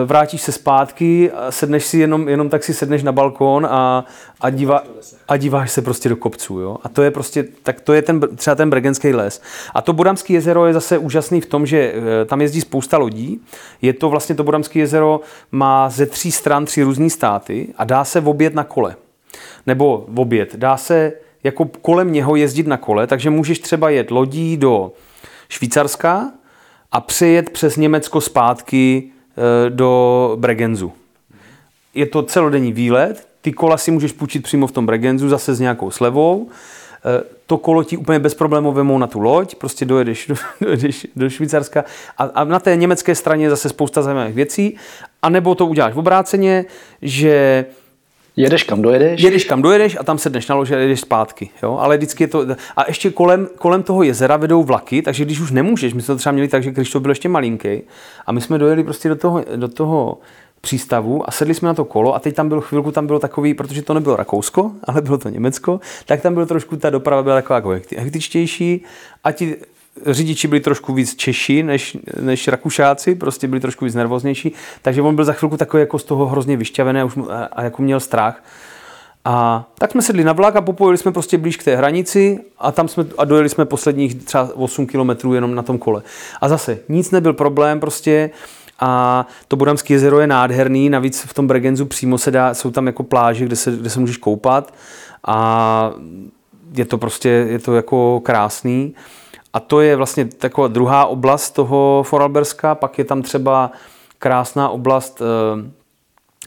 vrátíš 0.04 0.42
se 0.42 0.52
zpátky, 0.52 1.30
sedneš 1.50 1.84
si 1.84 1.98
jenom, 1.98 2.28
jenom 2.28 2.48
tak 2.48 2.64
si 2.64 2.74
sedneš 2.74 3.02
na 3.02 3.12
balkón 3.12 3.66
a, 3.66 4.04
a, 4.40 4.50
díva, 4.50 4.82
a 5.28 5.36
díváš 5.36 5.70
se 5.70 5.82
prostě 5.82 6.08
do 6.08 6.16
kopců. 6.16 6.60
Jo? 6.60 6.76
A 6.82 6.88
to 6.88 7.02
je 7.02 7.10
prostě, 7.10 7.44
tak 7.62 7.80
to 7.80 7.92
je 7.92 8.02
ten, 8.02 8.20
třeba 8.36 8.54
ten 8.54 8.70
Bregenský 8.70 9.12
les. 9.12 9.42
A 9.74 9.82
to 9.82 9.92
Bodamské 9.92 10.32
jezero 10.32 10.66
je 10.66 10.72
zase 10.72 10.98
úžasný 10.98 11.40
v 11.40 11.46
tom, 11.46 11.66
že 11.66 11.94
eh, 11.94 12.24
tam 12.24 12.40
jezdí 12.40 12.60
spousta 12.60 12.98
lodí. 12.98 13.40
Je 13.82 13.92
to 13.92 14.08
vlastně, 14.08 14.34
to 14.34 14.44
Bodamské 14.44 14.78
jezero 14.78 15.20
má 15.52 15.90
ze 15.90 16.06
tří 16.06 16.32
stran 16.32 16.64
tři 16.64 16.82
různé 16.82 17.10
státy 17.10 17.74
a 17.76 17.84
dá 17.84 18.04
se 18.04 18.20
v 18.20 18.28
oběd 18.28 18.54
na 18.54 18.64
kole. 18.64 18.96
Nebo 19.66 20.04
v 20.08 20.20
oběd. 20.20 20.56
Dá 20.56 20.76
se 20.76 21.12
jako 21.44 21.64
kolem 21.64 22.12
něho 22.12 22.36
jezdit 22.36 22.66
na 22.66 22.76
kole, 22.76 23.06
takže 23.06 23.30
můžeš 23.30 23.58
třeba 23.58 23.90
jet 23.90 24.10
lodí 24.10 24.56
do 24.56 24.92
Švýcarska 25.48 26.30
a 26.92 27.00
přejet 27.00 27.50
přes 27.50 27.76
Německo 27.76 28.20
zpátky 28.20 29.12
Eh, 29.21 29.21
do 29.68 30.36
Bregenzu. 30.40 30.92
Je 31.94 32.06
to 32.06 32.22
celodenní 32.22 32.72
výlet, 32.72 33.26
ty 33.42 33.52
kola 33.52 33.76
si 33.76 33.90
můžeš 33.90 34.12
půjčit 34.12 34.42
přímo 34.42 34.66
v 34.66 34.72
tom 34.72 34.86
Bregenzu, 34.86 35.28
zase 35.28 35.54
s 35.54 35.60
nějakou 35.60 35.90
slevou. 35.90 36.48
Eh, 37.04 37.24
to 37.46 37.58
kolo 37.58 37.84
ti 37.84 37.96
úplně 37.96 38.18
bez 38.18 38.34
problémů 38.34 38.72
vemou 38.72 38.98
na 38.98 39.06
tu 39.06 39.20
loď, 39.20 39.54
prostě 39.54 39.84
dojedeš 39.84 40.26
do, 40.26 40.34
dojedeš 40.60 41.06
do 41.16 41.30
Švýcarska 41.30 41.84
a, 42.18 42.24
a 42.24 42.44
na 42.44 42.58
té 42.58 42.76
německé 42.76 43.14
straně 43.14 43.44
je 43.44 43.50
zase 43.50 43.68
spousta 43.68 44.02
zajímavých 44.02 44.34
věcí. 44.34 44.76
A 45.22 45.28
nebo 45.28 45.54
to 45.54 45.66
uděláš 45.66 45.94
v 45.94 45.98
obráceně, 45.98 46.64
že 47.02 47.64
Jedeš 48.36 48.62
kam 48.62 48.82
dojedeš? 48.82 49.22
Jedeš 49.22 49.44
kam 49.44 49.62
dojedeš 49.62 49.96
a 50.00 50.02
tam 50.02 50.18
sedneš 50.18 50.48
na 50.48 50.54
lože 50.54 50.76
a 50.76 50.78
jedeš 50.78 51.00
zpátky. 51.00 51.50
Jo? 51.62 51.78
Ale 51.80 51.96
vždycky 51.96 52.24
je 52.24 52.28
to... 52.28 52.46
A 52.76 52.84
ještě 52.88 53.10
kolem, 53.10 53.48
kolem 53.58 53.82
toho 53.82 54.02
jezera 54.02 54.36
vedou 54.36 54.62
vlaky, 54.62 55.02
takže 55.02 55.24
když 55.24 55.40
už 55.40 55.50
nemůžeš, 55.50 55.94
my 55.94 56.02
jsme 56.02 56.14
to 56.14 56.18
třeba 56.18 56.32
měli 56.32 56.48
tak, 56.48 56.62
že 56.62 56.72
to 56.92 57.00
byl 57.00 57.10
ještě 57.10 57.28
malinký 57.28 57.82
a 58.26 58.32
my 58.32 58.40
jsme 58.40 58.58
dojeli 58.58 58.84
prostě 58.84 59.08
do 59.08 59.16
toho, 59.16 59.44
do 59.56 59.68
toho 59.68 60.18
přístavu 60.60 61.28
a 61.28 61.32
sedli 61.32 61.54
jsme 61.54 61.66
na 61.66 61.74
to 61.74 61.84
kolo 61.84 62.14
a 62.14 62.18
teď 62.18 62.34
tam 62.34 62.48
bylo 62.48 62.60
chvilku, 62.60 62.92
tam 62.92 63.06
bylo 63.06 63.18
takový, 63.18 63.54
protože 63.54 63.82
to 63.82 63.94
nebylo 63.94 64.16
Rakousko, 64.16 64.72
ale 64.84 65.00
bylo 65.00 65.18
to 65.18 65.28
Německo, 65.28 65.80
tak 66.06 66.20
tam 66.20 66.34
bylo 66.34 66.46
trošku, 66.46 66.76
ta 66.76 66.90
doprava 66.90 67.22
byla 67.22 67.34
taková 67.34 67.56
jako 67.56 67.72
hektičtější 67.96 68.84
a 69.24 69.32
ti 69.32 69.56
řidiči 70.06 70.48
byli 70.48 70.60
trošku 70.60 70.94
víc 70.94 71.14
Češi 71.14 71.62
než, 71.62 71.96
než 72.20 72.48
Rakušáci, 72.48 73.14
prostě 73.14 73.48
byli 73.48 73.60
trošku 73.60 73.84
víc 73.84 73.94
nervóznější, 73.94 74.52
takže 74.82 75.02
on 75.02 75.14
byl 75.14 75.24
za 75.24 75.32
chvilku 75.32 75.56
takový 75.56 75.80
jako 75.80 75.98
z 75.98 76.04
toho 76.04 76.26
hrozně 76.26 76.56
vyšťavený 76.56 77.00
a, 77.00 77.04
už, 77.04 77.16
a, 77.30 77.44
a 77.44 77.62
jako 77.62 77.82
měl 77.82 78.00
strach. 78.00 78.44
A 79.24 79.66
tak 79.78 79.90
jsme 79.90 80.02
sedli 80.02 80.24
na 80.24 80.32
vlak 80.32 80.56
a 80.56 80.60
popojili 80.60 80.98
jsme 80.98 81.12
prostě 81.12 81.38
blíž 81.38 81.56
k 81.56 81.64
té 81.64 81.76
hranici 81.76 82.38
a 82.58 82.72
tam 82.72 82.88
jsme 82.88 83.04
a 83.18 83.24
dojeli 83.24 83.48
jsme 83.48 83.64
posledních 83.64 84.14
třeba 84.14 84.48
8 84.54 84.86
kilometrů 84.86 85.34
jenom 85.34 85.54
na 85.54 85.62
tom 85.62 85.78
kole. 85.78 86.02
A 86.40 86.48
zase 86.48 86.78
nic 86.88 87.10
nebyl 87.10 87.32
problém 87.32 87.80
prostě 87.80 88.30
a 88.80 89.26
to 89.48 89.56
Bodamské 89.56 89.94
jezero 89.94 90.20
je 90.20 90.26
nádherný, 90.26 90.90
navíc 90.90 91.22
v 91.22 91.34
tom 91.34 91.46
Bregenzu 91.46 91.86
přímo 91.86 92.18
se 92.18 92.30
dá, 92.30 92.54
jsou 92.54 92.70
tam 92.70 92.86
jako 92.86 93.02
pláže, 93.02 93.44
kde 93.44 93.56
se, 93.56 93.70
kde 93.70 93.90
se 93.90 94.00
můžeš 94.00 94.16
koupat 94.16 94.74
a 95.26 95.90
je 96.74 96.84
to 96.84 96.98
prostě, 96.98 97.28
je 97.28 97.58
to 97.58 97.74
jako 97.74 98.20
krásný. 98.20 98.94
A 99.52 99.60
to 99.60 99.80
je 99.80 99.96
vlastně 99.96 100.24
taková 100.24 100.68
druhá 100.68 101.06
oblast 101.06 101.50
toho 101.50 102.02
Foralberska. 102.06 102.74
Pak 102.74 102.98
je 102.98 103.04
tam 103.04 103.22
třeba 103.22 103.70
krásná 104.18 104.68
oblast, 104.68 105.22
eh, 105.22 105.70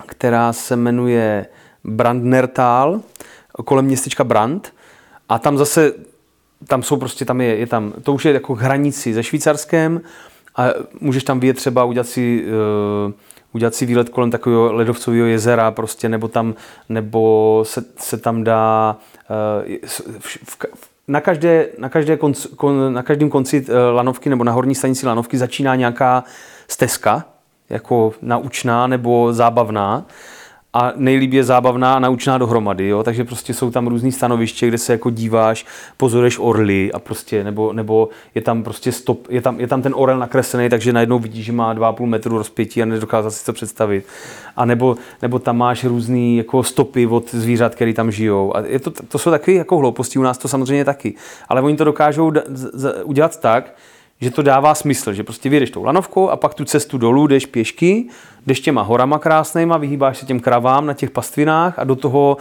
která 0.05 0.53
se 0.53 0.75
jmenuje 0.75 1.45
Brandnertal, 1.83 3.01
kolem 3.65 3.85
městečka 3.85 4.23
Brand. 4.23 4.73
A 5.29 5.39
tam 5.39 5.57
zase, 5.57 5.93
tam 6.67 6.83
jsou 6.83 6.97
prostě, 6.97 7.25
tam 7.25 7.41
je, 7.41 7.57
je 7.57 7.67
tam, 7.67 7.93
to 8.03 8.13
už 8.13 8.25
je 8.25 8.33
jako 8.33 8.55
hranici 8.55 9.13
se 9.13 9.23
Švýcarskem 9.23 10.01
a 10.55 10.65
můžeš 10.99 11.23
tam 11.23 11.39
vyjet 11.39 11.57
třeba 11.57 11.83
udělat 11.83 12.07
si 12.07 12.45
uh, 13.07 13.13
udělat 13.53 13.75
si 13.75 13.85
výlet 13.85 14.09
kolem 14.09 14.31
takového 14.31 14.73
ledovcového 14.73 15.25
jezera 15.25 15.71
prostě, 15.71 16.09
nebo 16.09 16.27
tam, 16.27 16.55
nebo 16.89 17.63
se, 17.67 17.83
se 17.97 18.17
tam 18.17 18.43
dá 18.43 18.97
uh, 19.65 19.75
v, 19.85 20.01
v, 20.19 20.57
na, 21.07 21.21
každé, 21.21 21.67
na, 21.77 21.89
každé 21.89 22.17
konc, 22.17 22.45
kon, 22.45 22.93
na 22.93 23.03
každém 23.03 23.29
konci 23.29 23.61
uh, 23.61 23.75
lanovky 23.93 24.29
nebo 24.29 24.43
na 24.43 24.51
horní 24.51 24.75
stanici 24.75 25.07
lanovky 25.07 25.37
začíná 25.37 25.75
nějaká 25.75 26.23
stezka, 26.67 27.25
jako 27.69 28.13
naučná 28.21 28.87
nebo 28.87 29.33
zábavná 29.33 30.05
a 30.77 30.93
nejlíp 30.95 31.33
je 31.33 31.43
zábavná 31.43 31.95
a 31.95 31.99
naučná 31.99 32.37
dohromady, 32.37 32.87
jo? 32.87 33.03
takže 33.03 33.23
prostě 33.23 33.53
jsou 33.53 33.71
tam 33.71 33.87
různý 33.87 34.11
stanoviště, 34.11 34.67
kde 34.67 34.77
se 34.77 34.91
jako 34.93 35.09
díváš, 35.09 35.65
pozoruješ 35.97 36.39
orly 36.39 36.91
a 36.91 36.99
prostě, 36.99 37.43
nebo, 37.43 37.73
nebo 37.73 38.09
je 38.35 38.41
tam 38.41 38.63
prostě 38.63 38.91
stop, 38.91 39.27
je 39.29 39.41
tam, 39.41 39.59
je 39.59 39.67
tam 39.67 39.81
ten 39.81 39.93
orel 39.95 40.19
nakreslený, 40.19 40.69
takže 40.69 40.93
najednou 40.93 41.19
vidíš, 41.19 41.45
že 41.45 41.51
má 41.51 41.75
2,5 41.75 42.05
metru 42.05 42.37
rozpětí 42.37 42.81
a 42.81 42.85
nedokázal 42.85 43.31
si 43.31 43.45
to 43.45 43.53
představit. 43.53 44.05
A 44.55 44.65
nebo, 44.65 44.95
nebo 45.21 45.39
tam 45.39 45.57
máš 45.57 45.83
různé 45.83 46.35
jako 46.35 46.63
stopy 46.63 47.07
od 47.07 47.31
zvířat, 47.31 47.75
které 47.75 47.93
tam 47.93 48.11
žijou. 48.11 48.55
A 48.55 48.59
je 48.59 48.79
to, 48.79 48.91
to 48.91 49.17
jsou 49.17 49.29
takové 49.31 49.57
jako 49.57 49.77
hlouposti, 49.77 50.19
u 50.19 50.23
nás 50.23 50.37
to 50.37 50.47
samozřejmě 50.47 50.85
taky. 50.85 51.15
Ale 51.49 51.61
oni 51.61 51.77
to 51.77 51.83
dokážou 51.83 52.29
d- 52.29 52.43
z- 52.47 53.01
udělat 53.03 53.39
tak, 53.39 53.75
že 54.21 54.31
to 54.31 54.41
dává 54.41 54.75
smysl, 54.75 55.13
že 55.13 55.23
prostě 55.23 55.49
vyjedeš 55.49 55.71
tou 55.71 55.83
lanovkou 55.83 56.29
a 56.29 56.35
pak 56.35 56.53
tu 56.53 56.65
cestu 56.65 56.97
dolů 56.97 57.27
jdeš 57.27 57.45
pěšky, 57.45 58.05
jdeš 58.47 58.59
těma 58.59 58.81
horama 58.81 59.19
krásnýma, 59.19 59.77
vyhýbáš 59.77 60.17
se 60.17 60.25
těm 60.25 60.39
kravám 60.39 60.85
na 60.85 60.93
těch 60.93 61.11
pastvinách 61.11 61.79
a 61.79 61.83
do 61.83 61.95
toho 61.95 62.37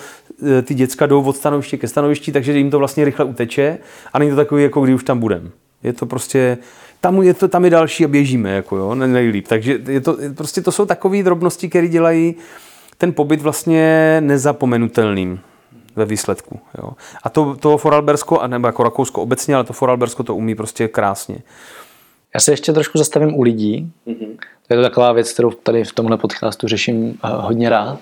e, 0.59 0.63
ty 0.63 0.75
děcka 0.75 1.07
jdou 1.07 1.23
od 1.23 1.37
stanoviště 1.37 1.77
ke 1.77 1.89
stanovišti, 1.89 2.33
takže 2.33 2.59
jim 2.59 2.71
to 2.71 2.79
vlastně 2.79 3.05
rychle 3.05 3.25
uteče 3.25 3.79
a 4.13 4.19
není 4.19 4.31
to 4.31 4.37
takový, 4.37 4.63
jako 4.63 4.81
kdy 4.81 4.95
už 4.95 5.05
tam 5.05 5.19
budem. 5.19 5.51
Je 5.83 5.93
to 5.93 6.07
prostě, 6.07 6.59
tam 7.01 7.23
je, 7.23 7.35
to, 7.35 7.49
tam 7.49 7.65
je 7.65 7.71
další 7.71 8.05
a 8.05 8.09
běžíme, 8.09 8.51
jako 8.51 8.77
jo, 8.77 8.95
nejlíp. 8.95 9.49
Takže 9.49 9.81
je 9.89 10.01
to, 10.01 10.17
prostě 10.37 10.61
to 10.61 10.73
jsou 10.73 10.87
takové 10.87 11.23
drobnosti, 11.23 11.69
které 11.69 11.89
dělají 11.89 12.35
ten 12.99 13.13
pobyt 13.13 13.43
vlastně 13.43 14.17
nezapomenutelným 14.21 15.41
ve 15.97 16.05
výsledku. 16.05 16.61
Jo. 16.79 16.91
A 17.23 17.31
to, 17.31 17.57
to 17.57 17.79
Foralbersko, 17.79 18.47
nebo 18.47 18.67
jako 18.67 18.83
Rakousko 18.83 19.23
obecně, 19.23 19.55
ale 19.55 19.65
to 19.65 19.73
Foralbersko 19.73 20.23
to 20.23 20.35
umí 20.35 20.55
prostě 20.55 20.89
krásně. 20.89 21.37
Já 22.35 22.41
se 22.41 22.53
ještě 22.53 22.73
trošku 22.73 22.99
zastavím 22.99 23.35
u 23.35 23.43
lidí. 23.43 23.93
Mm-hmm. 24.07 24.37
To 24.67 24.75
je 24.75 24.77
to 24.77 24.83
taková 24.83 25.13
věc, 25.13 25.33
kterou 25.33 25.51
tady 25.51 25.85
v 25.85 25.93
tomhle 25.93 26.17
podcastu 26.17 26.69
řeším 26.69 27.19
eh, 27.25 27.29
hodně 27.33 27.71
rád. 27.71 27.99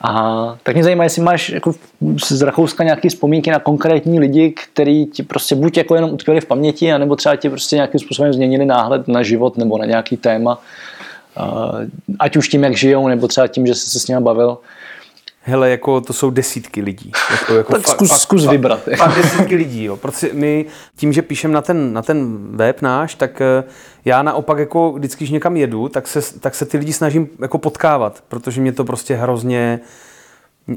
A 0.00 0.56
tak 0.62 0.74
mě 0.74 0.84
zajímá, 0.84 1.04
jestli 1.04 1.22
máš 1.22 1.48
jako 1.48 1.72
z 2.20 2.42
Rakouska 2.42 2.84
nějaké 2.84 3.08
vzpomínky 3.08 3.50
na 3.50 3.58
konkrétní 3.58 4.20
lidi, 4.20 4.50
kteří 4.50 5.06
ti 5.06 5.22
prostě 5.22 5.54
buď 5.54 5.76
jako 5.76 5.94
jenom 5.94 6.12
utkvěli 6.12 6.40
v 6.40 6.46
paměti, 6.46 6.92
anebo 6.92 7.16
třeba 7.16 7.36
ti 7.36 7.50
prostě 7.50 7.76
nějakým 7.76 8.00
způsobem 8.00 8.32
změnili 8.32 8.66
náhled 8.66 9.08
na 9.08 9.22
život 9.22 9.56
nebo 9.56 9.78
na 9.78 9.84
nějaký 9.84 10.16
téma. 10.16 10.58
Eh, 11.36 11.88
ať 12.18 12.36
už 12.36 12.48
tím, 12.48 12.64
jak 12.64 12.76
žijou, 12.76 13.08
nebo 13.08 13.28
třeba 13.28 13.46
tím, 13.46 13.66
že 13.66 13.74
jsi 13.74 13.90
se 13.90 14.00
s 14.00 14.08
nimi 14.08 14.20
bavil 14.20 14.58
hele, 15.46 15.70
jako 15.70 16.00
to 16.00 16.12
jsou 16.12 16.30
desítky 16.30 16.82
lidí. 16.82 17.12
Jako, 17.30 17.54
jako 17.54 17.72
tak 17.72 17.82
fa, 17.82 17.92
zkus, 17.92 18.08
fa, 18.10 18.18
zkus 18.18 18.46
vybrat. 18.46 18.84
Fakt, 18.84 18.96
fakt 18.96 19.22
desítky 19.22 19.56
lidí, 19.56 19.84
jo. 19.84 19.96
Protože 19.96 20.30
my 20.32 20.66
tím, 20.96 21.12
že 21.12 21.22
píšem 21.22 21.52
na 21.52 21.62
ten, 21.62 21.92
na 21.92 22.02
ten 22.02 22.38
web 22.50 22.82
náš, 22.82 23.14
tak 23.14 23.40
eh, 23.40 23.64
já 24.04 24.22
naopak 24.22 24.58
jako 24.58 24.92
vždycky, 24.92 25.24
když 25.24 25.30
někam 25.30 25.56
jedu, 25.56 25.88
tak 25.88 26.08
se, 26.08 26.40
tak 26.40 26.54
se 26.54 26.66
ty 26.66 26.78
lidi 26.78 26.92
snažím 26.92 27.28
jako 27.40 27.58
potkávat, 27.58 28.24
protože 28.28 28.60
mě 28.60 28.72
to 28.72 28.84
prostě 28.84 29.14
hrozně, 29.14 29.80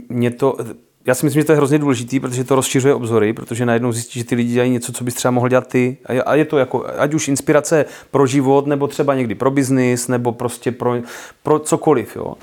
mě 0.10 0.32
to, 0.32 0.58
já 1.06 1.16
si 1.16 1.26
myslím, 1.26 1.42
že 1.42 1.46
to 1.46 1.52
je 1.52 1.56
hrozně 1.56 1.80
důležitý, 1.80 2.20
protože 2.20 2.44
to 2.44 2.56
rozšiřuje 2.56 2.94
obzory, 2.94 3.34
protože 3.34 3.66
najednou 3.66 3.92
zjistíš, 3.92 4.22
že 4.22 4.24
ty 4.24 4.36
lidi 4.36 4.54
dělají 4.54 4.72
něco, 4.72 4.92
co 4.92 5.04
bys 5.04 5.14
třeba 5.14 5.32
mohl 5.32 5.50
dělat 5.50 5.68
ty. 5.68 5.98
A 6.26 6.36
je 6.36 6.46
to 6.46 6.58
jako, 6.58 6.86
ať 6.98 7.14
už 7.14 7.28
inspirace 7.28 7.86
pro 8.12 8.28
život, 8.28 8.68
nebo 8.68 8.88
třeba 8.88 9.16
někdy 9.16 9.36
pro 9.36 9.52
biznis, 9.52 10.08
nebo 10.08 10.32
prostě 10.32 10.72
pro, 10.72 10.96
pro 11.44 11.60
cokoliv. 11.60 12.16
Jo. 12.16 12.34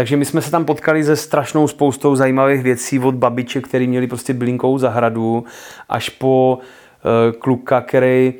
Takže 0.00 0.16
my 0.16 0.24
jsme 0.24 0.42
se 0.42 0.50
tam 0.50 0.64
potkali 0.64 1.04
se 1.04 1.16
strašnou 1.16 1.68
spoustou 1.68 2.16
zajímavých 2.16 2.62
věcí 2.62 2.98
od 2.98 3.14
babiček, 3.14 3.68
který 3.68 3.86
měli 3.86 4.06
prostě 4.06 4.34
bylinkou 4.34 4.78
zahradu, 4.78 5.44
až 5.88 6.08
po 6.08 6.58
uh, 6.58 7.38
kluka, 7.38 7.80
který 7.80 8.34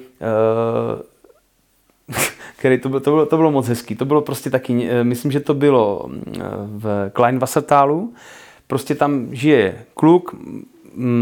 uh, 2.08 2.16
který 2.56 2.78
to, 2.78 2.88
bylo, 2.88 3.00
to, 3.00 3.11
bylo, 3.11 3.26
to 3.26 3.36
bylo 3.36 3.50
moc 3.50 3.68
hezký. 3.68 3.96
To 3.96 4.04
bylo 4.04 4.20
prostě 4.20 4.50
taky, 4.50 4.72
uh, 4.72 4.88
myslím, 5.02 5.32
že 5.32 5.40
to 5.40 5.54
bylo 5.54 6.11
v 6.66 7.11
Kleinwassertalu. 7.12 8.12
Prostě 8.66 8.94
tam 8.94 9.28
žije 9.32 9.84
kluk 9.94 10.34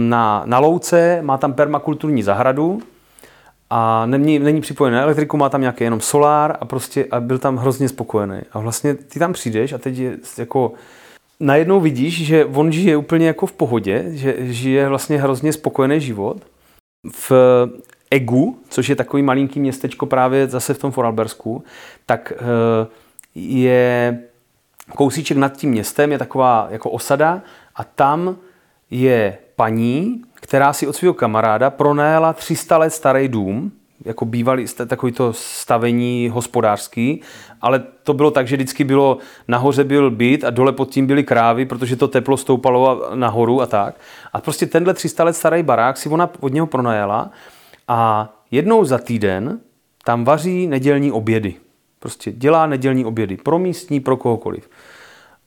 na, 0.09 0.43
na 0.47 0.59
louce, 0.59 1.19
má 1.23 1.39
tam 1.39 1.53
permakulturní 1.53 2.23
zahradu, 2.23 2.83
a 3.71 4.07
není, 4.07 4.39
není 4.39 4.61
připojený 4.61 4.95
na 4.95 5.03
elektriku, 5.03 5.37
má 5.37 5.49
tam 5.49 5.61
nějaký 5.61 5.85
jenom 5.85 6.01
solár 6.01 6.57
a 6.61 6.65
prostě 6.65 7.07
a 7.11 7.21
byl 7.21 7.39
tam 7.39 7.57
hrozně 7.57 7.89
spokojený. 7.89 8.41
A 8.53 8.59
vlastně 8.59 8.95
ty 8.95 9.19
tam 9.19 9.33
přijdeš 9.33 9.73
a 9.73 9.79
teď 9.79 9.99
je 9.99 10.17
jako 10.39 10.73
najednou 11.41 11.81
vidíš, 11.81 12.27
že 12.27 12.45
on 12.45 12.73
žije 12.73 12.97
úplně 12.97 13.27
jako 13.27 13.47
v 13.47 13.53
pohodě, 13.53 14.05
že 14.09 14.35
žije 14.39 14.89
vlastně 14.89 15.21
hrozně 15.21 15.53
spokojený 15.53 16.01
život. 16.01 16.37
V 17.13 17.33
Egu, 18.11 18.59
což 18.69 18.89
je 18.89 18.97
takový 18.97 19.23
malinký 19.23 19.61
městečko 19.61 20.07
právě 20.07 20.49
zase 20.49 20.75
v 20.75 20.79
tom 20.79 20.91
Foralbersku, 20.91 21.65
tak 22.07 22.33
eh, 22.37 22.87
je 23.35 24.19
kousíček 24.95 25.37
nad 25.37 25.57
tím 25.57 25.71
městem, 25.71 26.13
je 26.13 26.19
taková 26.19 26.69
jako 26.71 26.91
osada 26.91 27.43
a 27.75 27.85
tam 27.85 28.37
je 28.91 29.39
paní, 29.57 30.23
která 30.41 30.73
si 30.73 30.87
od 30.87 30.93
svého 30.97 31.15
kamaráda 31.15 31.71
pronajala 31.71 32.33
300 32.33 32.79
let 32.79 32.91
starý 32.91 33.29
dům, 33.29 33.73
jako 34.05 34.25
bývalý 34.25 34.67
takový 34.87 35.13
to 35.13 35.33
stavení 35.33 36.31
hospodářský, 36.33 37.21
ale 37.61 37.83
to 38.03 38.15
bylo 38.15 38.31
tak, 38.31 38.49
že 38.49 38.57
vždycky 38.57 38.85
bylo, 38.85 39.19
nahoře 39.49 39.85
byl 39.85 40.11
byt 40.11 40.45
a 40.45 40.51
dole 40.51 40.73
pod 40.73 40.91
tím 40.91 41.07
byly 41.07 41.25
krávy, 41.25 41.67
protože 41.67 41.97
to 41.97 42.09
teplo 42.09 42.37
stoupalo 42.37 43.11
nahoru 43.15 43.63
a 43.63 43.67
tak. 43.67 43.95
A 44.33 44.41
prostě 44.41 44.67
tenhle 44.67 44.95
300 44.95 45.25
let 45.25 45.37
starý 45.37 45.63
barák 45.63 45.97
si 45.97 46.09
ona 46.09 46.31
od 46.41 46.53
něho 46.53 46.67
pronajala 46.67 47.31
a 47.89 48.29
jednou 48.51 48.85
za 48.85 48.99
týden 48.99 49.61
tam 50.05 50.25
vaří 50.25 50.67
nedělní 50.67 51.13
obědy. 51.13 51.55
Prostě 51.99 52.33
dělá 52.33 52.67
nedělní 52.67 53.05
obědy 53.05 53.37
pro 53.37 53.59
místní, 53.59 54.01
pro 54.01 54.17
kohokoliv. 54.17 54.71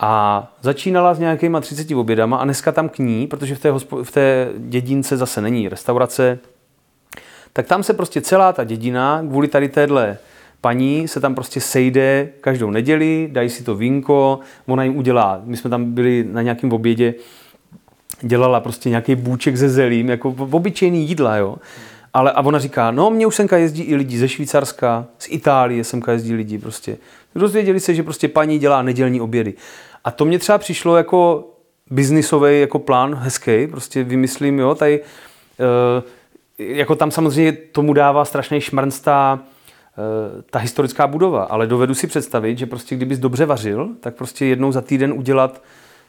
A 0.04 0.48
začínala 0.62 1.14
s 1.14 1.20
nějakýma 1.20 1.62
30 1.62 1.92
obědama 1.92 2.38
a 2.38 2.44
dneska 2.44 2.72
tam 2.72 2.90
k 2.90 3.00
ní, 3.00 3.28
protože 3.28 3.56
v 3.56 3.60
té, 3.60 3.72
hospo, 3.72 4.04
v 4.04 4.12
té 4.12 4.50
dědince 4.58 5.18
zase 5.18 5.42
není 5.42 5.70
restaurace, 5.70 6.40
tak 7.54 7.68
tam 7.68 7.84
se 7.84 7.94
prostě 7.94 8.22
celá 8.22 8.54
ta 8.54 8.64
dědina 8.64 9.24
kvůli 9.28 9.48
tady 9.48 9.70
téhle 9.70 10.18
paní 10.62 11.08
se 11.08 11.20
tam 11.20 11.36
prostě 11.36 11.62
sejde 11.62 12.30
každou 12.42 12.72
neděli, 12.72 13.30
dají 13.32 13.50
si 13.50 13.64
to 13.64 13.76
vínko, 13.76 14.40
ona 14.68 14.84
jim 14.84 14.98
udělá, 14.98 15.42
my 15.44 15.58
jsme 15.58 15.70
tam 15.70 15.92
byli 15.92 16.28
na 16.32 16.42
nějakém 16.42 16.74
obědě, 16.74 17.14
dělala 18.22 18.60
prostě 18.60 18.90
nějaký 18.90 19.16
bůček 19.16 19.58
ze 19.58 19.70
zelím, 19.70 20.10
jako 20.10 20.36
obyčejný 20.52 21.08
jídla, 21.08 21.36
jo. 21.36 21.56
Ale 22.14 22.32
a 22.32 22.42
ona 22.42 22.60
říká, 22.60 22.92
no 22.92 23.10
mě 23.10 23.28
už 23.28 23.36
semka 23.36 23.58
jezdí 23.58 23.84
i 23.84 23.96
lidi 23.96 24.18
ze 24.18 24.28
Švýcarska, 24.28 25.06
z 25.20 25.28
Itálie 25.30 25.84
semka 25.84 26.12
jezdí 26.12 26.34
lidi 26.34 26.58
prostě. 26.58 26.98
Dozvěděli 27.36 27.80
se, 27.80 27.94
že 27.94 28.04
prostě 28.04 28.28
paní 28.28 28.60
dělá 28.60 28.82
nedělní 28.82 29.22
obědy. 29.22 29.54
A 30.04 30.12
to 30.12 30.26
mě 30.26 30.40
třeba 30.40 30.58
přišlo 30.58 30.98
jako 30.98 31.48
biznisový 31.90 32.62
jako 32.62 32.80
plán 32.80 33.16
hezký, 33.16 33.68
prostě 33.68 34.04
vymyslím, 34.04 34.60
jo, 34.60 34.76
tady 34.76 35.00
uh, 35.00 36.04
jako 36.58 36.96
tam 36.96 37.12
samozřejmě 37.12 37.52
tomu 37.52 37.94
dává 37.94 38.26
strašný 38.26 38.62
šmrnc 38.62 39.00
ta, 39.00 39.40
uh, 39.98 40.42
ta 40.50 40.60
historická 40.60 41.08
budova, 41.08 41.44
ale 41.44 41.68
dovedu 41.68 41.94
si 41.94 42.08
představit, 42.08 42.58
že 42.58 42.66
prostě 42.66 42.96
kdybys 42.96 43.20
dobře 43.20 43.46
vařil, 43.46 43.90
tak 44.00 44.16
prostě 44.16 44.46
jednou 44.46 44.72
za 44.72 44.82
týden 44.82 45.14
udělat 45.14 45.62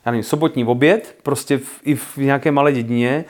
já 0.07 0.12
nevím, 0.12 0.24
sobotní 0.24 0.64
oběd, 0.64 1.16
prostě 1.22 1.59
v, 1.59 1.80
i 1.84 1.95
v 1.95 2.16
nějaké 2.16 2.51
malé 2.51 2.72
dědině, 2.72 3.24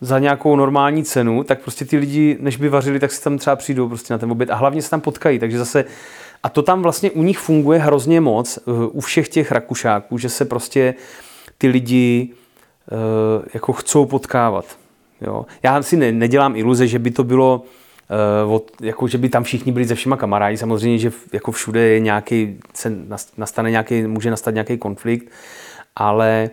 za 0.00 0.18
nějakou 0.18 0.56
normální 0.56 1.04
cenu, 1.04 1.44
tak 1.44 1.60
prostě 1.60 1.84
ty 1.84 1.96
lidi, 1.96 2.36
než 2.40 2.56
by 2.56 2.68
vařili, 2.68 3.00
tak 3.00 3.12
si 3.12 3.22
tam 3.22 3.38
třeba 3.38 3.56
přijdou 3.56 3.88
prostě 3.88 4.14
na 4.14 4.18
ten 4.18 4.30
oběd 4.30 4.50
a 4.50 4.54
hlavně 4.54 4.82
se 4.82 4.90
tam 4.90 5.00
potkají, 5.00 5.38
takže 5.38 5.58
zase 5.58 5.84
a 6.42 6.48
to 6.48 6.62
tam 6.62 6.82
vlastně 6.82 7.10
u 7.10 7.22
nich 7.22 7.38
funguje 7.38 7.78
hrozně 7.78 8.20
moc, 8.20 8.58
eh, 8.58 8.70
u 8.86 9.00
všech 9.00 9.28
těch 9.28 9.52
Rakušáků, 9.52 10.18
že 10.18 10.28
se 10.28 10.44
prostě 10.44 10.94
ty 11.58 11.68
lidi 11.68 12.28
uh, 12.92 13.44
jako 13.54 13.72
chcou 13.72 14.06
potkávat. 14.06 14.78
Jo. 15.20 15.46
Já 15.62 15.82
si 15.82 15.96
ne, 15.96 16.12
nedělám 16.12 16.56
iluze, 16.56 16.86
že 16.86 16.98
by 16.98 17.10
to 17.10 17.24
bylo 17.24 17.64
uh, 18.44 18.54
od, 18.54 18.70
jako, 18.80 19.08
že 19.08 19.18
by 19.18 19.28
tam 19.28 19.44
všichni 19.44 19.72
byli 19.72 19.84
ze 19.84 19.94
všema 19.94 20.16
kamarádi. 20.16 20.56
Samozřejmě, 20.56 20.98
že 20.98 21.12
jako 21.32 21.52
všude 21.52 21.80
je 21.80 22.00
nějaký, 22.00 22.60
se 22.74 22.92
nastane 23.36 23.70
nějaký, 23.70 24.02
může 24.02 24.30
nastat 24.30 24.54
nějaký 24.54 24.78
konflikt, 24.78 25.26
ale 25.96 26.50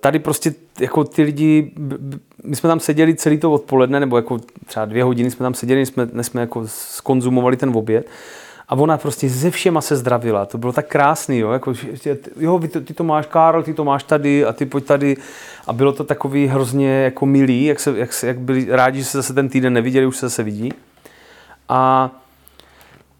tady 0.00 0.18
prostě 0.18 0.54
jako 0.80 1.04
ty 1.04 1.22
lidi, 1.22 1.70
my 2.44 2.56
jsme 2.56 2.68
tam 2.68 2.80
seděli 2.80 3.14
celý 3.14 3.38
to 3.38 3.52
odpoledne, 3.52 4.00
nebo 4.00 4.16
jako 4.16 4.38
třeba 4.66 4.84
dvě 4.84 5.04
hodiny 5.04 5.30
jsme 5.30 5.44
tam 5.44 5.54
seděli, 5.54 5.86
jsme, 5.86 6.08
jsme 6.22 6.40
jako 6.40 6.62
skonzumovali 6.66 7.56
ten 7.56 7.76
oběd 7.76 8.06
a 8.70 8.74
ona 8.74 8.98
prostě 8.98 9.30
se 9.30 9.50
všema 9.50 9.80
se 9.80 9.96
zdravila. 9.96 10.46
To 10.46 10.58
bylo 10.58 10.72
tak 10.72 10.86
krásný, 10.86 11.38
jo, 11.38 11.50
jako, 11.50 11.72
jo, 12.36 12.58
ty, 12.58 12.80
ty 12.80 12.94
to 12.94 13.04
máš, 13.04 13.26
Karl, 13.26 13.62
ty 13.62 13.74
to 13.74 13.84
máš 13.84 14.02
tady 14.04 14.44
a 14.44 14.52
ty 14.52 14.66
pojď 14.66 14.84
tady. 14.84 15.16
A 15.66 15.72
bylo 15.72 15.92
to 15.92 16.04
takový 16.04 16.46
hrozně 16.46 17.02
jako 17.02 17.26
milý, 17.26 17.64
jak, 17.64 17.80
se, 17.80 17.98
jak, 17.98 18.10
jak 18.22 18.38
byli 18.38 18.66
rádi, 18.68 18.98
že 18.98 19.04
se 19.04 19.18
zase 19.18 19.34
ten 19.34 19.48
týden 19.48 19.72
neviděli, 19.72 20.06
už 20.06 20.16
se 20.16 20.26
zase 20.26 20.42
vidí. 20.42 20.72
A 21.68 22.10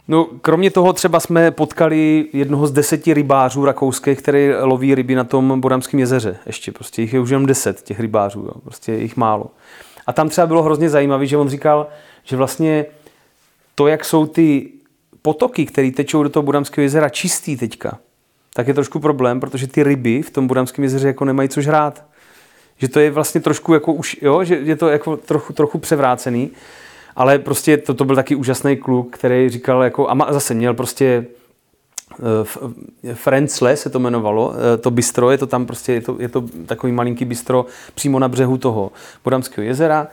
No, 0.09 0.29
kromě 0.41 0.71
toho 0.71 0.93
třeba 0.93 1.21
jsme 1.21 1.51
potkali 1.51 2.27
jednoho 2.33 2.67
z 2.67 2.73
deseti 2.73 3.15
rybářů 3.15 3.65
rakouských, 3.65 4.19
který 4.19 4.53
loví 4.61 4.95
ryby 4.95 5.15
na 5.15 5.25
tom 5.25 5.61
Bodamském 5.61 6.01
jezeře. 6.01 6.37
Ještě 6.47 6.73
prostě 6.73 7.03
jich 7.03 7.13
je 7.13 7.21
už 7.21 7.31
jenom 7.31 7.47
deset 7.47 7.83
těch 7.83 8.01
rybářů, 8.01 8.41
jo. 8.41 8.53
prostě 8.65 8.93
jich 8.93 9.17
málo. 9.17 9.47
A 10.07 10.13
tam 10.13 10.29
třeba 10.29 10.47
bylo 10.47 10.63
hrozně 10.63 10.91
zajímavé, 10.91 11.27
že 11.27 11.37
on 11.37 11.49
říkal, 11.49 11.87
že 12.25 12.37
vlastně 12.37 12.87
to, 13.75 13.87
jak 13.87 14.05
jsou 14.05 14.27
ty 14.27 14.71
potoky, 15.23 15.67
které 15.67 15.91
tečou 15.91 16.23
do 16.23 16.29
toho 16.29 16.43
Budamského 16.43 16.83
jezera 16.83 17.09
čistý 17.09 17.57
teďka, 17.57 17.99
tak 18.55 18.69
je 18.69 18.75
trošku 18.75 19.01
problém, 19.01 19.41
protože 19.41 19.67
ty 19.67 19.83
ryby 19.83 20.23
v 20.23 20.31
tom 20.31 20.47
Budamském 20.47 20.83
jezeře 20.83 21.07
jako 21.07 21.25
nemají 21.25 21.49
co 21.49 21.61
žrát. 21.61 22.05
Že 22.77 22.89
to 22.89 23.01
je 23.01 23.11
vlastně 23.11 23.41
trošku 23.41 23.75
jako 23.75 23.93
už, 23.93 24.17
jo, 24.23 24.45
že 24.45 24.55
je 24.55 24.77
to 24.77 24.89
jako 24.89 25.17
trochu, 25.17 25.53
trochu 25.53 25.79
převrácený. 25.79 26.51
Ale 27.17 27.39
prostě 27.39 27.77
to, 27.77 27.95
to 27.95 28.05
byl 28.05 28.17
taky 28.17 28.35
úžasný 28.35 28.77
kluk, 28.77 29.17
který 29.17 29.49
říkal 29.49 29.83
jako, 29.83 30.11
a 30.11 30.33
zase 30.33 30.55
měl 30.55 30.75
prostě 30.75 31.27
eh, 33.05 33.15
Frenzle 33.15 33.77
se 33.77 33.91
to 33.91 33.99
jmenovalo, 33.99 34.55
eh, 34.55 34.77
to 34.77 34.91
bistro, 34.91 35.31
je 35.31 35.39
to 35.39 35.47
tam 35.47 35.67
prostě, 35.67 35.93
je 35.93 36.01
to, 36.01 36.17
je 36.19 36.29
to 36.29 36.45
takový 36.67 36.93
malinký 36.93 37.25
bistro 37.25 37.67
přímo 37.95 38.19
na 38.19 38.29
břehu 38.29 38.59
toho 38.59 38.93
Bodamského 39.25 39.65
jezera, 39.65 40.09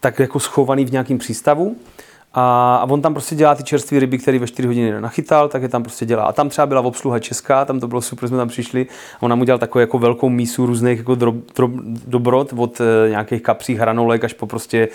tak 0.00 0.18
jako 0.18 0.40
schovaný 0.40 0.84
v 0.84 0.92
nějakém 0.92 1.18
přístavu 1.18 1.76
a, 2.34 2.76
a 2.76 2.84
on 2.90 3.02
tam 3.02 3.14
prostě 3.14 3.34
dělá 3.34 3.54
ty 3.54 3.62
čerstvé 3.62 3.98
ryby, 3.98 4.18
které 4.18 4.38
ve 4.38 4.46
4 4.46 4.68
hodiny 4.68 5.00
nachytal, 5.00 5.48
tak 5.48 5.62
je 5.62 5.68
tam 5.68 5.82
prostě 5.82 6.06
dělá. 6.06 6.24
A 6.24 6.32
tam 6.32 6.48
třeba 6.48 6.66
byla 6.66 6.80
obsluha 6.80 7.18
česká, 7.18 7.64
tam 7.64 7.80
to 7.80 7.88
bylo 7.88 8.02
super, 8.02 8.28
jsme 8.28 8.38
tam 8.38 8.48
přišli. 8.48 8.86
A 9.16 9.22
on 9.22 9.30
nám 9.30 9.40
udělal 9.40 9.58
takovou 9.58 9.80
jako 9.80 9.98
velkou 9.98 10.28
mísu 10.28 10.66
různých 10.66 10.98
jako 10.98 11.14
drob, 11.14 11.34
drob, 11.56 11.70
dobrot 12.06 12.52
od 12.56 12.80
e, 12.80 13.10
nějakých 13.10 13.42
kapří 13.42 13.74
hranolek 13.74 14.24
až 14.24 14.32
po 14.32 14.46
prostě 14.46 14.88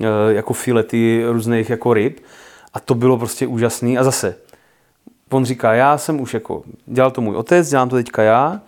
e, 0.00 0.32
jako 0.34 0.52
filety 0.52 1.24
různých 1.26 1.70
jako 1.70 1.94
ryb. 1.94 2.20
A 2.74 2.80
to 2.80 2.94
bylo 2.94 3.18
prostě 3.18 3.46
úžasný. 3.46 3.98
A 3.98 4.04
zase, 4.04 4.34
on 5.30 5.44
říká, 5.44 5.72
já 5.72 5.98
jsem 5.98 6.20
už 6.20 6.34
jako, 6.34 6.62
dělal 6.86 7.10
to 7.10 7.20
můj 7.20 7.36
otec, 7.36 7.70
dělám 7.70 7.88
to 7.88 7.96
teďka 7.96 8.22
já. 8.22 8.60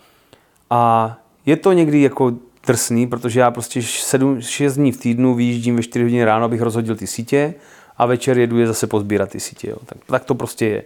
A 0.71 1.17
je 1.47 1.57
to 1.57 1.73
někdy 1.73 2.03
jako 2.03 2.33
drsný, 2.67 3.07
protože 3.07 3.41
já 3.41 3.51
prostě 3.51 3.83
7, 3.83 4.41
6 4.41 4.77
dní 4.77 4.93
v 4.93 4.97
týdnu 4.97 5.35
vyjíždím 5.35 5.77
ve 5.77 5.83
4 5.83 6.05
hodiny 6.05 6.25
ráno, 6.25 6.45
abych 6.45 6.61
rozhodil 6.61 6.97
ty 6.97 7.07
sítě 7.07 7.55
a 7.99 8.07
večer 8.07 8.39
jedu 8.39 8.59
je 8.59 8.67
zase 8.67 8.87
pozbírat 8.87 9.31
ty 9.31 9.41
sítě. 9.41 9.71
Jo. 9.71 9.77
Tak, 9.87 9.99
tak 10.07 10.25
to 10.25 10.35
prostě 10.35 10.67
je. 10.67 10.83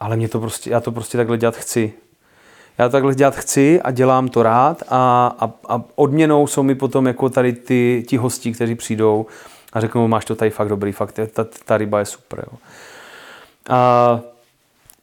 Ale 0.00 0.16
mě 0.16 0.28
to 0.28 0.40
prostě, 0.40 0.70
já 0.70 0.80
to 0.80 0.92
prostě 0.92 1.18
takhle 1.18 1.38
dělat 1.38 1.56
chci. 1.56 1.92
Já 2.78 2.88
to 2.88 2.92
takhle 2.92 3.14
dělat 3.14 3.36
chci 3.36 3.80
a 3.82 3.90
dělám 3.90 4.28
to 4.28 4.42
rád 4.42 4.82
a, 4.88 5.26
a, 5.40 5.52
a 5.68 5.82
odměnou 5.94 6.46
jsou 6.46 6.62
mi 6.62 6.74
potom 6.74 7.06
jako 7.06 7.28
tady 7.28 7.52
ty, 7.52 8.04
ti 8.08 8.16
hosti, 8.16 8.52
kteří 8.52 8.74
přijdou 8.74 9.26
a 9.72 9.80
řeknou, 9.80 10.08
máš 10.08 10.24
to 10.24 10.34
tady 10.34 10.50
fakt 10.50 10.68
dobrý, 10.68 10.92
fakt 10.92 11.20
ta, 11.32 11.46
ta 11.64 11.76
ryba 11.76 11.98
je 11.98 12.04
super. 12.04 12.44
Jo. 12.52 12.58
A 13.68 14.20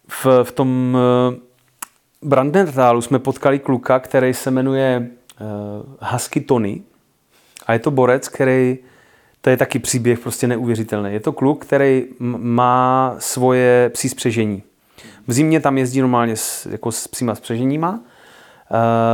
v, 0.08 0.26
v 0.44 0.52
tom 0.52 0.98
eh, 1.34 1.36
Brandentálu 2.24 3.02
jsme 3.02 3.20
potkali 3.20 3.60
kluka, 3.60 4.00
který 4.00 4.34
se 4.34 4.52
jmenuje 4.52 5.08
uh, 5.42 6.10
Husky 6.12 6.42
Tony 6.42 6.82
a 7.68 7.74
je 7.74 7.80
to 7.80 7.92
borec, 7.92 8.28
který 8.28 8.78
to 9.44 9.50
je 9.50 9.58
taky 9.58 9.80
příběh 9.80 10.20
prostě 10.20 10.48
neuvěřitelný. 10.48 11.14
Je 11.14 11.20
to 11.20 11.32
kluk, 11.32 11.66
který 11.66 12.04
má 12.20 13.16
svoje 13.20 13.90
psí 13.94 14.10
spřežení. 14.10 14.64
V 15.28 15.34
zimě 15.34 15.60
tam 15.60 15.78
jezdí 15.78 16.02
normálně 16.02 16.36
s, 16.36 16.66
jako 16.66 16.92
s 16.92 17.08
psíma 17.08 17.36
spřeženíma, 17.36 17.92
uh, 17.92 18.00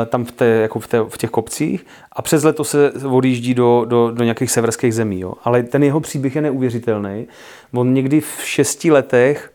tam 0.06 0.26
v, 0.26 0.32
té, 0.32 0.46
jako 0.46 0.80
v, 0.80 0.88
té, 0.88 1.00
v 1.00 1.18
těch 1.18 1.30
kopcích 1.30 1.86
a 2.12 2.22
přes 2.22 2.44
leto 2.44 2.64
se 2.64 2.92
odjíždí 2.92 3.54
do, 3.54 3.86
do, 3.86 4.12
do 4.12 4.24
nějakých 4.24 4.52
severských 4.52 4.96
zemí. 4.96 5.20
Jo. 5.20 5.34
Ale 5.44 5.64
ten 5.64 5.84
jeho 5.84 6.00
příběh 6.00 6.36
je 6.36 6.42
neuvěřitelný. 6.42 7.28
On 7.74 7.94
někdy 7.94 8.22
v 8.22 8.42
šesti 8.44 8.92
letech 8.92 9.54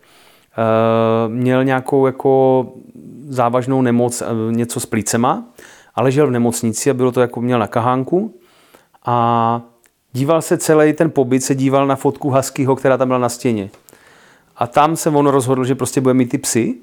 uh, 1.28 1.32
měl 1.32 1.64
nějakou 1.64 2.06
jako 2.06 2.66
závažnou 3.28 3.82
nemoc, 3.82 4.22
uh, 4.22 4.52
něco 4.52 4.80
s 4.80 4.86
plícema 4.86 5.44
a 5.94 6.02
ležel 6.02 6.26
v 6.26 6.30
nemocnici 6.30 6.90
a 6.90 6.94
bylo 6.94 7.12
to 7.12 7.20
jako 7.20 7.40
měl 7.40 7.58
na 7.58 7.66
kahánku 7.66 8.34
a 9.06 9.73
díval 10.14 10.42
se 10.42 10.58
celý 10.58 10.92
ten 10.92 11.10
pobyt, 11.10 11.40
se 11.40 11.54
díval 11.54 11.86
na 11.86 11.96
fotku 11.96 12.30
Huskyho, 12.30 12.76
která 12.76 12.96
tam 12.96 13.08
byla 13.08 13.18
na 13.18 13.28
stěně. 13.28 13.70
A 14.56 14.66
tam 14.66 14.96
se 14.96 15.10
on 15.10 15.26
rozhodl, 15.26 15.64
že 15.64 15.74
prostě 15.74 16.00
bude 16.00 16.14
mít 16.14 16.28
ty 16.30 16.38
psy. 16.38 16.74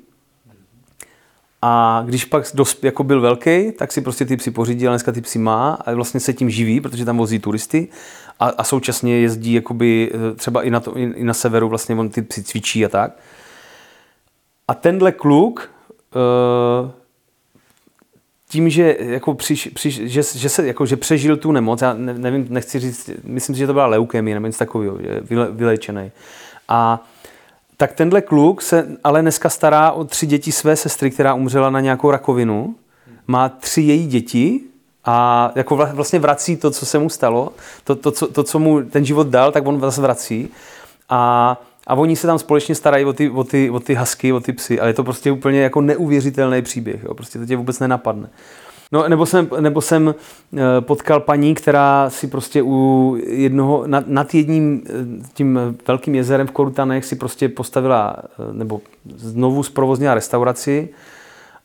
A 1.62 2.04
když 2.06 2.26
pak 2.26 2.44
dost, 2.54 2.84
jako 2.84 3.04
byl 3.04 3.22
velký, 3.22 3.72
tak 3.72 3.92
si 3.92 4.02
prostě 4.02 4.26
ty 4.26 4.38
psy 4.38 4.52
pořídil, 4.52 4.90
a 4.90 4.94
dneska 4.94 5.12
ty 5.12 5.22
psy 5.22 5.40
má 5.40 5.74
a 5.74 5.94
vlastně 5.94 6.20
se 6.20 6.34
tím 6.34 6.50
živí, 6.50 6.82
protože 6.82 7.06
tam 7.06 7.18
vozí 7.18 7.40
turisty 7.40 7.88
a, 8.40 8.46
a 8.48 8.64
současně 8.64 9.20
jezdí 9.20 9.54
jakoby, 9.54 10.12
eh, 10.14 10.36
třeba 10.36 10.64
i 10.64 10.70
na, 10.70 10.80
to, 10.80 10.98
i 10.98 11.24
na 11.24 11.34
severu, 11.34 11.70
vlastně 11.70 11.96
on 11.96 12.10
ty 12.10 12.22
psy 12.22 12.44
cvičí 12.44 12.86
a 12.86 12.90
tak. 12.90 13.18
A 14.68 14.74
tenhle 14.74 15.12
kluk 15.12 15.72
uh, 16.16 16.92
tím, 18.52 18.70
že, 18.70 18.98
jako 19.00 19.34
přiš, 19.34 19.70
přiš, 19.74 19.96
že, 19.96 20.22
že, 20.36 20.50
se, 20.50 20.68
jako, 20.68 20.86
že 20.86 20.98
přežil 20.98 21.38
tu 21.38 21.52
nemoc, 21.52 21.82
já 21.82 21.94
nevím, 21.94 22.48
nechci 22.50 22.80
říct, 22.80 23.10
myslím 23.24 23.56
si, 23.56 23.60
že 23.60 23.68
to 23.68 23.74
byla 23.74 23.86
leukemie 23.86 24.36
nebo 24.36 24.46
něco 24.46 24.60
takového, 24.60 24.98
vyle, 25.22 25.52
vylečený. 25.52 26.12
A 26.68 27.04
tak 27.78 27.94
tenhle 27.94 28.22
kluk 28.22 28.62
se 28.62 28.88
ale 29.04 29.22
dneska 29.22 29.50
stará 29.50 29.92
o 29.92 30.04
tři 30.04 30.26
děti 30.26 30.52
své 30.52 30.76
sestry, 30.76 31.12
která 31.12 31.34
umřela 31.34 31.70
na 31.70 31.80
nějakou 31.80 32.12
rakovinu. 32.12 32.76
Má 33.28 33.50
tři 33.50 33.82
její 33.82 34.08
děti 34.08 34.60
a 35.06 35.52
jako 35.56 35.76
vlastně 35.76 36.20
vrací 36.20 36.58
to, 36.58 36.72
co 36.72 36.86
se 36.86 37.00
mu 37.00 37.10
stalo, 37.10 37.54
to, 37.84 37.96
to, 37.96 38.12
co, 38.12 38.28
to 38.28 38.44
co 38.44 38.60
mu 38.60 38.84
ten 38.84 39.06
život 39.06 39.28
dal, 39.28 39.52
tak 39.52 39.68
on 39.68 39.82
zase 39.82 40.02
vrací. 40.02 40.50
A 41.10 41.62
a 41.92 41.96
oni 41.96 42.16
se 42.16 42.28
tam 42.28 42.40
společně 42.40 42.76
starají 42.76 43.06
o 43.06 43.14
ty, 43.14 43.30
o 43.30 43.44
ty, 43.44 43.70
o 43.70 43.80
ty 43.80 43.96
husky, 43.96 44.34
o 44.34 44.40
ty 44.40 44.54
psy, 44.54 44.80
ale 44.80 44.90
je 44.90 44.94
to 44.94 45.04
prostě 45.04 45.32
úplně 45.32 45.62
jako 45.62 45.82
neuvěřitelný 45.82 46.62
příběh, 46.62 47.04
jo? 47.04 47.14
prostě 47.14 47.40
to 47.40 47.46
tě 47.46 47.56
vůbec 47.56 47.80
nenapadne. 47.80 48.30
No, 48.92 49.10
nebo 49.10 49.26
jsem, 49.26 49.48
nebo 49.60 49.82
jsem 49.82 50.16
eh, 50.16 50.82
potkal 50.82 51.20
paní, 51.20 51.56
která 51.56 52.10
si 52.10 52.28
prostě 52.28 52.62
u 52.64 53.18
jednoho, 53.28 53.84
nad, 53.88 54.08
nad 54.08 54.34
jedním 54.34 54.84
eh, 54.86 54.92
tím 55.34 55.60
velkým 55.88 56.16
jezerem 56.16 56.48
v 56.48 56.52
Korutanech 56.52 57.06
si 57.06 57.16
prostě 57.16 57.50
postavila, 57.50 58.16
eh, 58.24 58.54
nebo 58.54 58.82
znovu 59.16 59.64
zprovoznila 59.64 60.14
restauraci 60.14 60.90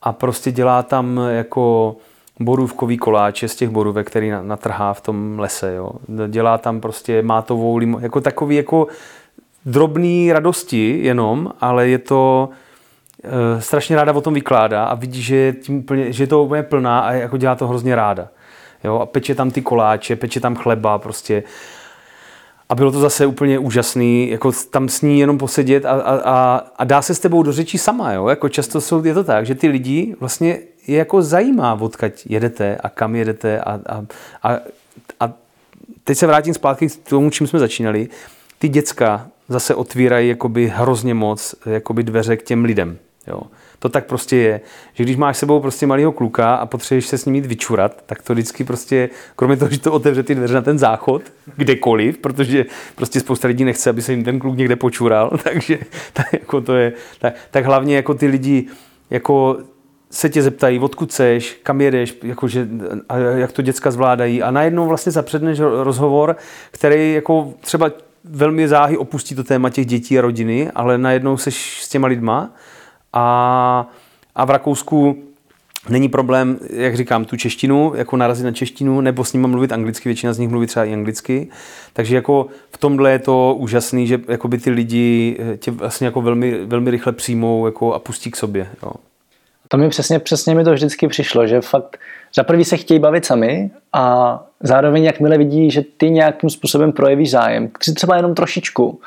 a 0.02 0.12
prostě 0.12 0.52
dělá 0.52 0.82
tam 0.82 1.20
jako 1.28 1.96
borůvkový 2.40 2.96
koláče 2.96 3.48
z 3.48 3.56
těch 3.56 3.68
borůvek, 3.68 4.06
který 4.06 4.32
natrhá 4.42 4.94
v 4.94 5.00
tom 5.00 5.38
lese. 5.38 5.74
Jo. 5.74 5.90
Dělá 6.28 6.58
tam 6.58 6.80
prostě 6.80 7.22
mátovou 7.22 7.76
limo, 7.76 7.98
jako 8.00 8.20
takový 8.20 8.56
jako 8.56 8.86
drobný 9.66 10.32
radosti 10.32 10.98
jenom, 11.02 11.52
ale 11.60 11.88
je 11.88 11.98
to 11.98 12.48
e, 13.24 13.60
strašně 13.62 13.96
ráda 13.96 14.12
o 14.12 14.20
tom 14.20 14.34
vykládá 14.34 14.84
a 14.84 14.94
vidí, 14.94 15.22
že 15.22 15.36
je, 15.36 15.52
tím 15.52 15.78
úplně, 15.78 16.12
že 16.12 16.22
je 16.22 16.26
to 16.26 16.42
úplně 16.42 16.62
plná 16.62 17.00
a 17.00 17.12
jako 17.12 17.36
dělá 17.36 17.54
to 17.54 17.68
hrozně 17.68 17.94
ráda. 17.94 18.28
Jo, 18.84 18.98
a 18.98 19.06
peče 19.06 19.34
tam 19.34 19.50
ty 19.50 19.62
koláče, 19.62 20.16
peče 20.16 20.40
tam 20.40 20.56
chleba 20.56 20.98
prostě. 20.98 21.42
A 22.68 22.74
bylo 22.74 22.92
to 22.92 23.00
zase 23.00 23.26
úplně 23.26 23.58
úžasný, 23.58 24.30
jako 24.30 24.52
tam 24.70 24.88
s 24.88 25.02
ní 25.02 25.20
jenom 25.20 25.38
posedět 25.38 25.84
a, 25.84 25.90
a, 25.90 26.20
a, 26.24 26.62
a 26.76 26.84
dá 26.84 27.02
se 27.02 27.14
s 27.14 27.18
tebou 27.18 27.42
do 27.42 27.52
řečí 27.52 27.78
sama, 27.78 28.12
jo? 28.12 28.28
Jako 28.28 28.48
často 28.48 28.80
jsou, 28.80 29.04
je 29.04 29.14
to 29.14 29.24
tak, 29.24 29.46
že 29.46 29.54
ty 29.54 29.68
lidi 29.68 30.16
vlastně 30.20 30.58
je 30.86 30.98
jako 30.98 31.22
zajímá, 31.22 31.78
odkud 31.80 32.12
jedete 32.28 32.76
a 32.76 32.88
kam 32.88 33.14
jedete 33.14 33.60
a, 33.60 33.80
a, 33.86 34.04
a, 34.42 34.58
a 35.20 35.32
teď 36.04 36.18
se 36.18 36.26
vrátím 36.26 36.54
zpátky 36.54 36.88
k 36.88 37.08
tomu, 37.08 37.30
čím 37.30 37.46
jsme 37.46 37.58
začínali. 37.58 38.08
Ty 38.58 38.68
děcka 38.68 39.28
zase 39.48 39.74
otvírají 39.74 40.28
jakoby 40.28 40.72
hrozně 40.74 41.14
moc 41.14 41.54
jakoby 41.66 42.02
dveře 42.02 42.36
k 42.36 42.42
těm 42.42 42.64
lidem. 42.64 42.98
Jo. 43.26 43.40
To 43.78 43.88
tak 43.88 44.06
prostě 44.06 44.36
je, 44.36 44.60
že 44.94 45.04
když 45.04 45.16
máš 45.16 45.36
sebou 45.36 45.60
prostě 45.60 45.86
malého 45.86 46.12
kluka 46.12 46.54
a 46.54 46.66
potřebuješ 46.66 47.06
se 47.06 47.18
s 47.18 47.24
ním 47.24 47.34
jít 47.34 47.46
vyčurat, 47.46 48.02
tak 48.06 48.22
to 48.22 48.32
vždycky 48.32 48.64
prostě, 48.64 49.10
kromě 49.36 49.56
toho, 49.56 49.70
že 49.70 49.78
to 49.78 49.92
otevře 49.92 50.22
ty 50.22 50.34
dveře 50.34 50.54
na 50.54 50.62
ten 50.62 50.78
záchod, 50.78 51.22
kdekoliv, 51.56 52.18
protože 52.18 52.66
prostě 52.94 53.20
spousta 53.20 53.48
lidí 53.48 53.64
nechce, 53.64 53.90
aby 53.90 54.02
se 54.02 54.12
jim 54.12 54.24
ten 54.24 54.38
kluk 54.38 54.56
někde 54.56 54.76
počural, 54.76 55.38
takže 55.44 55.78
tak, 56.12 56.32
jako 56.32 56.60
to 56.60 56.74
je, 56.74 56.92
tak, 57.18 57.34
tak 57.50 57.64
hlavně 57.64 57.96
jako 57.96 58.14
ty 58.14 58.26
lidi 58.26 58.66
jako 59.10 59.58
se 60.10 60.28
tě 60.28 60.42
zeptají, 60.42 60.78
odkud 60.78 61.12
seš, 61.12 61.60
kam 61.62 61.80
jedeš, 61.80 62.18
jakože, 62.22 62.68
a 63.08 63.18
jak 63.18 63.52
to 63.52 63.62
děcka 63.62 63.90
zvládají 63.90 64.42
a 64.42 64.50
najednou 64.50 64.86
vlastně 64.86 65.12
zapředneš 65.12 65.60
rozhovor, 65.60 66.36
který 66.70 67.12
jako 67.12 67.54
třeba 67.60 67.90
velmi 68.28 68.68
záhy 68.68 68.96
opustí 68.96 69.34
to 69.34 69.44
téma 69.44 69.70
těch 69.70 69.86
dětí 69.86 70.18
a 70.18 70.22
rodiny, 70.22 70.70
ale 70.74 70.98
najednou 70.98 71.36
seš 71.36 71.82
s 71.82 71.88
těma 71.88 72.08
lidma 72.08 72.50
a, 73.12 73.86
a 74.34 74.44
v 74.44 74.50
Rakousku 74.50 75.22
není 75.88 76.08
problém, 76.08 76.58
jak 76.70 76.96
říkám, 76.96 77.24
tu 77.24 77.36
češtinu, 77.36 77.92
jako 77.94 78.16
narazit 78.16 78.44
na 78.44 78.52
češtinu, 78.52 79.00
nebo 79.00 79.24
s 79.24 79.32
nimi 79.32 79.48
mluvit 79.48 79.72
anglicky, 79.72 80.08
většina 80.08 80.32
z 80.32 80.38
nich 80.38 80.48
mluví 80.48 80.66
třeba 80.66 80.84
i 80.84 80.92
anglicky. 80.92 81.48
Takže 81.92 82.14
jako 82.14 82.46
v 82.70 82.78
tomhle 82.78 83.12
je 83.12 83.18
to 83.18 83.54
úžasný, 83.58 84.06
že 84.06 84.20
by 84.46 84.58
ty 84.58 84.70
lidi 84.70 85.36
eh, 85.38 85.56
tě 85.56 85.70
vlastně 85.70 86.04
jako 86.04 86.20
velmi, 86.20 86.64
velmi 86.64 86.90
rychle 86.90 87.12
přijmou 87.12 87.66
jako 87.66 87.94
a 87.94 87.98
pustí 87.98 88.30
k 88.30 88.36
sobě. 88.36 88.68
Jo. 88.82 88.92
To 89.68 89.76
mi 89.76 89.88
přesně, 89.88 90.18
přesně 90.18 90.54
mi 90.54 90.64
to 90.64 90.72
vždycky 90.72 91.08
přišlo, 91.08 91.46
že 91.46 91.60
fakt 91.60 91.98
za 92.36 92.44
prvý 92.44 92.64
se 92.64 92.76
chtějí 92.76 93.00
bavit 93.00 93.24
sami 93.24 93.70
a 93.92 94.44
zároveň 94.60 95.04
jakmile 95.04 95.38
vidí, 95.38 95.70
že 95.70 95.82
ty 95.96 96.10
nějakým 96.10 96.50
způsobem 96.50 96.92
projevíš 96.92 97.30
zájem, 97.30 97.70
třeba 97.94 98.16
jenom 98.16 98.34
trošičku, 98.34 99.00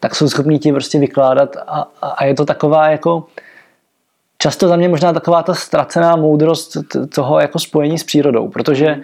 tak 0.00 0.14
jsou 0.14 0.28
schopní 0.28 0.58
ti 0.58 0.72
prostě 0.72 0.98
vykládat 0.98 1.56
a, 1.66 1.88
a 2.02 2.24
je 2.24 2.34
to 2.34 2.44
taková 2.44 2.88
jako 2.88 3.24
často 4.38 4.68
za 4.68 4.76
mě 4.76 4.88
možná 4.88 5.12
taková 5.12 5.42
ta 5.42 5.54
ztracená 5.54 6.16
moudrost 6.16 6.76
toho 7.14 7.40
jako 7.40 7.58
spojení 7.58 7.98
s 7.98 8.04
přírodou, 8.04 8.48
protože 8.48 9.00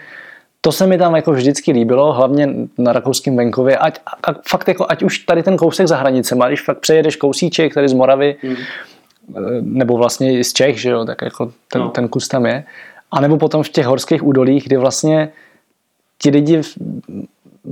to 0.61 0.73
se 0.73 0.87
mi 0.87 0.99
tam 0.99 1.17
jako 1.17 1.33
vždycky 1.33 1.73
líbilo, 1.73 2.13
hlavně 2.13 2.49
na 2.79 2.93
rakouském 2.93 3.37
venkově, 3.37 3.77
ať, 3.79 3.99
a 4.07 4.33
fakt 4.49 4.69
jako, 4.69 4.87
ať 4.89 5.03
už 5.03 5.19
tady 5.19 5.43
ten 5.43 5.57
kousek 5.57 5.89
za 5.89 5.97
hranicema, 5.97 6.49
když 6.49 6.65
fakt 6.65 6.79
přejedeš 6.79 7.17
kousíček 7.17 7.75
tady 7.75 7.89
z 7.89 7.93
Moravy, 7.93 8.37
mm. 8.43 8.57
nebo 9.61 9.97
vlastně 9.97 10.39
i 10.39 10.45
z 10.45 10.53
Čech, 10.53 10.81
že 10.81 10.91
jo, 10.91 11.05
tak 11.05 11.23
jako 11.23 11.53
ten, 11.73 11.83
no. 11.83 11.89
ten 11.89 12.09
kus 12.09 12.29
tam 12.29 12.47
je, 12.47 12.65
a 13.13 13.21
nebo 13.21 13.37
potom 13.37 13.63
v 13.63 13.69
těch 13.69 13.87
horských 13.87 14.27
údolích, 14.27 14.65
kdy 14.65 14.77
vlastně 14.77 15.29
ti 16.19 16.31
lidi 16.31 16.63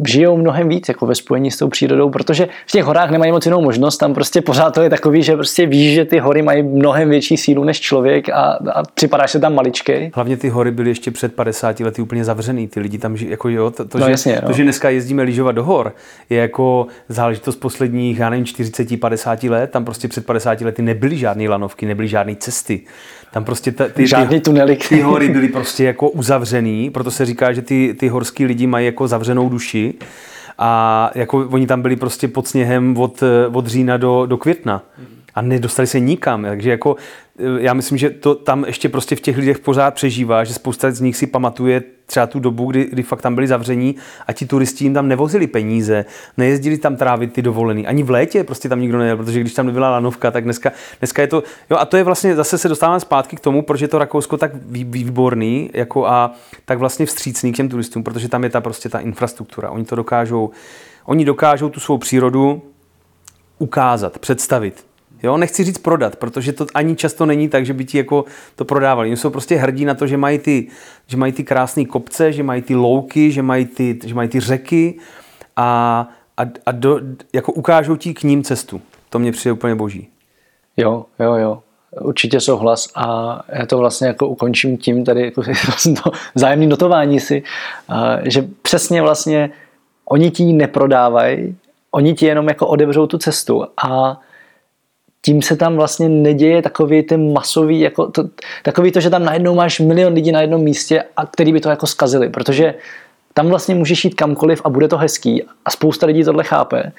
žijou 0.07 0.37
mnohem 0.37 0.69
víc 0.69 0.89
jako 0.89 1.07
ve 1.07 1.15
spojení 1.15 1.51
s 1.51 1.57
tou 1.57 1.69
přírodou, 1.69 2.11
protože 2.11 2.49
v 2.67 2.73
těch 2.73 2.85
horách 2.85 3.11
nemají 3.11 3.33
moc 3.33 3.47
jinou 3.47 3.61
možnost, 3.61 3.97
tam 3.97 4.15
prostě 4.15 4.41
pořád 4.41 4.75
to 4.75 4.83
je 4.83 4.91
takový, 4.91 5.23
že 5.23 5.35
prostě 5.35 5.67
víš, 5.67 5.95
že 5.95 6.05
ty 6.05 6.19
hory 6.19 6.43
mají 6.43 6.63
mnohem 6.63 7.09
větší 7.09 7.37
sílu 7.37 7.65
než 7.65 7.81
člověk 7.81 8.29
a, 8.29 8.59
a 8.75 8.83
připadáš 8.95 9.31
se 9.31 9.41
tam 9.41 9.55
maličkej. 9.55 10.11
Hlavně 10.15 10.37
ty 10.37 10.49
hory 10.49 10.71
byly 10.71 10.91
ještě 10.91 11.11
před 11.11 11.35
50 11.35 11.81
lety 11.81 12.03
úplně 12.03 12.25
zavřený, 12.25 12.69
ty 12.69 12.81
lidi 12.81 12.99
tam 12.99 13.17
žijí, 13.17 13.31
jako 13.31 13.49
jo, 13.49 13.71
to, 13.71 13.85
to, 13.85 13.99
no, 13.99 14.07
že, 14.07 14.11
jasně, 14.11 14.39
no. 14.43 14.49
to, 14.49 14.53
že 14.53 14.63
dneska 14.63 14.91
jezdíme 14.91 15.23
lyžovat 15.23 15.53
do 15.53 15.65
hor, 15.65 15.95
je 16.31 16.39
jako 16.39 16.87
záležitost 17.09 17.57
posledních, 17.57 18.19
já 18.19 18.31
nevím, 18.31 18.45
40-50 18.45 19.51
let, 19.51 19.71
tam 19.71 19.85
prostě 19.85 20.09
před 20.09 20.27
50 20.27 20.61
lety 20.61 20.83
nebyly 20.83 21.17
žádné 21.17 21.49
lanovky, 21.49 21.87
nebyly 21.87 22.09
žádné 22.09 22.37
cesty. 22.37 22.81
Tam 23.33 23.45
prostě 23.45 23.73
ta, 23.73 23.89
ty, 23.89 24.07
Žádný 24.07 24.41
tunely. 24.41 24.77
Ty 24.89 25.01
hory 25.01 25.29
byly 25.29 25.49
prostě 25.49 25.85
jako 25.85 26.11
uzavřený, 26.11 26.91
proto 26.91 27.11
se 27.11 27.27
říká, 27.27 27.53
že 27.53 27.63
ty, 27.63 27.97
ty 27.99 28.09
horský 28.09 28.45
lidi 28.45 28.67
mají 28.67 28.87
jako 28.87 29.09
zavřenou 29.09 29.49
duši 29.49 29.95
a 30.59 31.11
jako 31.15 31.49
oni 31.51 31.67
tam 31.67 31.83
byli 31.83 31.97
prostě 31.97 32.29
pod 32.29 32.49
sněhem 32.49 32.97
od, 32.97 33.23
od 33.53 33.67
října 33.67 33.97
do, 33.97 34.27
do 34.27 34.37
května 34.37 34.83
a 35.35 35.43
nedostali 35.43 35.87
se 35.87 36.01
nikam, 36.01 36.43
takže 36.43 36.71
jako 36.71 36.97
eh, 37.39 37.43
já 37.59 37.75
myslím, 37.75 37.99
že 37.99 38.11
to 38.11 38.35
tam 38.35 38.65
ještě 38.67 38.89
prostě 38.89 39.17
v 39.17 39.21
těch 39.21 39.37
lidech 39.37 39.59
pořád 39.59 39.95
přežívá, 39.95 40.45
že 40.45 40.55
spousta 40.55 40.91
z 40.91 41.01
nich 41.01 41.17
si 41.17 41.27
pamatuje 41.27 41.83
třeba 42.11 42.27
tu 42.27 42.41
dobu, 42.41 42.71
kdy, 42.71 42.85
kdy 42.85 43.03
fakt 43.03 43.23
tam 43.23 43.35
byli 43.35 43.47
zavření 43.47 43.97
a 44.27 44.33
ti 44.33 44.47
turisti 44.47 44.85
jim 44.85 44.95
tam 44.95 45.09
nevozili 45.09 45.47
peníze, 45.47 46.05
nejezdili 46.37 46.79
tam 46.79 46.97
trávit 46.97 47.33
ty 47.33 47.43
dovolený. 47.43 47.87
Ani 47.87 48.03
v 48.03 48.11
létě 48.11 48.45
prostě 48.45 48.69
tam 48.69 48.81
nikdo 48.81 48.99
nejel, 48.99 49.17
protože 49.17 49.41
když 49.41 49.55
tam 49.55 49.67
nebyla 49.67 49.91
lanovka, 49.91 50.31
tak 50.31 50.45
dneska, 50.45 50.73
dneska 50.99 51.23
je 51.23 51.29
to, 51.29 51.43
jo 51.71 51.77
a 51.77 51.85
to 51.85 51.97
je 51.97 52.05
vlastně, 52.05 52.37
zase 52.37 52.59
se 52.59 52.69
dostáváme 52.69 53.01
zpátky 53.01 53.37
k 53.37 53.41
tomu, 53.41 53.63
proč 53.63 53.81
je 53.81 53.89
to 53.89 53.99
Rakousko 53.99 54.37
tak 54.37 54.51
výborný 54.71 55.71
jako 55.75 56.07
a 56.07 56.35
tak 56.65 56.79
vlastně 56.79 57.07
vstřícný 57.07 57.53
k 57.53 57.57
těm 57.57 57.69
turistům, 57.69 58.03
protože 58.05 58.29
tam 58.29 58.45
je 58.45 58.51
ta 58.51 58.61
prostě 58.61 58.89
ta 58.89 58.99
infrastruktura. 58.99 59.71
Oni 59.71 59.85
to 59.85 59.97
dokážou, 59.97 60.51
oni 61.05 61.25
dokážou 61.25 61.69
tu 61.69 61.81
svou 61.81 61.99
přírodu 61.99 62.63
ukázat, 63.59 64.19
představit. 64.19 64.90
Jo, 65.23 65.37
nechci 65.37 65.65
říct 65.65 65.79
prodat, 65.79 66.17
protože 66.17 66.53
to 66.53 66.67
ani 66.75 66.97
často 66.97 67.27
není 67.27 67.49
tak, 67.49 67.67
že 67.67 67.73
by 67.73 67.85
ti 67.85 67.99
jako 67.99 68.25
to 68.57 68.65
prodávali. 68.65 69.09
Oni 69.09 69.17
jsou 69.17 69.31
prostě 69.31 69.57
hrdí 69.57 69.85
na 69.85 69.95
to, 69.95 70.07
že 70.07 70.17
mají 70.17 70.39
ty, 70.39 70.67
že 71.07 71.17
mají 71.17 71.33
ty 71.33 71.45
krásné 71.45 71.85
kopce, 71.85 72.33
že 72.33 72.43
mají 72.43 72.63
ty 72.63 72.75
louky, 72.75 73.31
že 73.31 73.43
mají 73.43 73.65
ty, 73.67 73.99
že 74.05 74.15
mají 74.15 74.29
ty 74.29 74.41
řeky 74.41 74.99
a, 75.57 76.09
a, 76.37 76.43
a 76.67 76.73
do, 76.73 77.01
jako 77.33 77.53
ukážou 77.53 77.97
ti 77.97 78.15
k 78.15 78.23
ním 78.23 78.43
cestu. 78.43 78.81
To 79.11 79.19
mě 79.19 79.33
přijde 79.33 79.53
úplně 79.53 79.75
boží. 79.75 80.09
Jo, 80.77 81.05
jo, 81.21 81.35
jo. 81.35 81.63
Určitě 82.01 82.41
souhlas 82.41 82.89
a 82.95 83.41
já 83.49 83.67
to 83.67 83.79
vlastně 83.79 84.07
jako 84.07 84.29
ukončím 84.29 84.79
tím 84.79 85.05
tady 85.05 85.25
jako 85.25 85.43
to 86.03 86.11
zájemný 86.35 86.67
notování 86.67 87.21
si, 87.21 87.43
že 88.23 88.49
přesně 88.63 89.03
vlastně 89.03 89.51
oni 90.05 90.31
ti 90.31 90.45
neprodávají, 90.45 91.57
oni 91.91 92.15
ti 92.15 92.27
jenom 92.27 92.49
jako 92.49 92.67
odevřou 92.67 93.07
tu 93.07 93.19
cestu 93.19 93.65
a 93.85 94.21
tím 95.23 95.43
se 95.43 95.57
tam 95.57 95.77
vlastně 95.77 96.09
neděje 96.09 96.63
takový 96.63 97.03
ten 97.03 97.33
masový, 97.33 97.81
jako 97.81 98.07
to, 98.07 98.25
takový 98.63 98.93
to, 98.93 99.01
že 99.01 99.11
tam 99.11 99.25
najednou 99.25 99.55
máš 99.55 99.81
milion 99.81 100.13
lidí 100.13 100.33
na 100.33 100.41
jednom 100.41 100.63
místě 100.63 101.05
a 101.17 101.27
který 101.27 101.53
by 101.53 101.61
to 101.61 101.71
jako 101.71 101.87
skazili, 101.87 102.29
protože 102.29 102.75
tam 103.35 103.49
vlastně 103.49 103.75
můžeš 103.75 104.05
jít 104.05 104.15
kamkoliv 104.15 104.63
a 104.65 104.71
bude 104.71 104.89
to 104.89 104.99
hezký 104.99 105.43
a 105.65 105.71
spousta 105.71 106.07
lidí 106.07 106.25
tohle 106.25 106.45
chápe. 106.45 106.93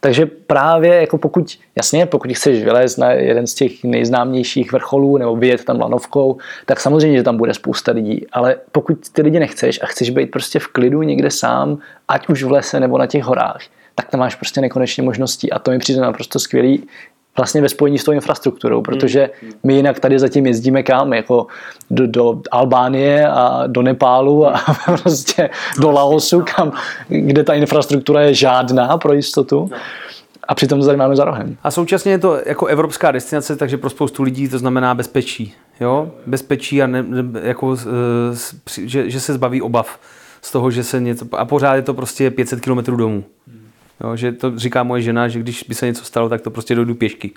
Takže 0.00 0.26
právě 0.26 0.94
jako 0.94 1.18
pokud, 1.18 1.58
jasně, 1.76 2.06
pokud 2.06 2.32
chceš 2.32 2.64
vylézt 2.64 2.98
na 2.98 3.12
jeden 3.12 3.46
z 3.46 3.54
těch 3.54 3.84
nejznámějších 3.84 4.72
vrcholů 4.72 5.16
nebo 5.16 5.36
vyjet 5.36 5.64
tam 5.64 5.80
lanovkou, 5.80 6.38
tak 6.66 6.80
samozřejmě, 6.80 7.18
že 7.18 7.22
tam 7.22 7.36
bude 7.36 7.54
spousta 7.54 7.92
lidí, 7.92 8.26
ale 8.32 8.56
pokud 8.72 8.98
ty 9.12 9.22
lidi 9.22 9.38
nechceš 9.38 9.80
a 9.82 9.86
chceš 9.86 10.10
být 10.10 10.30
prostě 10.30 10.58
v 10.58 10.66
klidu 10.66 11.02
někde 11.02 11.30
sám, 11.30 11.78
ať 12.08 12.28
už 12.28 12.42
v 12.42 12.50
lese 12.50 12.80
nebo 12.80 12.98
na 12.98 13.06
těch 13.06 13.24
horách, 13.24 13.60
tak 13.94 14.10
tam 14.10 14.20
máš 14.20 14.34
prostě 14.34 14.60
nekonečně 14.60 15.02
možností 15.02 15.52
a 15.52 15.58
to 15.58 15.70
mi 15.70 15.78
přijde 15.78 16.00
naprosto 16.00 16.38
skvělý 16.38 16.86
vlastně 17.36 17.62
ve 17.62 17.68
spojení 17.68 17.98
s 17.98 18.04
tou 18.04 18.12
infrastrukturou, 18.12 18.82
protože 18.82 19.30
my 19.62 19.74
jinak 19.74 20.00
tady 20.00 20.18
zatím 20.18 20.46
jezdíme 20.46 20.82
kam, 20.82 21.12
jako 21.12 21.46
do, 21.90 22.06
do 22.06 22.40
Albánie 22.50 23.28
a 23.28 23.66
do 23.66 23.82
Nepálu 23.82 24.46
a 24.46 24.60
prostě 25.02 25.50
do 25.80 25.90
Laosu, 25.90 26.44
kam, 26.56 26.72
kde 27.08 27.44
ta 27.44 27.54
infrastruktura 27.54 28.20
je 28.20 28.34
žádná 28.34 28.98
pro 28.98 29.12
jistotu. 29.12 29.70
A 30.48 30.54
přitom 30.54 30.80
to 30.80 30.86
tady 30.86 30.98
máme 30.98 31.16
za 31.16 31.24
rohem. 31.24 31.56
A 31.62 31.70
současně 31.70 32.12
je 32.12 32.18
to 32.18 32.38
jako 32.46 32.66
evropská 32.66 33.12
destinace, 33.12 33.56
takže 33.56 33.76
pro 33.76 33.90
spoustu 33.90 34.22
lidí 34.22 34.48
to 34.48 34.58
znamená 34.58 34.94
bezpečí. 34.94 35.54
Jo? 35.80 36.10
Bezpečí 36.26 36.82
a 36.82 36.86
ne, 36.86 37.02
ne, 37.02 37.40
jako, 37.42 37.76
že, 38.80 39.10
že 39.10 39.20
se 39.20 39.34
zbaví 39.34 39.62
obav 39.62 39.98
z 40.42 40.52
toho, 40.52 40.70
že 40.70 40.84
se 40.84 41.00
něco... 41.00 41.26
A 41.32 41.44
pořád 41.44 41.74
je 41.74 41.82
to 41.82 41.94
prostě 41.94 42.30
500 42.30 42.60
km 42.60 42.96
domů. 42.96 43.24
Jo, 44.04 44.16
že 44.16 44.32
to 44.32 44.58
říká 44.58 44.82
moje 44.82 45.02
žena, 45.02 45.28
že 45.28 45.38
když 45.38 45.64
by 45.68 45.74
se 45.74 45.86
něco 45.86 46.04
stalo, 46.04 46.28
tak 46.28 46.40
to 46.40 46.50
prostě 46.50 46.74
dojdu 46.74 46.94
pěšky. 46.94 47.30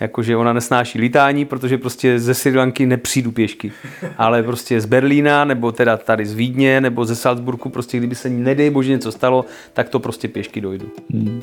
Jakože 0.00 0.36
ona 0.36 0.52
nesnáší 0.52 0.98
lítání, 0.98 1.44
protože 1.44 1.78
prostě 1.78 2.18
ze 2.18 2.34
Sri 2.34 2.56
Lanky 2.56 2.86
nepřijdu 2.86 3.32
pěšky. 3.32 3.72
Ale 4.18 4.42
prostě 4.42 4.80
z 4.80 4.86
Berlína, 4.86 5.44
nebo 5.44 5.72
teda 5.72 5.96
tady 5.96 6.26
z 6.26 6.34
Vídně, 6.34 6.80
nebo 6.80 7.04
ze 7.04 7.16
Salzburgu, 7.16 7.68
prostě 7.68 7.98
kdyby 7.98 8.14
se 8.14 8.30
nedej 8.30 8.70
bože 8.70 8.90
něco 8.90 9.12
stalo, 9.12 9.44
tak 9.72 9.88
to 9.88 10.00
prostě 10.00 10.28
pěšky 10.28 10.60
dojdu. 10.60 10.90
Hmm. 11.12 11.40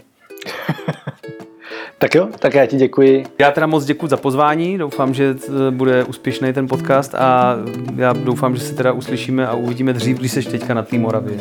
tak 1.97 2.15
jo, 2.15 2.29
tak 2.39 2.53
já 2.53 2.65
ti 2.65 2.77
děkuji. 2.77 3.23
Já 3.39 3.51
teda 3.51 3.67
moc 3.67 3.85
děkuji 3.85 4.07
za 4.07 4.17
pozvání, 4.17 4.77
doufám, 4.77 5.13
že 5.13 5.35
bude 5.69 6.03
úspěšný 6.03 6.53
ten 6.53 6.67
podcast 6.67 7.15
a 7.15 7.55
já 7.95 8.13
doufám, 8.13 8.55
že 8.55 8.61
se 8.61 8.75
teda 8.75 8.91
uslyšíme 8.91 9.47
a 9.47 9.53
uvidíme 9.53 9.93
dřív, 9.93 10.19
když 10.19 10.31
seš 10.31 10.45
teďka 10.45 10.73
na 10.73 10.83
té 10.83 10.97
Moravě. 10.97 11.37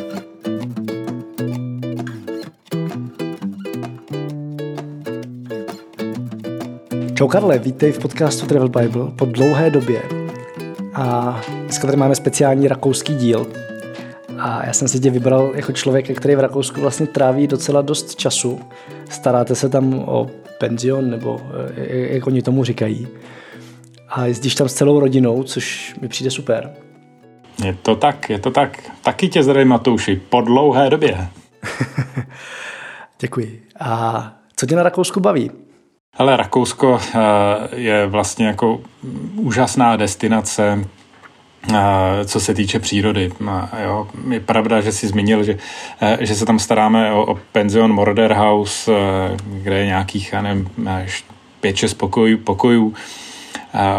Čau 7.21 7.27
Karle, 7.27 7.59
vítej 7.59 7.91
v 7.91 7.99
podcastu 7.99 8.45
Travel 8.45 8.69
Bible 8.69 9.11
po 9.15 9.25
dlouhé 9.25 9.69
době. 9.69 10.01
A 10.93 11.41
dneska 11.61 11.87
tady 11.87 11.97
máme 11.97 12.15
speciální 12.15 12.67
rakouský 12.67 13.15
díl. 13.15 13.47
A 14.37 14.65
já 14.65 14.73
jsem 14.73 14.87
si 14.87 14.99
tě 14.99 15.09
vybral 15.09 15.51
jako 15.55 15.71
člověk, 15.71 16.17
který 16.17 16.35
v 16.35 16.39
Rakousku 16.39 16.81
vlastně 16.81 17.07
tráví 17.07 17.47
docela 17.47 17.81
dost 17.81 18.15
času. 18.15 18.59
Staráte 19.09 19.55
se 19.55 19.69
tam 19.69 19.93
o 19.93 20.27
penzion, 20.59 21.09
nebo 21.09 21.41
eh, 21.75 22.13
jak 22.13 22.27
oni 22.27 22.41
tomu 22.41 22.63
říkají. 22.63 23.07
A 24.09 24.25
jezdíš 24.25 24.55
tam 24.55 24.69
s 24.69 24.73
celou 24.73 24.99
rodinou, 24.99 25.43
což 25.43 25.95
mi 26.01 26.07
přijde 26.07 26.31
super. 26.31 26.73
Je 27.65 27.77
to 27.81 27.95
tak, 27.95 28.29
je 28.29 28.39
to 28.39 28.51
tak. 28.51 28.91
Taky 29.03 29.29
tě 29.29 29.43
zdravím, 29.43 29.67
Matouši, 29.67 30.21
po 30.29 30.41
dlouhé 30.41 30.89
době. 30.89 31.27
Děkuji. 33.19 33.63
A 33.79 34.33
co 34.55 34.65
tě 34.65 34.75
na 34.75 34.83
Rakousku 34.83 35.19
baví? 35.19 35.51
Ale 36.17 36.37
Rakousko 36.37 36.99
eh, 36.99 37.19
je 37.75 38.07
vlastně 38.07 38.47
jako 38.47 38.81
úžasná 39.35 39.95
destinace, 39.95 40.85
eh, 41.73 42.25
co 42.25 42.39
se 42.39 42.53
týče 42.53 42.79
přírody. 42.79 43.31
Jo, 43.83 44.07
je 44.29 44.39
pravda, 44.39 44.81
že 44.81 44.91
jsi 44.91 45.07
zmínil, 45.07 45.43
že, 45.43 45.57
eh, 46.01 46.17
že 46.21 46.35
se 46.35 46.45
tam 46.45 46.59
staráme 46.59 47.13
o, 47.13 47.25
o 47.25 47.39
penzion 47.51 47.93
Morder 47.93 48.33
House, 48.33 48.91
kde 49.45 49.77
je 49.79 49.85
nějakých, 49.85 50.33
já 50.33 50.41
nevím, 50.41 50.69
pět, 51.61 51.75
šest 51.75 51.93
pokojů, 51.93 52.37
pokojů. 52.37 52.93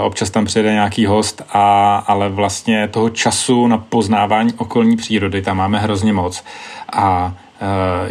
Občas 0.03 0.31
tam 0.31 0.45
přijede 0.45 0.73
nějaký 0.73 1.07
host, 1.07 1.43
a, 1.49 1.97
ale 1.97 2.29
vlastně 2.29 2.89
toho 2.89 3.11
času 3.11 3.67
na 3.67 3.79
poznávání 3.79 4.53
okolní 4.53 4.97
přírody 4.97 5.43
tam 5.43 5.57
máme 5.57 5.79
hrozně 5.79 6.13
moc. 6.13 6.45
A 6.93 7.35
Eh, 7.51 7.51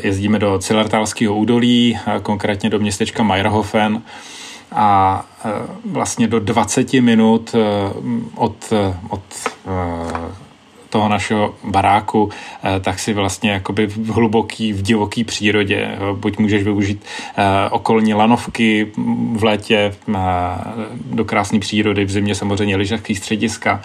jezdíme 0.03 0.39
do 0.39 0.59
Cilertalského 0.59 1.35
údolí, 1.35 1.99
eh, 2.07 2.19
konkrétně 2.19 2.69
do 2.69 2.79
městečka 2.79 3.23
Meierhofen 3.23 4.01
a 4.71 5.25
eh, 5.45 5.49
vlastně 5.85 6.27
do 6.27 6.39
20 6.39 7.01
minut 7.01 7.55
od, 8.35 8.73
od 9.09 9.23
toho 10.89 11.09
našeho 11.09 11.55
baráku, 11.63 12.29
tak 12.81 12.99
si 12.99 13.13
vlastně 13.13 13.51
jakoby 13.51 13.87
v 13.87 14.07
hluboký, 14.07 14.73
v 14.73 14.81
divoký 14.81 15.23
přírodě, 15.23 15.97
buď 16.13 16.37
můžeš 16.37 16.63
využít 16.63 17.05
okolní 17.71 18.13
lanovky 18.13 18.91
v 19.35 19.43
létě 19.43 19.95
do 21.05 21.25
krásné 21.25 21.59
přírody, 21.59 22.05
v 22.05 22.11
zimě 22.11 22.35
samozřejmě 22.35 22.75
lyžařský 22.75 23.15
střediska, 23.15 23.81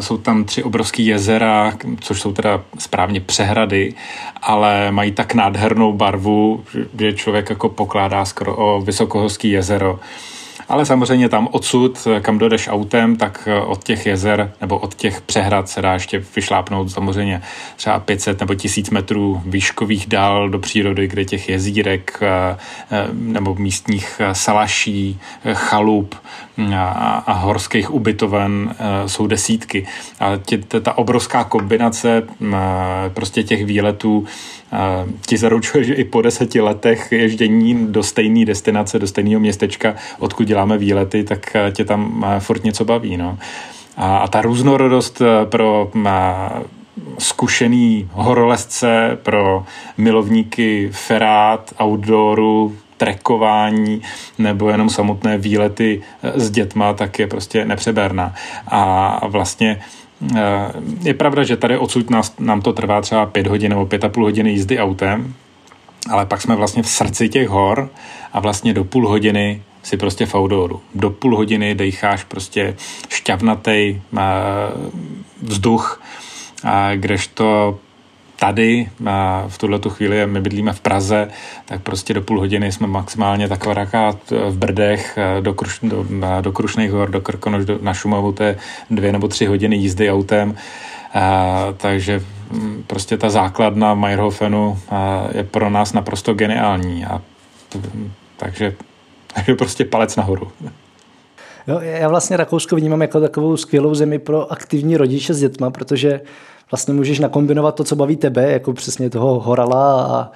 Jsou 0.00 0.16
tam 0.16 0.44
tři 0.44 0.62
obrovské 0.62 1.02
jezera, 1.02 1.72
což 2.00 2.20
jsou 2.20 2.32
teda 2.32 2.62
správně 2.78 3.20
přehrady, 3.20 3.94
ale 4.42 4.92
mají 4.92 5.12
tak 5.12 5.34
nádhernou 5.34 5.92
barvu, 5.92 6.64
že 6.98 7.12
člověk 7.12 7.50
jako 7.50 7.68
pokládá 7.68 8.24
skoro 8.24 8.56
o 8.56 8.80
vysokohorský 8.80 9.50
jezero. 9.50 10.00
Ale 10.72 10.86
samozřejmě 10.86 11.28
tam 11.28 11.48
odsud, 11.50 12.08
kam 12.20 12.38
dodeš 12.38 12.68
autem, 12.68 13.16
tak 13.16 13.48
od 13.66 13.84
těch 13.84 14.06
jezer 14.06 14.52
nebo 14.60 14.78
od 14.78 14.94
těch 14.94 15.20
přehrad 15.20 15.68
se 15.68 15.82
dá 15.82 15.92
ještě 15.92 16.24
vyšlápnout 16.36 16.90
samozřejmě 16.90 17.42
třeba 17.76 17.98
500 17.98 18.40
nebo 18.40 18.54
1000 18.54 18.90
metrů 18.90 19.42
výškových 19.46 20.06
dál 20.06 20.48
do 20.48 20.58
přírody, 20.58 21.08
kde 21.08 21.24
těch 21.24 21.48
jezírek 21.48 22.18
eh, 22.22 22.56
eh, 22.90 23.08
nebo 23.12 23.54
místních 23.54 24.20
salaší, 24.32 25.20
chalup 25.52 26.14
a, 26.76 26.88
a 27.26 27.32
horských 27.32 27.94
ubytoven 27.94 28.74
jsou 29.06 29.26
desítky. 29.26 29.86
A 30.20 30.36
tě, 30.36 30.58
ta 30.58 30.98
obrovská 30.98 31.44
kombinace 31.44 32.22
prostě 33.14 33.42
těch 33.42 33.64
výletů 33.64 34.26
ti 35.26 35.36
zaručuje, 35.36 35.84
že 35.84 35.94
i 35.94 36.04
po 36.04 36.22
deseti 36.22 36.60
letech 36.60 37.12
ježdění 37.12 37.86
do 37.92 38.02
stejné 38.02 38.44
destinace, 38.44 38.98
do 38.98 39.06
stejného 39.06 39.40
městečka, 39.40 39.94
odkud 40.18 40.44
děláme 40.44 40.78
výlety, 40.78 41.24
tak 41.24 41.56
tě 41.72 41.84
tam 41.84 42.26
furt 42.38 42.64
něco 42.64 42.84
baví. 42.84 43.16
No. 43.16 43.38
A, 43.96 44.16
a 44.16 44.28
ta 44.28 44.42
různorodost 44.42 45.20
e, 45.20 45.46
pro 45.46 45.90
zkušený 47.18 48.08
horolezce, 48.12 49.18
pro 49.22 49.64
milovníky 49.96 50.88
ferát, 50.92 51.74
outdooru, 51.82 52.76
trekování 52.96 54.02
nebo 54.38 54.68
jenom 54.68 54.90
samotné 54.90 55.38
výlety 55.38 56.02
s 56.34 56.50
dětma, 56.50 56.92
tak 56.92 57.18
je 57.18 57.26
prostě 57.26 57.64
nepřeberná. 57.64 58.34
A 58.68 59.26
vlastně 59.26 59.78
Eh, 59.78 60.01
je 61.02 61.14
pravda, 61.14 61.42
že 61.42 61.56
tady 61.56 61.78
odsud 61.78 62.10
nás, 62.10 62.34
nám 62.38 62.60
to 62.60 62.72
trvá 62.72 63.00
třeba 63.00 63.26
pět 63.26 63.46
hodin 63.46 63.70
nebo 63.70 63.86
pět 63.86 64.04
a 64.04 64.08
půl 64.08 64.24
hodiny 64.24 64.50
jízdy 64.50 64.78
autem, 64.78 65.34
ale 66.10 66.26
pak 66.26 66.42
jsme 66.42 66.56
vlastně 66.56 66.82
v 66.82 66.88
srdci 66.88 67.28
těch 67.28 67.48
hor 67.48 67.90
a 68.32 68.40
vlastně 68.40 68.74
do 68.74 68.84
půl 68.84 69.08
hodiny 69.08 69.62
si 69.82 69.96
prostě 69.96 70.26
v 70.26 70.34
outdooru. 70.34 70.80
Do 70.94 71.10
půl 71.10 71.36
hodiny 71.36 71.74
dejcháš 71.74 72.24
prostě 72.24 72.76
šťavnatý 73.08 74.00
eh, 74.18 74.20
vzduch, 75.42 76.02
kdežto 76.94 77.78
tady 78.42 78.88
v 79.48 79.58
tuhle 79.58 79.80
chvíli, 79.88 80.26
my 80.26 80.40
bydlíme 80.40 80.72
v 80.72 80.80
Praze, 80.80 81.28
tak 81.64 81.82
prostě 81.82 82.14
do 82.14 82.22
půl 82.22 82.38
hodiny 82.40 82.72
jsme 82.72 82.86
maximálně 82.86 83.48
taková 83.48 83.74
rakát 83.74 84.18
v 84.30 84.58
Brdech, 84.58 85.18
do, 85.40 85.54
Kruš, 85.54 85.80
do, 85.82 86.06
do 86.40 86.52
Krušných 86.52 86.90
hor, 86.90 87.10
do 87.10 87.20
Krkonoš, 87.20 87.64
do, 87.64 87.78
na 87.82 87.94
Šumavu, 87.94 88.32
to 88.32 88.42
je 88.42 88.56
dvě 88.90 89.12
nebo 89.12 89.28
tři 89.28 89.46
hodiny 89.46 89.76
jízdy 89.76 90.10
autem, 90.10 90.54
a, 91.14 91.66
takže 91.76 92.22
mm, 92.50 92.84
prostě 92.86 93.18
ta 93.18 93.30
základna 93.30 93.94
Meyerhofenu 93.94 94.78
je 95.34 95.44
pro 95.44 95.70
nás 95.70 95.92
naprosto 95.92 96.34
geniální 96.34 97.04
a 97.04 97.22
takže, 98.36 98.74
takže 99.34 99.54
prostě 99.54 99.84
palec 99.84 100.16
nahoru. 100.16 100.52
Jo, 101.66 101.80
já 101.80 102.08
vlastně 102.08 102.36
Rakousko 102.36 102.76
vnímám 102.76 103.02
jako 103.02 103.20
takovou 103.20 103.56
skvělou 103.56 103.94
zemi 103.94 104.18
pro 104.18 104.52
aktivní 104.52 104.96
rodiče 104.96 105.34
s 105.34 105.40
dětma, 105.40 105.70
protože 105.70 106.20
vlastně 106.72 106.94
můžeš 106.94 107.18
nakombinovat 107.18 107.74
to, 107.74 107.84
co 107.84 107.96
baví 107.96 108.16
tebe, 108.16 108.52
jako 108.52 108.72
přesně 108.72 109.10
toho 109.10 109.40
horala 109.40 110.02
a 110.02 110.30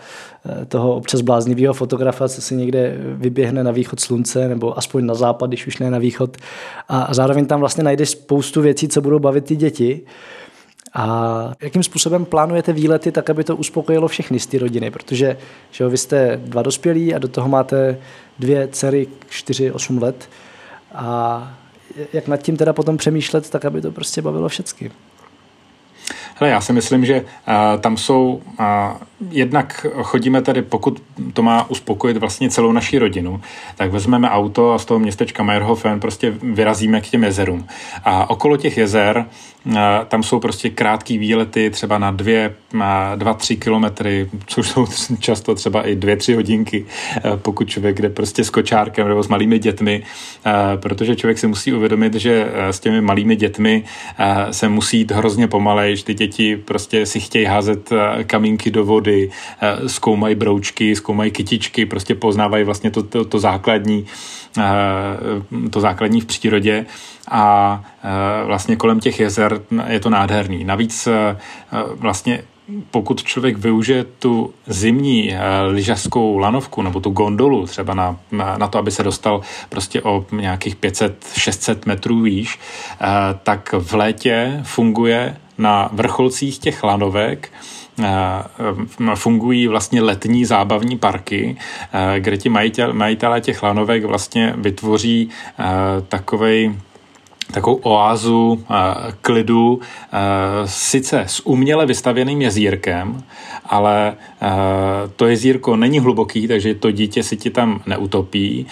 e, 0.62 0.66
toho 0.66 0.97
občas 0.97 1.20
bláznivého 1.20 1.74
fotografa, 1.74 2.28
co 2.28 2.43
si 2.43 2.57
někde 2.57 2.97
vyběhne 2.99 3.64
na 3.64 3.70
východ 3.70 4.01
slunce, 4.01 4.49
nebo 4.49 4.78
aspoň 4.78 5.07
na 5.07 5.14
západ, 5.14 5.51
když 5.51 5.66
už 5.66 5.78
ne 5.78 5.91
na 5.91 5.99
východ. 5.99 6.37
A 6.89 7.14
zároveň 7.14 7.47
tam 7.47 7.61
vlastně 7.61 7.84
najdeš 7.84 8.11
spoustu 8.11 8.62
věcí, 8.62 8.89
co 8.89 9.01
budou 9.01 9.18
bavit 9.18 9.45
ty 9.45 9.57
děti. 9.57 10.01
A 10.95 11.53
jakým 11.62 11.82
způsobem 11.82 12.24
plánujete 12.24 12.72
výlety 12.72 13.12
tak, 13.12 13.30
aby 13.30 13.45
to 13.45 13.57
uspokojilo 13.57 14.09
všechny 14.09 14.41
z 14.41 14.47
té 14.47 14.59
rodiny? 14.59 14.91
Protože 14.91 15.37
že 15.70 15.84
jo, 15.84 15.91
vy 15.91 15.99
jste 15.99 16.41
dva 16.45 16.62
dospělí 16.62 17.14
a 17.14 17.18
do 17.18 17.28
toho 17.28 17.49
máte 17.49 17.99
dvě 18.39 18.68
dcery 18.72 19.07
4-8 19.30 20.03
let. 20.03 20.28
A 20.95 21.59
jak 22.12 22.28
nad 22.28 22.37
tím 22.37 22.57
teda 22.57 22.72
potom 22.72 22.97
přemýšlet, 22.97 23.51
tak 23.51 23.64
aby 23.64 23.80
to 23.80 23.93
prostě 23.93 24.22
bavilo 24.22 24.49
všechny? 24.49 24.91
Hele, 26.39 26.51
já 26.51 26.61
si 26.61 26.72
myslím, 26.72 27.05
že 27.05 27.20
uh, 27.20 27.80
tam 27.80 27.97
jsou, 27.97 28.43
uh, 28.61 28.64
jednak 29.31 29.87
chodíme 30.03 30.43
tady, 30.43 30.62
pokud 30.62 31.03
to 31.33 31.43
má 31.43 31.71
uspokojit 31.71 32.17
vlastně 32.17 32.51
celou 32.51 32.73
naši 32.73 32.99
rodinu, 32.99 33.41
tak 33.77 33.91
vezmeme 33.91 34.31
auto 34.31 34.73
a 34.73 34.79
z 34.79 34.85
toho 34.85 35.01
městečka 35.01 35.43
Meyerhofen 35.43 36.01
prostě 36.01 36.31
vyrazíme 36.43 37.01
k 37.01 37.07
těm 37.07 37.25
jezerům. 37.25 37.67
A 38.05 38.31
okolo 38.31 38.57
těch 38.57 38.77
jezer 38.79 39.27
tam 40.09 40.23
jsou 40.23 40.41
prostě 40.41 40.71
krátké 40.71 41.19
výlety, 41.19 41.71
třeba 41.71 41.99
na 41.99 42.11
dvě, 42.11 42.55
dva, 43.17 43.35
tři 43.35 43.57
kilometry, 43.57 44.31
což 44.47 44.69
jsou 44.69 44.87
často 45.19 45.55
třeba 45.55 45.89
i 45.89 45.95
dvě, 45.95 46.17
tři 46.17 46.35
hodinky, 46.35 46.87
pokud 47.37 47.69
člověk 47.69 48.03
jde 48.03 48.09
prostě 48.09 48.45
s 48.45 48.51
kočárkem 48.51 49.09
nebo 49.09 49.23
s 49.23 49.29
malými 49.29 49.59
dětmi, 49.59 50.03
protože 50.77 51.17
člověk 51.17 51.39
si 51.39 51.47
musí 51.47 51.73
uvědomit, 51.73 52.14
že 52.14 52.49
s 52.71 52.81
těmi 52.81 53.01
malými 53.01 53.37
dětmi 53.37 53.85
se 54.51 54.69
musí 54.69 54.99
jít 54.99 55.11
hrozně 55.11 55.49
pomalej, 55.49 55.97
že 55.97 56.05
ty 56.05 56.14
děti 56.14 56.57
prostě 56.57 57.07
si 57.07 57.21
chtějí 57.21 57.45
házet 57.45 57.91
kamínky 58.27 58.71
do 58.71 58.85
vody, 58.85 59.06
zkoumají 59.87 60.35
broučky, 60.35 60.97
zkoumají 60.97 61.31
kytičky, 61.31 61.87
prostě 61.87 62.15
poznávají 62.15 62.65
vlastně 62.65 62.91
to, 62.91 63.03
to, 63.03 63.25
to 63.25 63.39
základní, 63.39 64.07
to 65.71 65.81
základní 65.81 66.21
v 66.21 66.27
přírodě 66.27 66.87
a 67.31 67.85
vlastně 68.45 68.77
kolem 68.77 69.01
těch 69.01 69.21
jezer 69.21 69.61
je 69.89 70.01
to 70.01 70.11
nádherný. 70.11 70.65
Navíc 70.65 71.09
vlastně 71.95 72.43
pokud 72.91 73.23
člověk 73.23 73.59
využije 73.59 74.05
tu 74.05 74.55
zimní 74.67 75.35
lyžařskou 75.69 76.39
lanovku 76.39 76.83
nebo 76.83 77.01
tu 77.01 77.11
gondolu 77.11 77.67
třeba 77.67 77.95
na, 77.95 78.17
na 78.33 78.69
to, 78.69 78.79
aby 78.79 78.91
se 78.91 79.03
dostal 79.03 79.41
prostě 79.69 80.03
o 80.03 80.27
nějakých 80.33 80.77
500-600 80.77 81.77
metrů 81.87 82.21
výš, 82.21 82.59
tak 83.43 83.75
v 83.79 83.95
létě 83.95 84.61
funguje 84.63 85.37
na 85.59 85.89
vrcholcích 85.93 86.59
těch 86.59 86.85
lanovek 86.85 87.53
fungují 89.15 89.69
vlastně 89.69 90.03
letní 90.03 90.45
zábavní 90.45 90.99
parky, 90.99 91.57
kde 92.19 92.37
ti 92.37 92.49
majitel, 92.49 92.93
majitelé 92.93 93.41
těch 93.41 93.63
lanovek 93.63 94.05
vlastně 94.05 94.55
vytvoří 94.57 95.31
takovej 96.09 96.75
takovou 97.53 97.77
oázu 97.77 98.65
klidu, 99.21 99.81
sice 100.65 101.25
s 101.27 101.47
uměle 101.47 101.87
vystavěným 101.87 102.43
jezírkem, 102.43 103.23
ale 103.65 104.15
to 105.17 105.27
jezírko 105.27 105.77
není 105.77 105.99
hluboký, 105.99 106.49
takže 106.49 106.75
to 106.75 106.91
dítě 106.91 107.23
si 107.23 107.37
ti 107.37 107.51
tam 107.51 107.81
neutopí. 107.87 108.67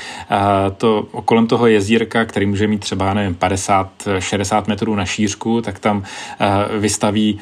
To 0.76 1.08
kolem 1.24 1.46
toho 1.46 1.66
jezírka, 1.66 2.24
který 2.24 2.46
může 2.46 2.66
mít 2.66 2.80
třeba 2.80 3.14
nevím, 3.14 3.34
50-60 3.34 4.64
metrů 4.68 4.94
na 4.94 5.04
šířku, 5.04 5.60
tak 5.60 5.78
tam 5.78 6.02
vystaví 6.78 7.38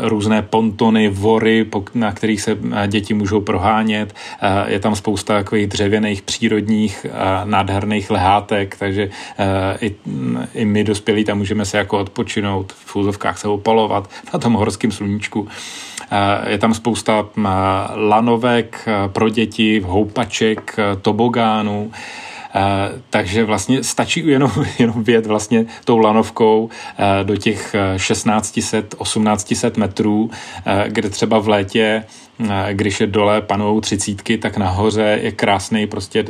různé 0.00 0.42
pontony, 0.42 1.08
vory, 1.08 1.66
na 1.94 2.12
kterých 2.12 2.40
se 2.40 2.58
děti 2.86 3.14
můžou 3.14 3.40
prohánět. 3.40 4.14
Je 4.66 4.80
tam 4.80 4.96
spousta 4.96 5.34
takových 5.34 5.66
dřevěných 5.66 6.22
přírodních 6.22 7.06
nádherných 7.44 8.10
lehátek, 8.10 8.76
takže 8.78 9.10
i, 9.80 9.94
i 10.54 10.64
my 10.76 10.84
dospělí 10.84 11.24
tam 11.24 11.38
můžeme 11.38 11.64
se 11.64 11.78
jako 11.78 11.98
odpočinout, 11.98 12.72
v 12.72 12.96
úzovkách 12.96 13.38
se 13.38 13.48
opalovat 13.48 14.10
na 14.32 14.38
tom 14.38 14.52
horském 14.52 14.92
sluníčku. 14.92 15.48
Je 16.46 16.58
tam 16.58 16.74
spousta 16.74 17.28
lanovek 17.94 18.80
eh, 18.86 19.08
pro 19.08 19.28
děti, 19.28 19.80
houpaček, 19.80 20.76
tobogánů, 21.02 21.92
takže 23.10 23.44
vlastně 23.44 23.84
stačí 23.84 24.26
jenom, 24.26 24.50
jenom 24.78 25.04
vět 25.04 25.26
vlastně 25.26 25.66
tou 25.84 25.98
lanovkou 25.98 26.70
do 27.22 27.36
těch 27.36 27.74
1600, 27.96 28.94
1800 29.02 29.76
metrů, 29.76 30.30
kde 30.88 31.10
třeba 31.10 31.38
v 31.38 31.48
létě 31.48 32.04
když 32.72 33.00
je 33.00 33.06
dole 33.06 33.40
panou 33.40 33.80
třicítky, 33.80 34.38
tak 34.38 34.56
nahoře 34.56 35.18
je 35.22 35.32
krásný 35.32 35.86
prostě 35.86 36.24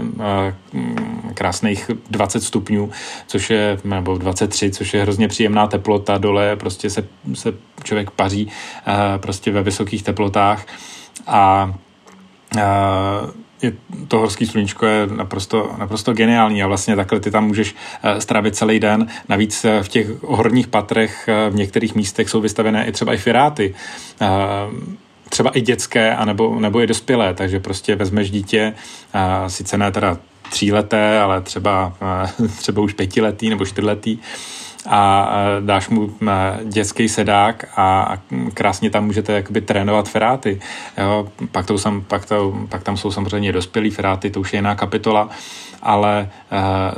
krásných 1.34 1.90
20 2.10 2.42
stupňů, 2.42 2.90
což 3.26 3.50
je, 3.50 3.78
nebo 3.84 4.18
23, 4.18 4.70
což 4.70 4.94
je 4.94 5.02
hrozně 5.02 5.28
příjemná 5.28 5.66
teplota, 5.66 6.18
dole 6.18 6.56
prostě 6.56 6.90
se, 6.90 7.08
se 7.34 7.54
člověk 7.82 8.10
paří 8.10 8.50
prostě 9.16 9.50
ve 9.50 9.62
vysokých 9.62 10.02
teplotách. 10.02 10.66
A 11.26 11.74
je, 13.62 13.72
to 14.08 14.18
horský 14.18 14.46
sluníčko 14.46 14.86
je 14.86 15.06
naprosto, 15.06 15.70
naprosto 15.78 16.12
geniální 16.12 16.62
a 16.62 16.66
vlastně 16.66 16.96
takhle 16.96 17.20
ty 17.20 17.30
tam 17.30 17.46
můžeš 17.46 17.74
strávit 18.18 18.56
celý 18.56 18.80
den. 18.80 19.06
Navíc 19.28 19.66
v 19.82 19.88
těch 19.88 20.22
horních 20.22 20.66
patrech 20.66 21.28
v 21.50 21.54
některých 21.54 21.94
místech 21.94 22.30
jsou 22.30 22.40
vystavené 22.40 22.86
i 22.86 22.92
třeba 22.92 23.14
i 23.14 23.18
firáty 23.18 23.74
třeba 25.28 25.50
i 25.50 25.60
dětské, 25.60 26.16
anebo, 26.16 26.60
nebo 26.60 26.80
i 26.80 26.86
dospělé, 26.86 27.34
takže 27.34 27.60
prostě 27.60 27.96
vezmeš 27.96 28.30
dítě, 28.30 28.72
a 29.12 29.48
sice 29.48 29.78
ne 29.78 29.92
teda 29.92 30.18
tříleté, 30.50 31.20
ale 31.20 31.40
třeba, 31.40 31.92
třeba 32.58 32.82
už 32.82 32.92
pětiletý 32.92 33.50
nebo 33.50 33.66
čtyřletý, 33.66 34.18
a 34.88 35.30
dáš 35.60 35.88
mu 35.88 36.14
dětský 36.64 37.08
sedák 37.08 37.64
a 37.76 38.16
krásně 38.54 38.90
tam 38.90 39.04
můžete 39.04 39.32
jakoby 39.32 39.60
trénovat 39.60 40.08
feráty. 40.08 40.60
Jo? 40.98 41.28
Pak, 41.52 41.66
to, 41.66 41.76
pak, 42.08 42.26
to, 42.26 42.66
pak 42.68 42.82
tam 42.82 42.96
jsou 42.96 43.10
samozřejmě 43.10 43.52
dospělí 43.52 43.90
feráty, 43.90 44.30
to 44.30 44.40
už 44.40 44.52
je 44.52 44.58
jiná 44.58 44.74
kapitola, 44.74 45.28
ale 45.82 46.28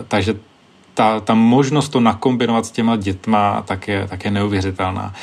takže 0.09 0.35
ta, 0.99 1.20
ta 1.20 1.34
možnost 1.34 1.88
to 1.88 2.01
nakombinovat 2.01 2.66
s 2.66 2.70
těma 2.70 2.96
dětma 2.96 3.62
tak 3.62 3.88
je, 3.88 4.09
tak 4.09 4.24
je 4.24 4.30
neuvěřitelná. 4.30 5.14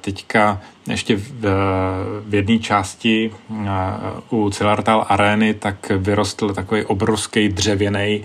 Teďka 0.00 0.60
ještě 0.88 1.16
v, 1.16 1.32
v 2.26 2.34
jedné 2.34 2.58
části 2.58 3.30
u 4.30 4.50
Cilartal 4.50 5.06
arény 5.08 5.54
tak 5.54 5.90
vyrostl 5.96 6.54
takový 6.54 6.84
obrovský 6.84 7.48
dřevěný 7.48 8.24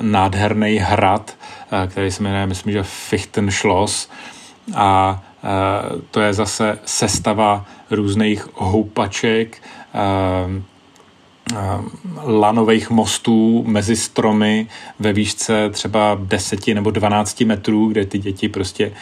nádherný 0.00 0.78
hrad, 0.78 1.36
který 1.86 2.10
se 2.10 2.22
jmenuje, 2.22 2.46
myslím, 2.46 2.72
že 2.72 2.82
Fichtenschloss 2.82 4.08
a 4.74 5.22
to 6.10 6.20
je 6.20 6.34
zase 6.34 6.78
sestava 6.84 7.64
různých 7.90 8.48
houpaček, 8.54 9.62
lanových 12.24 12.90
mostů 12.90 13.64
mezi 13.66 13.96
stromy 13.96 14.66
ve 14.98 15.12
výšce 15.12 15.70
třeba 15.70 16.18
10 16.22 16.66
nebo 16.66 16.90
12 16.90 17.40
metrů, 17.40 17.88
kde 17.88 18.06
ty 18.06 18.18
děti 18.18 18.48
prostě 18.48 18.92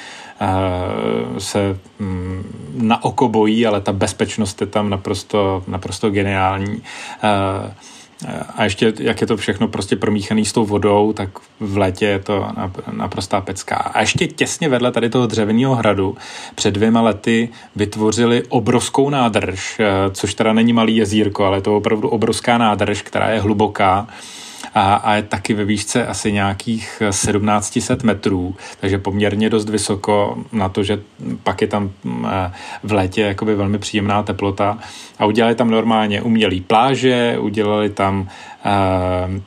se 1.38 1.78
mm, 1.98 2.42
na 2.76 3.04
oko 3.04 3.28
bojí, 3.28 3.66
ale 3.66 3.80
ta 3.80 3.92
bezpečnost 3.92 4.60
je 4.60 4.66
tam 4.66 4.90
naprosto, 4.90 5.64
naprosto 5.66 6.10
geniální. 6.10 6.82
A 8.56 8.64
ještě, 8.64 8.92
jak 9.00 9.20
je 9.20 9.26
to 9.26 9.36
všechno 9.36 9.68
prostě 9.68 9.96
promíchaný 9.96 10.44
s 10.44 10.52
tou 10.52 10.66
vodou, 10.66 11.12
tak 11.12 11.28
v 11.60 11.76
létě 11.76 12.06
je 12.06 12.18
to 12.18 12.48
naprostá 12.92 13.40
pecka. 13.40 13.76
A 13.76 14.00
ještě 14.00 14.26
těsně 14.26 14.68
vedle 14.68 14.92
tady 14.92 15.10
toho 15.10 15.26
dřevěného 15.26 15.74
hradu 15.74 16.16
před 16.54 16.70
dvěma 16.70 17.00
lety 17.00 17.48
vytvořili 17.76 18.42
obrovskou 18.48 19.10
nádrž, 19.10 19.80
což 20.12 20.34
teda 20.34 20.52
není 20.52 20.72
malý 20.72 20.96
jezírko, 20.96 21.44
ale 21.44 21.56
je 21.56 21.62
to 21.62 21.76
opravdu 21.76 22.08
obrovská 22.08 22.58
nádrž, 22.58 23.02
která 23.02 23.30
je 23.30 23.40
hluboká 23.40 24.08
a, 24.76 24.94
a 24.94 25.14
je 25.14 25.22
taky 25.22 25.54
ve 25.54 25.64
výšce 25.64 26.06
asi 26.06 26.32
nějakých 26.32 27.02
1700 27.10 28.02
metrů, 28.02 28.56
takže 28.80 28.98
poměrně 28.98 29.50
dost 29.50 29.68
vysoko 29.68 30.44
na 30.52 30.68
to, 30.68 30.82
že 30.82 31.00
pak 31.42 31.60
je 31.60 31.68
tam 31.68 31.90
eh, 32.06 32.52
v 32.82 32.92
létě 32.92 33.22
jakoby 33.22 33.54
velmi 33.54 33.78
příjemná 33.78 34.22
teplota. 34.22 34.78
A 35.18 35.26
udělali 35.26 35.54
tam 35.54 35.70
normálně 35.70 36.22
umělý 36.22 36.60
pláže, 36.60 37.36
udělali 37.38 37.90
tam 37.90 38.20
uh, 38.20 38.26
Eh, 38.66 39.40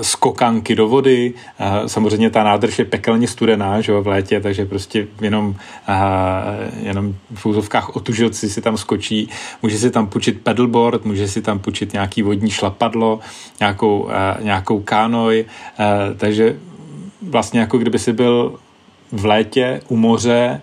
skokanky 0.00 0.74
do 0.74 0.88
vody. 0.88 1.34
Eh, 1.58 1.88
samozřejmě 1.88 2.30
ta 2.30 2.44
nádrž 2.44 2.78
je 2.78 2.84
pekelně 2.84 3.28
studená 3.28 3.80
že 3.80 3.92
v 3.92 4.06
létě, 4.06 4.40
takže 4.40 4.64
prostě 4.64 5.06
jenom, 5.20 5.54
eh, 5.88 6.70
jenom 6.82 7.14
v 7.34 7.46
úzovkách 7.46 7.96
otužilci 7.96 8.50
si 8.50 8.60
tam 8.60 8.76
skočí. 8.76 9.28
Může 9.62 9.78
si 9.78 9.90
tam 9.90 10.06
půjčit 10.06 10.40
pedalboard, 10.40 11.04
může 11.04 11.28
si 11.28 11.42
tam 11.42 11.58
půjčit 11.58 11.92
nějaký 11.92 12.22
vodní 12.22 12.50
šlapadlo, 12.50 13.20
nějakou, 13.60 14.08
nějakou 14.40 14.80
kánoj, 14.80 15.44
takže 16.16 16.56
vlastně 17.22 17.60
jako 17.60 17.78
kdyby 17.78 17.98
si 17.98 18.12
byl 18.12 18.58
v 19.12 19.24
létě 19.24 19.80
u 19.88 19.96
moře, 19.96 20.60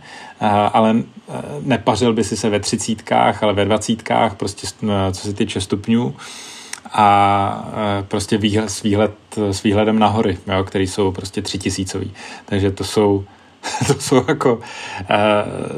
ale 0.74 0.96
nepařil 1.62 2.14
by 2.14 2.24
si 2.24 2.38
se 2.38 2.50
ve 2.50 2.60
třicítkách, 2.60 3.44
ale 3.44 3.54
ve 3.54 3.66
dvacítkách, 3.66 4.36
prostě 4.36 4.68
co 5.12 5.22
se 5.22 5.34
týče 5.34 5.62
stupňů 5.62 6.16
a 6.94 7.70
e, 8.00 8.04
prostě 8.04 8.38
výhled, 8.38 8.70
s, 8.70 8.84
výhled, 8.84 9.12
s 9.38 9.64
výhledem 9.64 10.00
na 10.00 10.08
hory, 10.08 10.38
jo, 10.48 10.64
který 10.64 10.88
jsou 10.88 11.12
prostě 11.12 11.42
třitisícový. 11.42 12.14
Takže 12.46 12.72
to 12.72 12.84
jsou, 12.84 13.26
to 13.88 13.94
jsou 13.94 14.26
jako 14.28 14.60
eh, 15.10 15.16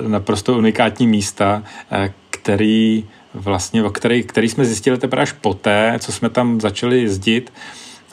naprosto 0.07 0.57
unikátní 0.57 1.07
místa, 1.07 1.64
eh, 1.91 2.14
který 2.30 3.05
vlastně, 3.34 3.84
který, 3.91 4.24
který 4.24 4.49
jsme 4.49 4.66
zjistili 4.66 4.97
teprve 4.97 5.22
až 5.22 5.32
poté, 5.32 5.95
co 5.99 6.12
jsme 6.12 6.30
tam 6.30 6.62
začali 6.62 7.01
jezdit, 7.01 7.53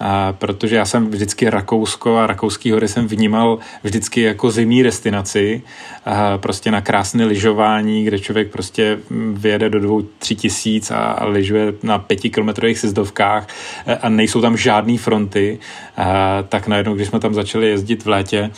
a 0.01 0.33
protože 0.33 0.77
já 0.77 0.85
jsem 0.85 1.11
vždycky 1.11 1.51
Rakousko 1.51 2.17
a 2.17 2.27
Rakouský 2.27 2.71
hory 2.71 2.89
jsem 2.89 3.07
vnímal 3.07 3.59
vždycky 3.83 4.21
jako 4.21 4.51
zimní 4.51 4.83
destinaci, 4.83 5.63
a 6.05 6.39
prostě 6.39 6.71
na 6.71 6.81
krásné 6.81 7.25
lyžování, 7.25 8.05
kde 8.05 8.19
člověk 8.19 8.51
prostě 8.51 8.99
vyjede 9.33 9.71
do 9.71 9.81
dvou, 9.81 10.03
tři 10.19 10.35
tisíc 10.35 10.91
a, 10.91 10.97
a 10.97 11.25
lyžuje 11.25 11.73
na 11.83 11.99
pětikilometrových 11.99 12.79
sezdovkách 12.79 13.47
a 14.01 14.09
nejsou 14.09 14.41
tam 14.41 14.57
žádné 14.57 14.99
fronty, 14.99 15.59
a, 15.97 16.43
tak 16.49 16.69
najednou, 16.69 16.95
když 16.95 17.09
jsme 17.09 17.21
tam 17.21 17.35
začali 17.35 17.69
jezdit 17.69 18.05
v 18.05 18.09
létě, 18.09 18.51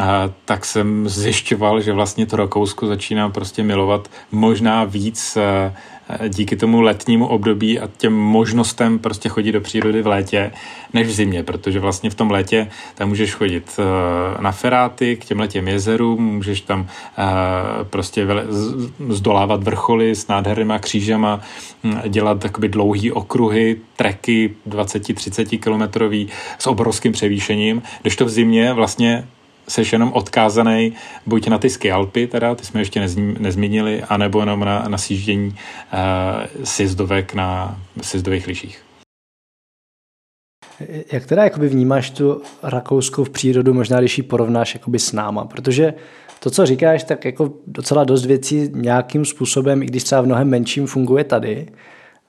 a, 0.00 0.30
tak 0.44 0.64
jsem 0.64 1.08
zjišťoval, 1.08 1.80
že 1.80 1.92
vlastně 1.92 2.26
to 2.26 2.36
Rakousko 2.36 2.86
začíná 2.86 3.28
prostě 3.28 3.62
milovat 3.62 4.10
možná 4.32 4.84
víc 4.84 5.36
a, 5.36 5.72
díky 6.28 6.56
tomu 6.56 6.80
letnímu 6.80 7.26
období 7.26 7.80
a 7.80 7.88
těm 7.96 8.12
možnostem 8.12 8.98
prostě 8.98 9.28
chodit 9.28 9.52
do 9.52 9.60
přírody 9.60 10.02
v 10.02 10.06
létě 10.06 10.52
než 10.92 11.06
v 11.06 11.10
zimě, 11.10 11.42
protože 11.42 11.80
vlastně 11.80 12.10
v 12.10 12.14
tom 12.14 12.30
létě 12.30 12.70
tam 12.94 13.08
můžeš 13.08 13.34
chodit 13.34 13.70
eh, 13.78 14.42
na 14.42 14.52
feráty 14.52 15.16
k 15.16 15.24
těm 15.24 15.48
těm 15.48 15.68
jezerům, 15.68 16.34
můžeš 16.34 16.60
tam 16.60 16.86
eh, 17.18 17.24
prostě 17.84 18.26
zdolávat 19.08 19.62
vrcholy 19.62 20.14
s 20.14 20.28
nádhernýma 20.28 20.78
křížema, 20.78 21.40
hm, 21.84 21.98
dělat 22.08 22.40
takoby 22.40 22.68
dlouhý 22.68 23.12
okruhy, 23.12 23.76
treky 23.96 24.54
20-30 24.68 25.60
kilometrový 25.60 26.28
s 26.58 26.66
obrovským 26.66 27.12
převýšením, 27.12 27.82
když 28.02 28.16
to 28.16 28.24
v 28.24 28.30
zimě 28.30 28.72
vlastně 28.72 29.28
seš 29.68 29.92
jenom 29.92 30.12
odkázaný 30.12 30.92
buď 31.26 31.48
na 31.48 31.58
ty 31.58 31.70
skialpy, 31.70 32.26
teda, 32.26 32.54
ty 32.54 32.64
jsme 32.64 32.80
ještě 32.80 33.08
nezmínili, 33.38 34.02
anebo 34.02 34.40
jenom 34.40 34.60
na, 34.60 34.88
na 34.88 34.98
sjíždění 34.98 35.48
uh, 35.48 36.64
sjezdovek 36.64 37.34
na 37.34 37.80
sjezdových 38.02 38.46
lyžích. 38.46 38.82
Jak 41.12 41.26
teda 41.26 41.44
jakoby 41.44 41.68
vnímáš 41.68 42.10
tu 42.10 42.42
rakouskou 42.62 43.24
v 43.24 43.30
přírodu, 43.30 43.74
možná 43.74 44.00
když 44.00 44.18
ji 44.18 44.24
porovnáš 44.24 44.74
jakoby 44.74 44.98
s 44.98 45.12
náma, 45.12 45.44
protože 45.44 45.94
to, 46.40 46.50
co 46.50 46.66
říkáš, 46.66 47.04
tak 47.04 47.24
jako 47.24 47.52
docela 47.66 48.04
dost 48.04 48.26
věcí 48.26 48.70
nějakým 48.72 49.24
způsobem, 49.24 49.82
i 49.82 49.86
když 49.86 50.04
třeba 50.04 50.20
v 50.20 50.26
mnohem 50.26 50.48
menším, 50.48 50.86
funguje 50.86 51.24
tady. 51.24 51.66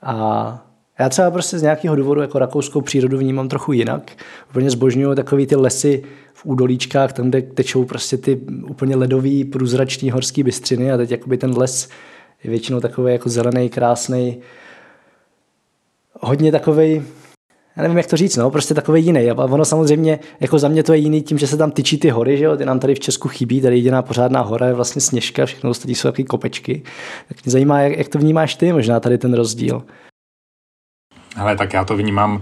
A 0.02 0.66
já 1.00 1.10
třeba 1.10 1.32
prostě 1.32 1.60
z 1.60 1.62
nějakého 1.62 1.95
důvodu 1.95 2.22
jako 2.22 2.39
rakouskou 2.39 2.82
přírodu 2.82 3.18
vnímám 3.18 3.50
trochu 3.50 3.74
jinak. 3.74 4.12
Úplně 4.50 4.70
zbožňuju 4.70 5.16
takový 5.16 5.48
ty 5.48 5.56
lesy 5.56 6.04
v 6.34 6.45
údolíčkách, 6.45 7.14
tam, 7.14 7.30
kde 7.30 7.41
tečou 7.41 7.86
prostě 7.86 8.18
ty 8.18 8.36
úplně 8.70 8.95
ledový, 8.95 9.45
průzrační 9.45 10.12
horský 10.12 10.43
bystřiny 10.43 10.91
a 10.91 10.98
teď 10.98 11.12
jakoby 11.12 11.38
ten 11.38 11.58
les 11.58 11.89
je 12.43 12.50
většinou 12.50 12.80
takový 12.80 13.14
jako 13.14 13.30
zelený, 13.30 13.70
krásný, 13.70 14.38
hodně 16.22 16.52
takový 16.52 17.04
já 17.78 17.84
nevím, 17.84 17.98
jak 17.98 18.08
to 18.08 18.18
říct, 18.18 18.38
no, 18.38 18.52
prostě 18.52 18.74
takový 18.74 19.06
jiný. 19.06 19.30
A 19.30 19.34
ono 19.34 19.66
samozřejmě, 19.66 20.20
jako 20.39 20.60
za 20.60 20.68
mě 20.68 20.84
to 20.84 20.93
je 20.93 21.00
jiný 21.00 21.22
tím, 21.22 21.38
že 21.38 21.48
se 21.48 21.58
tam 21.58 21.72
tyčí 21.72 21.98
ty 21.98 22.10
hory, 22.10 22.38
že 22.38 22.45
jo, 22.45 22.58
ty 22.58 22.66
nám 22.66 22.80
tady 22.80 22.95
v 22.95 23.00
Česku 23.00 23.28
chybí, 23.28 23.62
tady 23.62 23.76
jediná 23.76 24.02
pořádná 24.02 24.41
hora 24.41 24.68
je 24.68 24.74
vlastně 24.74 25.02
Sněžka, 25.02 25.45
všechno 25.45 25.70
ostatní 25.70 25.95
jsou 25.95 26.08
takové 26.08 26.26
kopečky. 26.26 26.84
Tak 27.28 27.45
mě 27.45 27.52
zajímá, 27.52 27.82
jak, 27.82 27.98
jak 27.98 28.10
to 28.10 28.20
vnímáš 28.20 28.56
ty, 28.56 28.74
možná 28.74 29.00
tady 29.00 29.18
ten 29.18 29.34
rozdíl. 29.34 29.84
Ale 31.38 31.58
tak 31.58 31.74
já 31.74 31.86
to 31.86 31.98
vnímám 31.98 32.36
uh, 32.36 32.42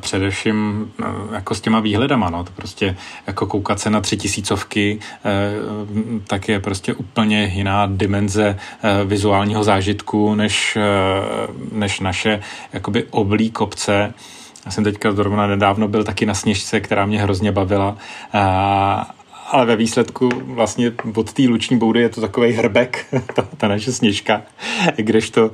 především 0.00 0.90
uh, 0.98 1.06
jako 1.34 1.54
s 1.54 1.60
těma 1.60 1.80
výhledama, 1.80 2.30
no. 2.30 2.44
To 2.44 2.50
prostě 2.56 2.96
jako 3.26 3.46
koukat 3.46 3.80
se 3.80 3.90
na 3.90 4.00
tři 4.00 4.16
tisícovky, 4.16 4.98
uh, 5.24 6.20
tak 6.26 6.48
je 6.48 6.60
prostě 6.60 6.94
úplně 6.94 7.44
jiná 7.44 7.86
dimenze 7.86 8.58
uh, 8.58 9.08
vizuálního 9.08 9.64
zážitku, 9.64 10.34
než, 10.34 10.76
uh, 10.76 11.78
než 11.78 12.00
naše 12.00 12.40
jakoby 12.72 13.04
oblí 13.10 13.50
kopce. 13.50 14.14
Já 14.66 14.72
jsem 14.72 14.84
teďka 14.84 15.12
zrovna 15.12 15.46
nedávno 15.46 15.88
byl 15.88 16.04
taky 16.04 16.26
na 16.26 16.34
sněžce, 16.34 16.80
která 16.80 17.06
mě 17.06 17.22
hrozně 17.22 17.52
bavila. 17.52 17.96
Uh, 18.34 19.15
ale 19.50 19.66
ve 19.66 19.76
výsledku 19.76 20.28
vlastně 20.44 20.92
od 21.14 21.32
té 21.32 21.42
luční 21.42 21.78
boudy 21.78 22.00
je 22.00 22.08
to 22.08 22.20
takový 22.20 22.52
hrbek, 22.52 23.06
ta, 23.34 23.42
ta 23.56 23.68
naše 23.68 23.92
sněžka, 23.92 24.42
kdežto, 24.96 25.46
uh, 25.46 25.50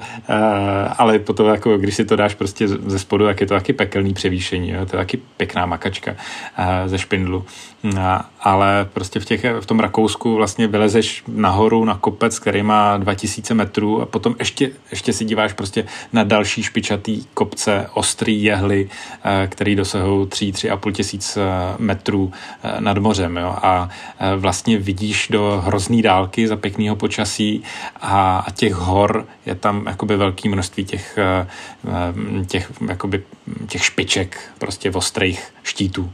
ale 0.99 1.19
potom 1.19 1.47
jako, 1.47 1.79
když 1.79 1.95
si 1.95 2.05
to 2.05 2.17
dáš 2.17 2.35
prostě 2.35 2.69
ze 2.69 2.99
spodu, 2.99 3.25
tak 3.25 3.41
je 3.41 3.47
to 3.47 3.55
taky 3.55 3.73
pekelný 3.73 4.15
převýšení, 4.15 4.71
jo? 4.71 4.87
to 4.87 4.97
je 4.97 5.01
taky 5.01 5.21
pěkná 5.37 5.67
makačka 5.67 6.11
uh, 6.11 6.65
ze 6.87 6.99
špindlu. 6.99 7.45
Uh, 7.83 7.99
ale 8.41 8.89
prostě 8.93 9.21
v, 9.21 9.25
těch, 9.25 9.45
v 9.61 9.67
tom 9.67 9.81
Rakousku 9.81 10.35
vlastně 10.35 10.67
vylezeš 10.67 11.23
nahoru 11.29 11.85
na 11.85 11.95
kopec, 11.95 12.39
který 12.39 12.63
má 12.63 12.97
2000 12.97 13.55
metrů 13.55 14.03
a 14.03 14.07
potom 14.07 14.35
ještě, 14.39 14.71
ještě 14.91 15.13
si 15.13 15.25
díváš 15.25 15.53
prostě 15.53 15.87
na 16.13 16.25
další 16.25 16.63
špičatý 16.63 17.25
kopce, 17.35 17.87
ostrý 17.95 18.43
jehly, 18.43 18.85
uh, 18.85 19.31
který 19.49 19.77
dosahují 19.77 20.27
3-3,5 20.27 20.93
tisíc 20.93 21.39
metrů 21.79 22.33
nad 22.81 22.99
mořem. 22.99 23.37
Jo? 23.37 23.57
A 23.63 23.82
E, 24.19 24.37
vlastně 24.37 24.79
vidíš 24.79 25.29
do 25.31 25.63
hrozný 25.65 26.03
dálky 26.03 26.49
za 26.49 26.57
pěkného 26.57 26.97
počasí 26.97 27.63
a, 28.01 28.39
a 28.39 28.51
těch 28.51 28.75
hor 28.75 29.27
je 29.47 29.55
tam 29.55 29.87
jakoby 29.87 30.17
velké 30.17 30.49
množství 30.49 30.85
těch, 30.85 31.19
e, 31.19 31.47
e, 32.43 32.45
těch, 32.45 32.73
jakoby, 32.89 33.23
těch 33.69 33.85
špiček, 33.85 34.41
prostě 34.59 34.91
ostrých 34.91 35.53
štítů. 35.63 36.11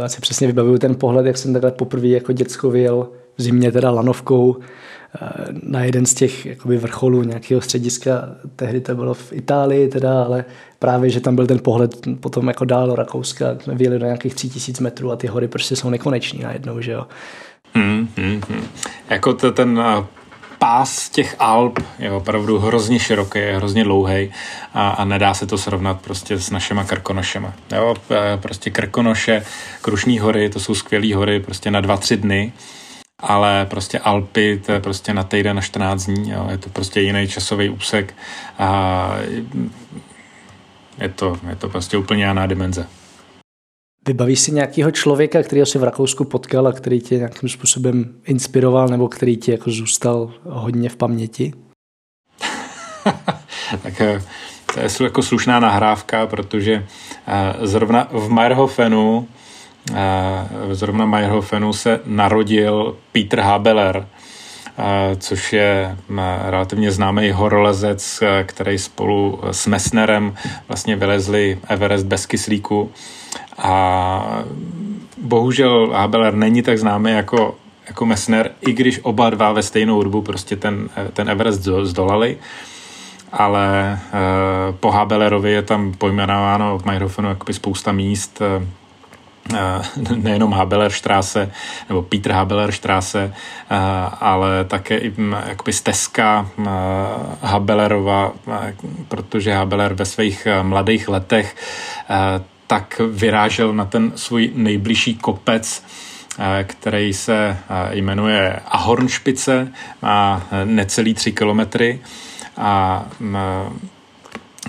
Já 0.00 0.08
si 0.08 0.20
přesně 0.20 0.46
vybavuju 0.46 0.78
ten 0.78 0.94
pohled, 0.94 1.26
jak 1.26 1.38
jsem 1.38 1.52
takhle 1.52 1.70
poprvé 1.70 2.08
jako 2.08 2.32
děcko 2.32 2.70
vyjel 2.70 3.08
v 3.36 3.42
zimě 3.42 3.72
teda 3.72 3.90
lanovkou 3.90 4.56
eh, 4.56 5.28
na 5.62 5.84
jeden 5.84 6.06
z 6.06 6.14
těch 6.14 6.46
jakoby 6.46 6.76
vrcholů 6.76 7.22
nějakého 7.22 7.60
střediska. 7.60 8.28
Tehdy 8.56 8.80
to 8.80 8.94
bylo 8.94 9.14
v 9.14 9.32
Itálii 9.32 9.88
teda, 9.88 10.24
ale 10.24 10.44
právě, 10.78 11.10
že 11.10 11.20
tam 11.20 11.36
byl 11.36 11.46
ten 11.46 11.58
pohled 11.58 12.06
potom 12.20 12.48
jako 12.48 12.64
dál 12.64 12.86
do 12.86 12.94
Rakouska, 12.94 13.46
jsme 13.60 13.74
vyjeli 13.74 13.98
do 13.98 14.04
nějakých 14.04 14.34
tři 14.34 14.48
tisíc 14.48 14.80
metrů 14.80 15.12
a 15.12 15.16
ty 15.16 15.26
hory 15.26 15.48
prostě 15.48 15.76
jsou 15.76 15.90
nekoneční 15.90 16.42
najednou, 16.42 16.80
že 16.80 16.92
jo. 16.92 17.06
Hmm, 17.74 18.08
hmm, 18.16 18.40
hmm. 18.48 18.68
Jako 19.10 19.34
to, 19.34 19.52
ten 19.52 19.80
eh, 19.80 20.04
pás 20.58 21.08
těch 21.08 21.36
Alp 21.38 21.78
je 21.98 22.12
opravdu 22.12 22.58
hrozně 22.58 22.98
široký, 22.98 23.38
je 23.38 23.56
hrozně 23.56 23.84
dlouhý 23.84 24.32
a, 24.74 24.90
a 24.90 25.04
nedá 25.04 25.34
se 25.34 25.46
to 25.46 25.58
srovnat 25.58 26.00
prostě 26.00 26.38
s 26.38 26.50
našima 26.50 26.84
krkonošema. 26.84 27.52
Jo, 27.72 27.94
eh, 28.10 28.36
prostě 28.36 28.70
krkonoše, 28.70 29.44
Krušní 29.82 30.18
hory, 30.18 30.48
to 30.50 30.60
jsou 30.60 30.74
skvělé 30.74 31.14
hory 31.14 31.40
prostě 31.40 31.70
na 31.70 31.80
dva, 31.80 31.96
tři 31.96 32.16
dny, 32.16 32.52
ale 33.20 33.66
prostě 33.70 33.98
Alpy, 33.98 34.62
to 34.66 34.72
je 34.72 34.80
prostě 34.80 35.14
na 35.14 35.24
týden 35.24 35.56
na 35.56 35.62
14 35.62 36.04
dní, 36.04 36.30
jo, 36.30 36.48
je 36.50 36.58
to 36.58 36.70
prostě 36.70 37.00
jiný 37.00 37.28
časový 37.28 37.68
úsek 37.68 38.14
a 38.58 39.10
je 41.00 41.08
to, 41.08 41.38
je 41.48 41.56
to 41.56 41.68
prostě 41.68 41.96
úplně 41.96 42.26
jiná 42.26 42.46
dimenze. 42.46 42.86
Vybavíš 44.06 44.40
si 44.40 44.52
nějakého 44.52 44.90
člověka, 44.90 45.42
kterého 45.42 45.66
si 45.66 45.78
v 45.78 45.84
Rakousku 45.84 46.24
potkal 46.24 46.66
a 46.66 46.72
který 46.72 47.00
tě 47.00 47.16
nějakým 47.16 47.48
způsobem 47.48 48.14
inspiroval 48.24 48.88
nebo 48.88 49.08
který 49.08 49.36
ti 49.36 49.50
jako 49.50 49.70
zůstal 49.70 50.32
hodně 50.44 50.88
v 50.88 50.96
paměti? 50.96 51.52
tak 53.82 54.00
eh, 54.00 54.22
to 54.74 54.80
je 54.80 54.88
jako 55.04 55.22
slušná 55.22 55.60
nahrávka, 55.60 56.26
protože 56.26 56.86
eh, 57.26 57.66
zrovna 57.66 58.08
v 58.12 58.30
Meyerhofenu 58.30 59.28
eh, 59.94 60.74
zrovna 60.74 61.06
Meyerhofenu 61.06 61.72
se 61.72 62.00
narodil 62.04 62.96
Peter 63.12 63.40
Habeler, 63.40 64.08
což 65.16 65.52
je 65.52 65.96
relativně 66.44 66.92
známý 66.92 67.30
horolezec, 67.30 68.22
který 68.46 68.78
spolu 68.78 69.40
s 69.50 69.66
Messnerem 69.66 70.34
vlastně 70.68 70.96
vylezli 70.96 71.58
Everest 71.68 72.06
bez 72.06 72.26
kyslíku 72.26 72.90
a 73.58 74.42
bohužel 75.22 75.90
Habeler 75.92 76.34
není 76.34 76.62
tak 76.62 76.78
známý 76.78 77.10
jako, 77.10 77.56
jako 77.88 78.06
Messner, 78.06 78.50
i 78.60 78.72
když 78.72 79.00
oba 79.02 79.30
dva 79.30 79.52
ve 79.52 79.62
stejnou 79.62 80.02
dobu 80.02 80.22
prostě 80.22 80.56
ten, 80.56 80.88
ten 81.12 81.30
Everest 81.30 81.60
zdolali. 81.82 82.36
Ale 83.32 83.98
po 84.80 84.90
Habelerovi 84.90 85.52
je 85.52 85.62
tam 85.62 85.92
pojmenováno 85.92 86.78
v 86.78 86.84
jakoby 87.28 87.54
spousta 87.54 87.92
míst, 87.92 88.42
nejenom 90.16 90.52
Habelerstraße 90.52 91.50
nebo 91.88 92.02
Peter 92.02 92.32
Habelerstraße, 92.32 93.34
ale 94.20 94.64
také 94.64 94.98
i 94.98 95.12
jakoby 95.48 95.72
stezka 95.72 96.48
Habelerova, 97.42 98.32
protože 99.08 99.54
Habeler 99.54 99.94
ve 99.94 100.04
svých 100.04 100.48
mladých 100.62 101.08
letech 101.08 101.56
tak 102.68 103.00
vyrážel 103.10 103.74
na 103.74 103.84
ten 103.84 104.12
svůj 104.14 104.50
nejbližší 104.54 105.14
kopec, 105.14 105.84
eh, 106.38 106.64
který 106.64 107.12
se 107.12 107.56
eh, 107.70 107.96
jmenuje 107.96 108.60
Ahornšpice, 108.66 109.72
má 110.02 110.42
eh, 110.50 110.64
necelý 110.64 111.14
tři 111.14 111.32
kilometry 111.32 112.00
a 112.56 113.06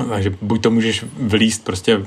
takže 0.10 0.34
buď 0.41 0.62
to 0.62 0.72
můžeš 0.72 1.06
vlíst 1.18 1.66
prostě 1.66 2.02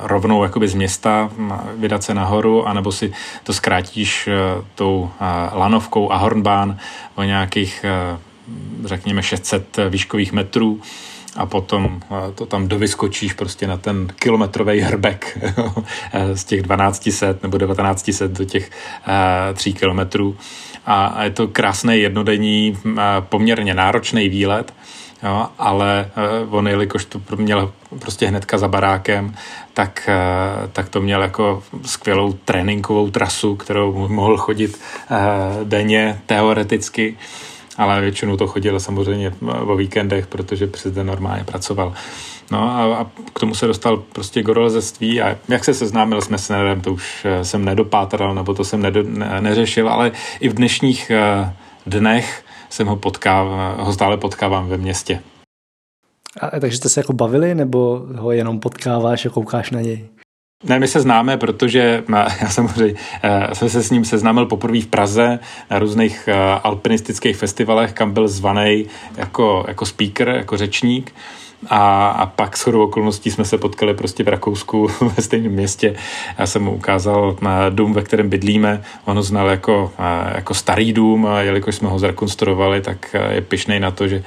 rovnou 0.00 0.42
jakoby 0.42 0.68
z 0.68 0.74
města, 0.74 1.30
vydat 1.76 2.02
se 2.02 2.14
nahoru, 2.14 2.68
anebo 2.68 2.92
si 2.92 3.12
to 3.44 3.52
zkrátíš 3.52 4.28
tou 4.74 5.10
lanovkou 5.52 6.12
Ahornbahn 6.12 6.76
o 7.14 7.22
nějakých 7.22 7.84
řekněme 8.84 9.22
600 9.22 9.76
výškových 9.88 10.32
metrů 10.32 10.80
a 11.36 11.46
potom 11.46 12.00
to 12.34 12.46
tam 12.46 12.68
dovyskočíš 12.68 13.32
prostě 13.32 13.66
na 13.66 13.76
ten 13.76 14.08
kilometrový 14.16 14.80
hrbek 14.80 15.38
z 16.34 16.44
těch 16.44 16.62
1200 16.62 17.38
nebo 17.42 17.58
1900 17.58 18.30
do 18.30 18.44
těch 18.44 18.70
tří 19.54 19.74
kilometrů. 19.74 20.36
A 20.86 21.24
je 21.24 21.30
to 21.30 21.48
krásný 21.48 22.00
jednodenní, 22.00 22.78
poměrně 23.20 23.74
náročný 23.74 24.28
výlet, 24.28 24.74
Jo, 25.22 25.46
ale 25.58 26.10
on, 26.50 26.68
jelikož 26.68 27.04
to 27.04 27.20
měl 27.36 27.72
prostě 27.98 28.26
hnedka 28.26 28.58
za 28.58 28.68
barákem, 28.68 29.34
tak, 29.74 30.08
tak 30.72 30.88
to 30.88 31.00
měl 31.00 31.22
jako 31.22 31.62
skvělou 31.84 32.32
tréninkovou 32.32 33.10
trasu, 33.10 33.56
kterou 33.56 34.08
mohl 34.08 34.36
chodit 34.36 34.80
denně 35.64 36.20
teoreticky 36.26 37.16
ale 37.78 38.00
většinou 38.00 38.36
to 38.36 38.46
chodilo 38.46 38.80
samozřejmě 38.80 39.32
o 39.42 39.76
víkendech, 39.76 40.26
protože 40.26 40.66
přes 40.66 40.92
den 40.92 41.06
normálně 41.06 41.44
pracoval. 41.44 41.92
No 42.50 42.62
a, 42.62 42.96
a 42.96 43.06
k 43.32 43.40
tomu 43.40 43.54
se 43.54 43.66
dostal 43.66 43.96
prostě 43.96 44.42
gorolezectví 44.42 45.22
a 45.22 45.36
jak 45.48 45.64
se 45.64 45.74
seznámil 45.74 46.20
s 46.20 46.28
Messnerem, 46.28 46.80
to 46.80 46.92
už 46.92 47.24
eh, 47.24 47.44
jsem 47.44 47.64
nedopátral, 47.64 48.34
nebo 48.34 48.54
to 48.54 48.64
jsem 48.64 48.82
nedo, 48.82 49.02
ne, 49.02 49.40
neřešil, 49.40 49.88
ale 49.88 50.12
i 50.40 50.48
v 50.48 50.54
dnešních 50.54 51.10
eh, 51.10 51.52
dnech 51.86 52.44
jsem 52.72 52.86
ho, 52.86 52.96
potkáv, 52.96 53.48
ho 53.78 53.92
stále 53.92 54.16
potkávám 54.16 54.68
ve 54.68 54.76
městě. 54.76 55.20
A, 56.40 56.60
takže 56.60 56.76
jste 56.76 56.88
se 56.88 57.00
jako 57.00 57.12
bavili, 57.12 57.54
nebo 57.54 58.06
ho 58.16 58.32
jenom 58.32 58.60
potkáváš 58.60 59.26
a 59.26 59.30
koukáš 59.30 59.70
na 59.70 59.80
něj? 59.80 60.08
Ne, 60.64 60.78
my 60.78 60.88
se 60.88 61.00
známe, 61.00 61.36
protože 61.36 62.04
já 62.40 62.48
samozřejmě 62.48 62.94
já 63.22 63.54
jsem 63.54 63.68
se 63.68 63.82
s 63.82 63.90
ním 63.90 64.04
seznámil 64.04 64.46
poprvé 64.46 64.80
v 64.80 64.86
Praze 64.86 65.38
na 65.70 65.78
různých 65.78 66.28
alpinistických 66.62 67.36
festivalech, 67.36 67.92
kam 67.92 68.12
byl 68.12 68.28
zvaný 68.28 68.86
jako, 69.16 69.64
jako 69.68 69.86
speaker, 69.86 70.28
jako 70.28 70.56
řečník. 70.56 71.14
A, 71.66 72.08
a 72.08 72.26
pak 72.26 72.56
s 72.56 72.62
chodou 72.62 72.84
okolností 72.84 73.30
jsme 73.30 73.44
se 73.44 73.58
potkali 73.58 73.94
prostě 73.94 74.24
v 74.24 74.28
Rakousku 74.28 74.88
ve 75.16 75.22
stejném 75.22 75.52
městě. 75.52 75.94
Já 76.38 76.46
jsem 76.46 76.62
mu 76.62 76.74
ukázal 76.74 77.36
na 77.40 77.68
dům, 77.68 77.92
ve 77.92 78.02
kterém 78.02 78.28
bydlíme. 78.28 78.82
On 79.04 79.16
ho 79.16 79.22
znal 79.22 79.48
jako, 79.48 79.92
eh, 79.98 80.32
jako 80.34 80.54
starý 80.54 80.92
dům, 80.92 81.26
a 81.26 81.40
jelikož 81.40 81.74
jsme 81.74 81.88
ho 81.88 81.98
zrekonstruovali, 81.98 82.80
tak 82.80 83.14
eh, 83.14 83.34
je 83.34 83.40
pišnej 83.40 83.80
na 83.80 83.90
to, 83.90 84.08
že 84.08 84.22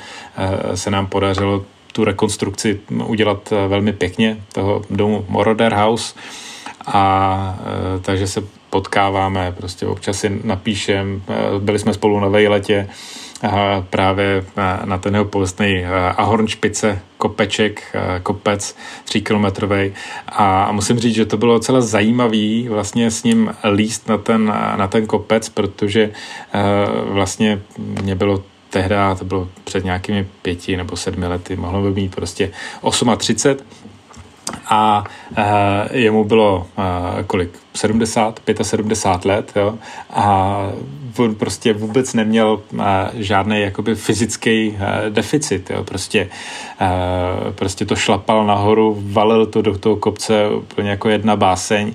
se 0.75 0.91
nám 0.91 1.07
podařilo 1.07 1.65
tu 1.95 2.03
rekonstrukci 2.03 2.79
udělat 3.05 3.51
eh, 3.51 3.67
velmi 3.67 3.93
pěkně, 3.93 4.37
toho 4.53 4.81
domu 4.89 5.25
Moroder 5.29 5.73
House. 5.73 6.15
A 6.85 7.59
eh, 7.59 7.99
takže 7.99 8.27
se 8.27 8.43
potkáváme, 8.69 9.53
prostě 9.57 9.85
občas 9.85 10.19
si 10.19 10.41
napíšem, 10.43 11.21
eh, 11.29 11.59
byli 11.59 11.79
jsme 11.79 11.93
spolu 11.93 12.19
na 12.19 12.27
vejletě, 12.27 12.87
právě 13.89 14.45
na 14.85 14.97
ten 14.97 15.13
jeho 15.13 15.25
pověstný 15.25 15.85
Ahornšpice, 16.17 16.99
kopeček, 17.17 17.95
kopec 18.23 18.75
tříkilometrový. 19.05 19.93
A 20.29 20.71
musím 20.71 20.99
říct, 20.99 21.15
že 21.15 21.25
to 21.25 21.37
bylo 21.37 21.59
celé 21.59 21.81
zajímavý 21.81 22.69
vlastně 22.69 23.11
s 23.11 23.23
ním 23.23 23.55
líst 23.73 24.09
na 24.09 24.17
ten, 24.17 24.45
na 24.75 24.87
ten 24.87 25.07
kopec, 25.07 25.49
protože 25.49 26.11
vlastně 27.05 27.61
mě 28.01 28.15
bylo 28.15 28.43
tehdy, 28.69 28.95
to 29.19 29.25
bylo 29.25 29.49
před 29.63 29.85
nějakými 29.85 30.27
pěti 30.41 30.77
nebo 30.77 30.95
sedmi 30.95 31.27
lety, 31.27 31.55
mohlo 31.55 31.81
by 31.81 31.91
mít 32.01 32.15
prostě 32.15 32.51
38 32.81 33.09
a 33.09 33.15
e, 35.37 35.97
jemu 35.97 36.23
bylo 36.23 36.67
e, 37.19 37.23
kolik? 37.23 37.59
70, 37.75 38.39
75 38.61 39.25
let, 39.25 39.51
jo? 39.55 39.75
a 40.09 40.57
on 41.17 41.35
prostě 41.35 41.73
vůbec 41.73 42.13
neměl 42.13 42.61
e, 42.79 42.83
žádný 43.13 43.61
jakoby 43.61 43.95
fyzický 43.95 44.77
e, 44.79 45.09
deficit, 45.09 45.69
jo? 45.69 45.83
Prostě, 45.83 46.29
e, 46.81 47.51
prostě 47.51 47.85
to 47.85 47.95
šlapal 47.95 48.45
nahoru, 48.45 48.97
valil 48.99 49.45
to 49.45 49.61
do 49.61 49.77
toho 49.77 49.95
kopce 49.95 50.49
úplně 50.49 50.89
jako 50.89 51.09
jedna 51.09 51.35
báseň 51.35 51.93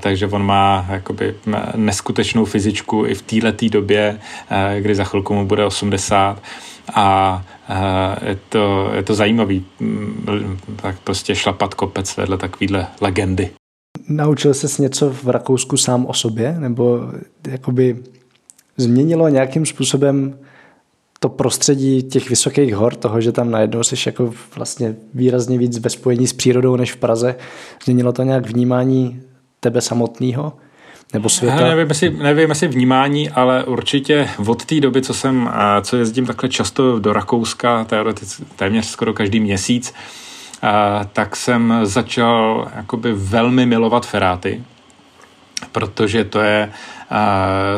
takže 0.00 0.26
on 0.26 0.46
má 0.46 0.86
jakoby 0.88 1.34
neskutečnou 1.74 2.44
fyzičku 2.44 3.06
i 3.06 3.14
v 3.14 3.22
této 3.22 3.68
době, 3.68 4.20
kdy 4.80 4.94
za 4.94 5.04
chvilku 5.04 5.34
mu 5.34 5.46
bude 5.46 5.64
80 5.64 6.42
a 6.94 7.42
je 8.22 8.38
to, 8.48 8.90
je 8.94 9.02
to 9.02 9.14
zajímavý 9.14 9.64
mm, 9.80 10.58
tak 10.82 11.00
prostě 11.00 11.34
šlapat 11.34 11.74
kopec 11.74 12.16
vedle 12.16 12.38
takovýhle 12.38 12.86
legendy. 13.00 13.50
Naučil 14.08 14.54
ses 14.54 14.78
něco 14.78 15.10
v 15.10 15.28
Rakousku 15.28 15.76
sám 15.76 16.06
o 16.06 16.14
sobě? 16.14 16.56
Nebo 16.58 17.00
jakoby 17.48 18.02
změnilo 18.76 19.28
nějakým 19.28 19.66
způsobem 19.66 20.38
to 21.20 21.28
prostředí 21.28 22.02
těch 22.02 22.30
vysokých 22.30 22.74
hor, 22.74 22.94
toho, 22.94 23.20
že 23.20 23.32
tam 23.32 23.50
najednou 23.50 23.82
jsi 23.82 23.96
jako 24.06 24.34
vlastně 24.56 24.96
výrazně 25.14 25.58
víc 25.58 25.78
ve 25.78 25.90
spojení 25.90 26.26
s 26.26 26.32
přírodou 26.32 26.76
než 26.76 26.92
v 26.92 26.96
Praze, 26.96 27.36
změnilo 27.84 28.12
to 28.12 28.22
nějak 28.22 28.46
vnímání 28.46 29.22
tebe 29.60 29.80
samotného? 29.80 30.52
Nebo 31.12 31.28
světa? 31.28 31.60
Já 31.60 31.68
nevím, 31.68 31.88
jestli, 31.88 32.10
nevím, 32.10 32.48
jestli 32.48 32.68
vnímání, 32.68 33.30
ale 33.30 33.64
určitě 33.64 34.28
od 34.46 34.64
té 34.64 34.80
doby, 34.80 35.02
co 35.02 35.14
jsem, 35.14 35.50
co 35.82 35.96
jezdím 35.96 36.26
takhle 36.26 36.48
často 36.48 36.98
do 36.98 37.12
Rakouska, 37.12 37.86
téměř 38.56 38.86
skoro 38.86 39.12
každý 39.12 39.40
měsíc, 39.40 39.94
tak 41.12 41.36
jsem 41.36 41.74
začal 41.82 42.68
jakoby 42.76 43.12
velmi 43.12 43.66
milovat 43.66 44.06
feráty. 44.06 44.62
protože 45.72 46.24
to 46.24 46.40
je 46.40 46.72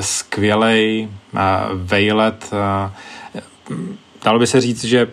skvělej 0.00 1.08
vejlet. 1.74 2.50
Dalo 4.24 4.38
by 4.38 4.46
se 4.46 4.60
říct, 4.60 4.84
že 4.84 5.08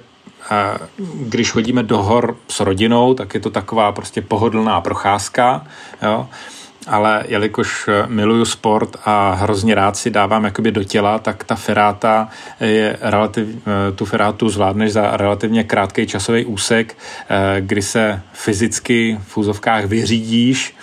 když 1.14 1.52
chodíme 1.52 1.84
do 1.84 1.98
hor 1.98 2.38
s 2.48 2.60
rodinou, 2.60 3.14
tak 3.14 3.34
je 3.34 3.40
to 3.40 3.50
taková 3.50 3.92
prostě 3.92 4.22
pohodlná 4.22 4.82
procházka, 4.82 5.66
jo 6.02 6.28
ale 6.88 7.24
jelikož 7.28 7.90
miluju 8.08 8.46
sport 8.46 8.98
a 9.06 9.34
hrozně 9.34 9.76
rád 9.76 9.98
si 9.98 10.10
dávám 10.10 10.44
jakoby 10.44 10.72
do 10.72 10.84
těla, 10.84 11.20
tak 11.20 11.44
ta 11.44 11.56
feráta 11.56 12.30
je 12.60 12.98
relativ, 13.02 13.48
tu 13.96 14.06
ferátu 14.06 14.50
zvládneš 14.50 14.94
za 14.94 15.18
relativně 15.18 15.64
krátký 15.64 16.08
časový 16.08 16.46
úsek, 16.46 16.98
kdy 17.60 17.82
se 17.82 18.22
fyzicky 18.34 19.20
v 19.28 19.38
úzovkách 19.38 19.86
vyřídíš, 19.86 20.76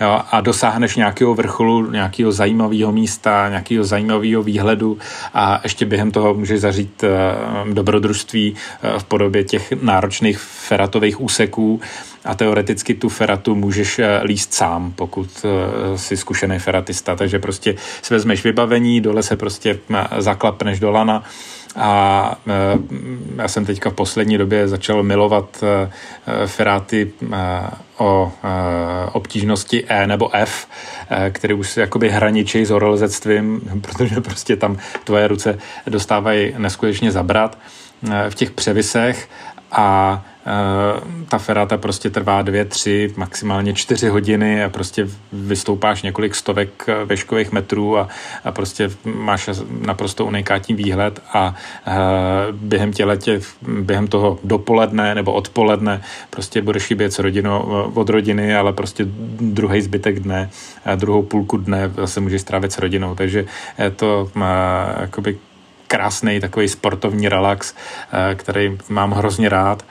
jo, 0.00 0.20
a 0.30 0.40
dosáhneš 0.40 0.96
nějakého 0.96 1.34
vrcholu, 1.34 1.90
nějakého 1.90 2.32
zajímavého 2.32 2.92
místa, 2.92 3.48
nějakého 3.48 3.84
zajímavého 3.84 4.42
výhledu 4.42 4.98
a 5.34 5.60
ještě 5.62 5.84
během 5.86 6.10
toho 6.10 6.34
můžeš 6.34 6.60
zažít 6.60 7.04
uh, 7.04 7.74
dobrodružství 7.74 8.52
uh, 8.52 8.98
v 8.98 9.04
podobě 9.04 9.44
těch 9.44 9.72
náročných 9.82 10.38
feratových 10.38 11.20
úseků 11.20 11.80
a 12.24 12.34
teoreticky 12.34 12.94
tu 12.94 13.08
feratu 13.08 13.54
můžeš 13.54 13.98
uh, 13.98 14.04
líst 14.22 14.54
sám, 14.54 14.92
pokud 14.92 15.46
jsi 15.96 16.16
zkušený 16.16 16.58
feratista, 16.58 17.16
takže 17.16 17.38
prostě 17.38 17.74
si 18.02 18.14
vezmeš 18.14 18.44
vybavení, 18.44 19.00
dole 19.00 19.22
se 19.22 19.36
prostě 19.36 19.78
zaklapneš 20.18 20.80
do 20.80 20.90
lana 20.90 21.22
a 21.76 22.36
já 23.36 23.48
jsem 23.48 23.66
teďka 23.66 23.90
v 23.90 23.94
poslední 23.94 24.38
době 24.38 24.68
začal 24.68 25.02
milovat 25.02 25.64
feráty 26.46 27.12
o 27.98 28.32
obtížnosti 29.12 29.84
E 29.88 30.06
nebo 30.06 30.34
F, 30.34 30.66
který 31.30 31.54
už 31.54 31.70
se 31.70 31.80
jakoby 31.80 32.10
hraničí 32.10 32.64
s 32.64 32.70
horolezectvím, 32.70 33.60
protože 33.80 34.20
prostě 34.20 34.56
tam 34.56 34.78
tvoje 35.04 35.28
ruce 35.28 35.58
dostávají 35.86 36.54
neskutečně 36.58 37.12
zabrat 37.12 37.58
v 38.28 38.34
těch 38.34 38.50
převisech 38.50 39.28
a 39.74 40.22
Eh, 40.46 41.00
ta 41.28 41.38
ferata 41.38 41.76
prostě 41.76 42.10
trvá 42.10 42.42
dvě, 42.42 42.64
tři, 42.64 43.12
maximálně 43.16 43.74
čtyři 43.74 44.08
hodiny 44.08 44.64
a 44.64 44.68
prostě 44.68 45.08
vystoupáš 45.32 46.02
několik 46.02 46.34
stovek 46.34 46.84
eh, 46.88 47.04
veškových 47.04 47.52
metrů 47.52 47.98
a, 47.98 48.08
a 48.44 48.52
prostě 48.52 48.90
máš 49.04 49.50
naprosto 49.80 50.26
unikátní 50.26 50.74
výhled 50.74 51.22
a 51.32 51.54
uh, 51.86 51.92
během 52.56 52.92
těletě, 52.92 53.40
během 53.68 54.06
toho 54.06 54.38
dopoledne 54.44 55.14
nebo 55.14 55.32
odpoledne 55.32 56.02
prostě 56.30 56.62
budeš 56.62 56.82
chybět 56.82 57.12
s 57.12 57.18
rodinou 57.18 57.58
od 57.94 58.08
rodiny, 58.08 58.56
ale 58.56 58.72
prostě 58.72 59.04
druhý 59.40 59.82
zbytek 59.82 60.20
dne, 60.20 60.50
druhou 60.96 61.22
půlku 61.22 61.56
dne 61.56 61.92
zase 61.96 62.20
můžeš 62.20 62.40
strávit 62.40 62.72
s 62.72 62.78
rodinou, 62.78 63.14
takže 63.14 63.44
to 63.96 64.30
má 64.34 64.86
jakoby 65.00 65.38
krásný 65.94 66.40
takový 66.40 66.68
sportovní 66.68 67.28
relax, 67.28 67.74
který 68.36 68.78
mám 68.88 69.12
hrozně 69.12 69.48
rád. 69.48 69.82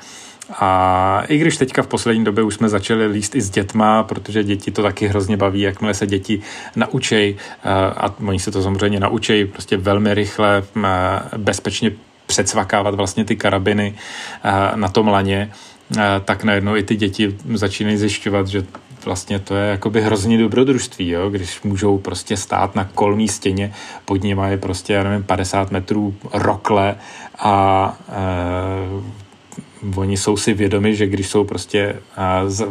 A 0.60 1.24
i 1.28 1.38
když 1.38 1.58
teďka 1.58 1.82
v 1.82 1.88
poslední 1.88 2.24
době 2.24 2.44
už 2.44 2.56
jsme 2.56 2.70
začali 2.70 3.08
líst 3.08 3.36
i 3.36 3.42
s 3.42 3.50
dětma, 3.50 4.04
protože 4.04 4.44
děti 4.44 4.72
to 4.72 4.84
taky 4.84 5.08
hrozně 5.08 5.38
baví, 5.38 5.62
jakmile 5.62 5.94
se 5.94 6.08
děti 6.08 6.42
naučej, 6.76 7.36
eh, 7.64 7.70
a 7.98 8.16
oni 8.28 8.40
se 8.40 8.52
to 8.52 8.64
samozřejmě 8.64 9.00
naučej 9.00 9.46
prostě 9.46 9.78
velmi 9.78 10.14
rychle, 10.14 10.64
eh, 10.86 10.90
bezpečně 11.38 11.92
předsvakávat 12.26 12.96
vlastně 12.96 13.26
ty 13.26 13.36
karabiny 13.36 13.96
eh, 14.44 14.52
na 14.76 14.90
tom 14.90 15.08
laně, 15.08 15.52
tak 16.26 16.44
najednou 16.44 16.76
i 16.76 16.84
ty 16.84 16.96
děti 16.96 17.38
začínají 17.54 17.98
zjišťovat, 17.98 18.48
že 18.48 18.66
vlastně 19.06 19.40
to 19.40 19.56
je 19.56 19.70
jakoby 19.70 20.02
hrozně 20.02 20.38
dobrodružství, 20.38 21.10
jo? 21.10 21.30
když 21.30 21.62
můžou 21.62 21.98
prostě 21.98 22.38
stát 22.38 22.76
na 22.76 22.84
kolmý 22.84 23.28
stěně, 23.28 23.74
pod 24.06 24.24
nimi 24.24 24.42
je 24.48 24.58
prostě, 24.58 24.94
já 24.94 25.04
nevím, 25.04 25.24
50 25.24 25.72
metrů 25.72 26.16
rokle 26.34 26.96
a 27.40 27.98
oni 29.96 30.18
jsou 30.18 30.38
si 30.38 30.54
vědomi, 30.54 30.96
že 30.96 31.08
když 31.08 31.28
jsou 31.28 31.44
prostě 31.44 31.96
z, 32.46 32.68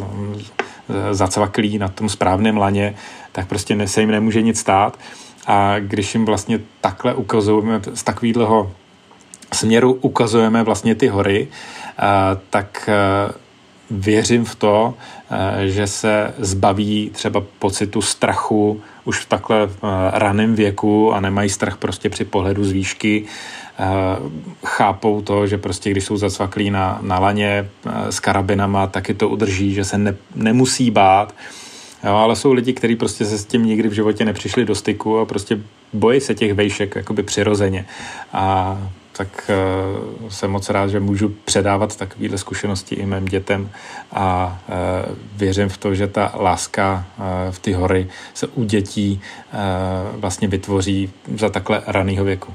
zacvaklí 1.11 1.79
na 1.79 1.89
tom 1.89 2.09
správném 2.09 2.57
laně, 2.57 2.95
tak 3.33 3.47
prostě 3.47 3.89
se 3.89 4.01
jim 4.01 4.11
nemůže 4.11 4.43
nic 4.43 4.59
stát. 4.59 4.99
A 5.47 5.79
když 5.79 6.15
jim 6.15 6.25
vlastně 6.25 6.61
takhle 6.81 7.15
ukazujeme, 7.15 7.81
z 7.95 8.03
takového 8.03 8.73
směru 9.53 9.93
ukazujeme 9.93 10.63
vlastně 10.63 10.95
ty 10.95 11.09
hory, 11.09 11.49
tak 12.51 12.91
věřím 13.93 14.45
v 14.45 14.55
to, 14.55 14.95
že 15.65 15.87
se 15.87 16.35
zbaví 16.39 17.11
třeba 17.13 17.43
pocitu 17.59 18.03
strachu 18.03 18.81
už 19.05 19.19
v 19.19 19.29
takhle 19.29 19.69
raném 20.13 20.55
věku 20.55 21.13
a 21.13 21.21
nemají 21.21 21.51
strach 21.51 21.77
prostě 21.77 22.09
při 22.09 22.25
pohledu 22.25 22.65
z 22.65 22.73
výšky 22.73 23.25
Eh, 23.79 24.17
chápou 24.65 25.23
to, 25.23 25.47
že 25.47 25.59
prostě 25.59 25.91
když 25.91 26.05
jsou 26.05 26.17
zacvaklí 26.17 26.71
na, 26.71 26.99
na 27.03 27.19
laně 27.19 27.69
eh, 27.87 28.13
s 28.13 28.21
karabinama, 28.21 28.87
taky 28.87 29.15
to 29.15 29.29
udrží, 29.29 29.75
že 29.75 29.85
se 29.85 29.99
ne, 29.99 30.17
nemusí 30.35 30.91
bát. 30.91 31.35
Jo, 32.05 32.15
ale 32.15 32.37
jsou 32.37 32.53
lidi, 32.53 32.73
kteří 32.73 32.97
prostě 32.97 33.25
se 33.25 33.39
s 33.39 33.45
tím 33.45 33.65
nikdy 33.65 33.89
v 33.89 33.93
životě 33.93 34.25
nepřišli 34.25 34.65
do 34.65 34.75
styku 34.75 35.19
a 35.19 35.25
prostě 35.25 35.59
bojí 35.93 36.21
se 36.21 36.35
těch 36.35 36.55
vejšek 36.55 36.97
jakoby 36.97 37.23
přirozeně. 37.23 37.87
A 38.33 38.79
tak 39.17 39.51
uh, 40.23 40.29
jsem 40.29 40.51
moc 40.51 40.71
rád, 40.71 40.89
že 40.89 41.01
můžu 41.01 41.29
předávat 41.45 41.97
takovéhle 41.97 42.39
zkušenosti 42.39 42.95
i 42.95 43.07
mým 43.07 43.25
dětem 43.25 43.71
a 44.13 44.59
uh, 44.69 45.15
věřím 45.37 45.69
v 45.69 45.77
to, 45.77 45.95
že 45.95 46.07
ta 46.07 46.33
láska 46.41 47.07
uh, 47.19 47.25
v 47.51 47.59
ty 47.59 47.73
hory 47.73 48.09
se 48.35 48.47
u 48.47 48.65
dětí 48.65 49.21
vlastně 50.13 50.49
vytvoří 50.49 51.11
za 51.39 51.49
takhle 51.49 51.83
raného 51.87 52.25
věku. 52.25 52.53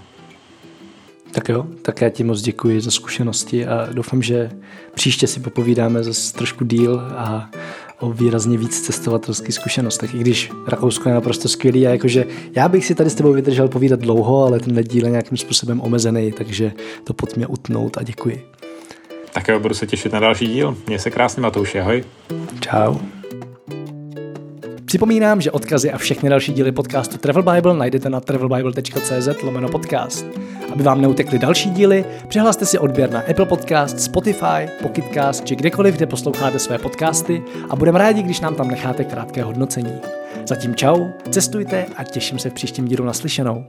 Tak 1.31 1.49
jo, 1.49 1.65
tak 1.81 2.01
já 2.01 2.09
ti 2.09 2.23
moc 2.23 2.41
děkuji 2.41 2.81
za 2.81 2.91
zkušenosti 2.91 3.67
a 3.67 3.87
doufám, 3.93 4.21
že 4.21 4.49
příště 4.93 5.27
si 5.27 5.39
popovídáme 5.39 6.03
zase 6.03 6.33
trošku 6.33 6.63
díl 6.63 6.99
a 6.99 7.49
o 7.99 8.11
výrazně 8.11 8.57
víc 8.57 8.81
cestovatelských 8.81 9.55
zkušenostech, 9.55 10.15
i 10.15 10.19
když 10.19 10.51
Rakousko 10.67 11.09
je 11.09 11.15
naprosto 11.15 11.49
skvělý 11.49 11.87
a 11.87 11.89
jakože 11.89 12.25
já 12.55 12.69
bych 12.69 12.85
si 12.85 12.95
tady 12.95 13.09
s 13.09 13.15
tebou 13.15 13.33
vydržel 13.33 13.67
povídat 13.67 13.99
dlouho, 13.99 14.43
ale 14.43 14.59
ten 14.59 14.83
díl 14.83 15.05
je 15.05 15.11
nějakým 15.11 15.37
způsobem 15.37 15.81
omezený, 15.81 16.31
takže 16.31 16.71
to 17.03 17.13
pod 17.13 17.35
mě 17.35 17.47
utnout 17.47 17.97
a 17.97 18.03
děkuji. 18.03 18.45
Tak 19.33 19.47
jo, 19.47 19.59
budu 19.59 19.73
se 19.73 19.87
těšit 19.87 20.13
na 20.13 20.19
další 20.19 20.47
díl. 20.47 20.77
Měj 20.87 20.99
se 20.99 21.11
krásně, 21.11 21.41
Matouši, 21.41 21.79
ahoj. 21.79 22.03
Čau. 22.59 22.95
Připomínám, 24.85 25.41
že 25.41 25.51
odkazy 25.51 25.91
a 25.91 25.97
všechny 25.97 26.29
další 26.29 26.53
díly 26.53 26.71
podcastu 26.71 27.17
Travel 27.17 27.43
Bible 27.43 27.77
najdete 27.77 28.09
na 28.09 28.19
travelbible.cz 28.19 29.41
lomeno 29.43 29.69
podcast. 29.69 30.25
Aby 30.77 30.83
vám 30.83 31.01
neutekly 31.01 31.39
další 31.39 31.69
díly, 31.69 32.05
přihlaste 32.27 32.65
si 32.65 32.79
odběr 32.79 33.11
na 33.11 33.19
Apple 33.19 33.45
Podcast, 33.45 33.99
Spotify, 33.99 34.69
Pocketcast 34.81 35.45
či 35.45 35.55
kdekoliv, 35.55 35.95
kde 35.95 36.05
posloucháte 36.05 36.59
své 36.59 36.77
podcasty 36.77 37.43
a 37.69 37.75
budeme 37.75 37.99
rádi, 37.99 38.23
když 38.23 38.39
nám 38.39 38.55
tam 38.55 38.67
necháte 38.67 39.03
krátké 39.03 39.43
hodnocení. 39.43 39.93
Zatím 40.47 40.75
čau, 40.75 41.07
cestujte 41.29 41.85
a 41.95 42.03
těším 42.03 42.39
se 42.39 42.49
v 42.49 42.53
příštím 42.53 42.85
dílu 42.85 43.05
naslyšenou. 43.05 43.65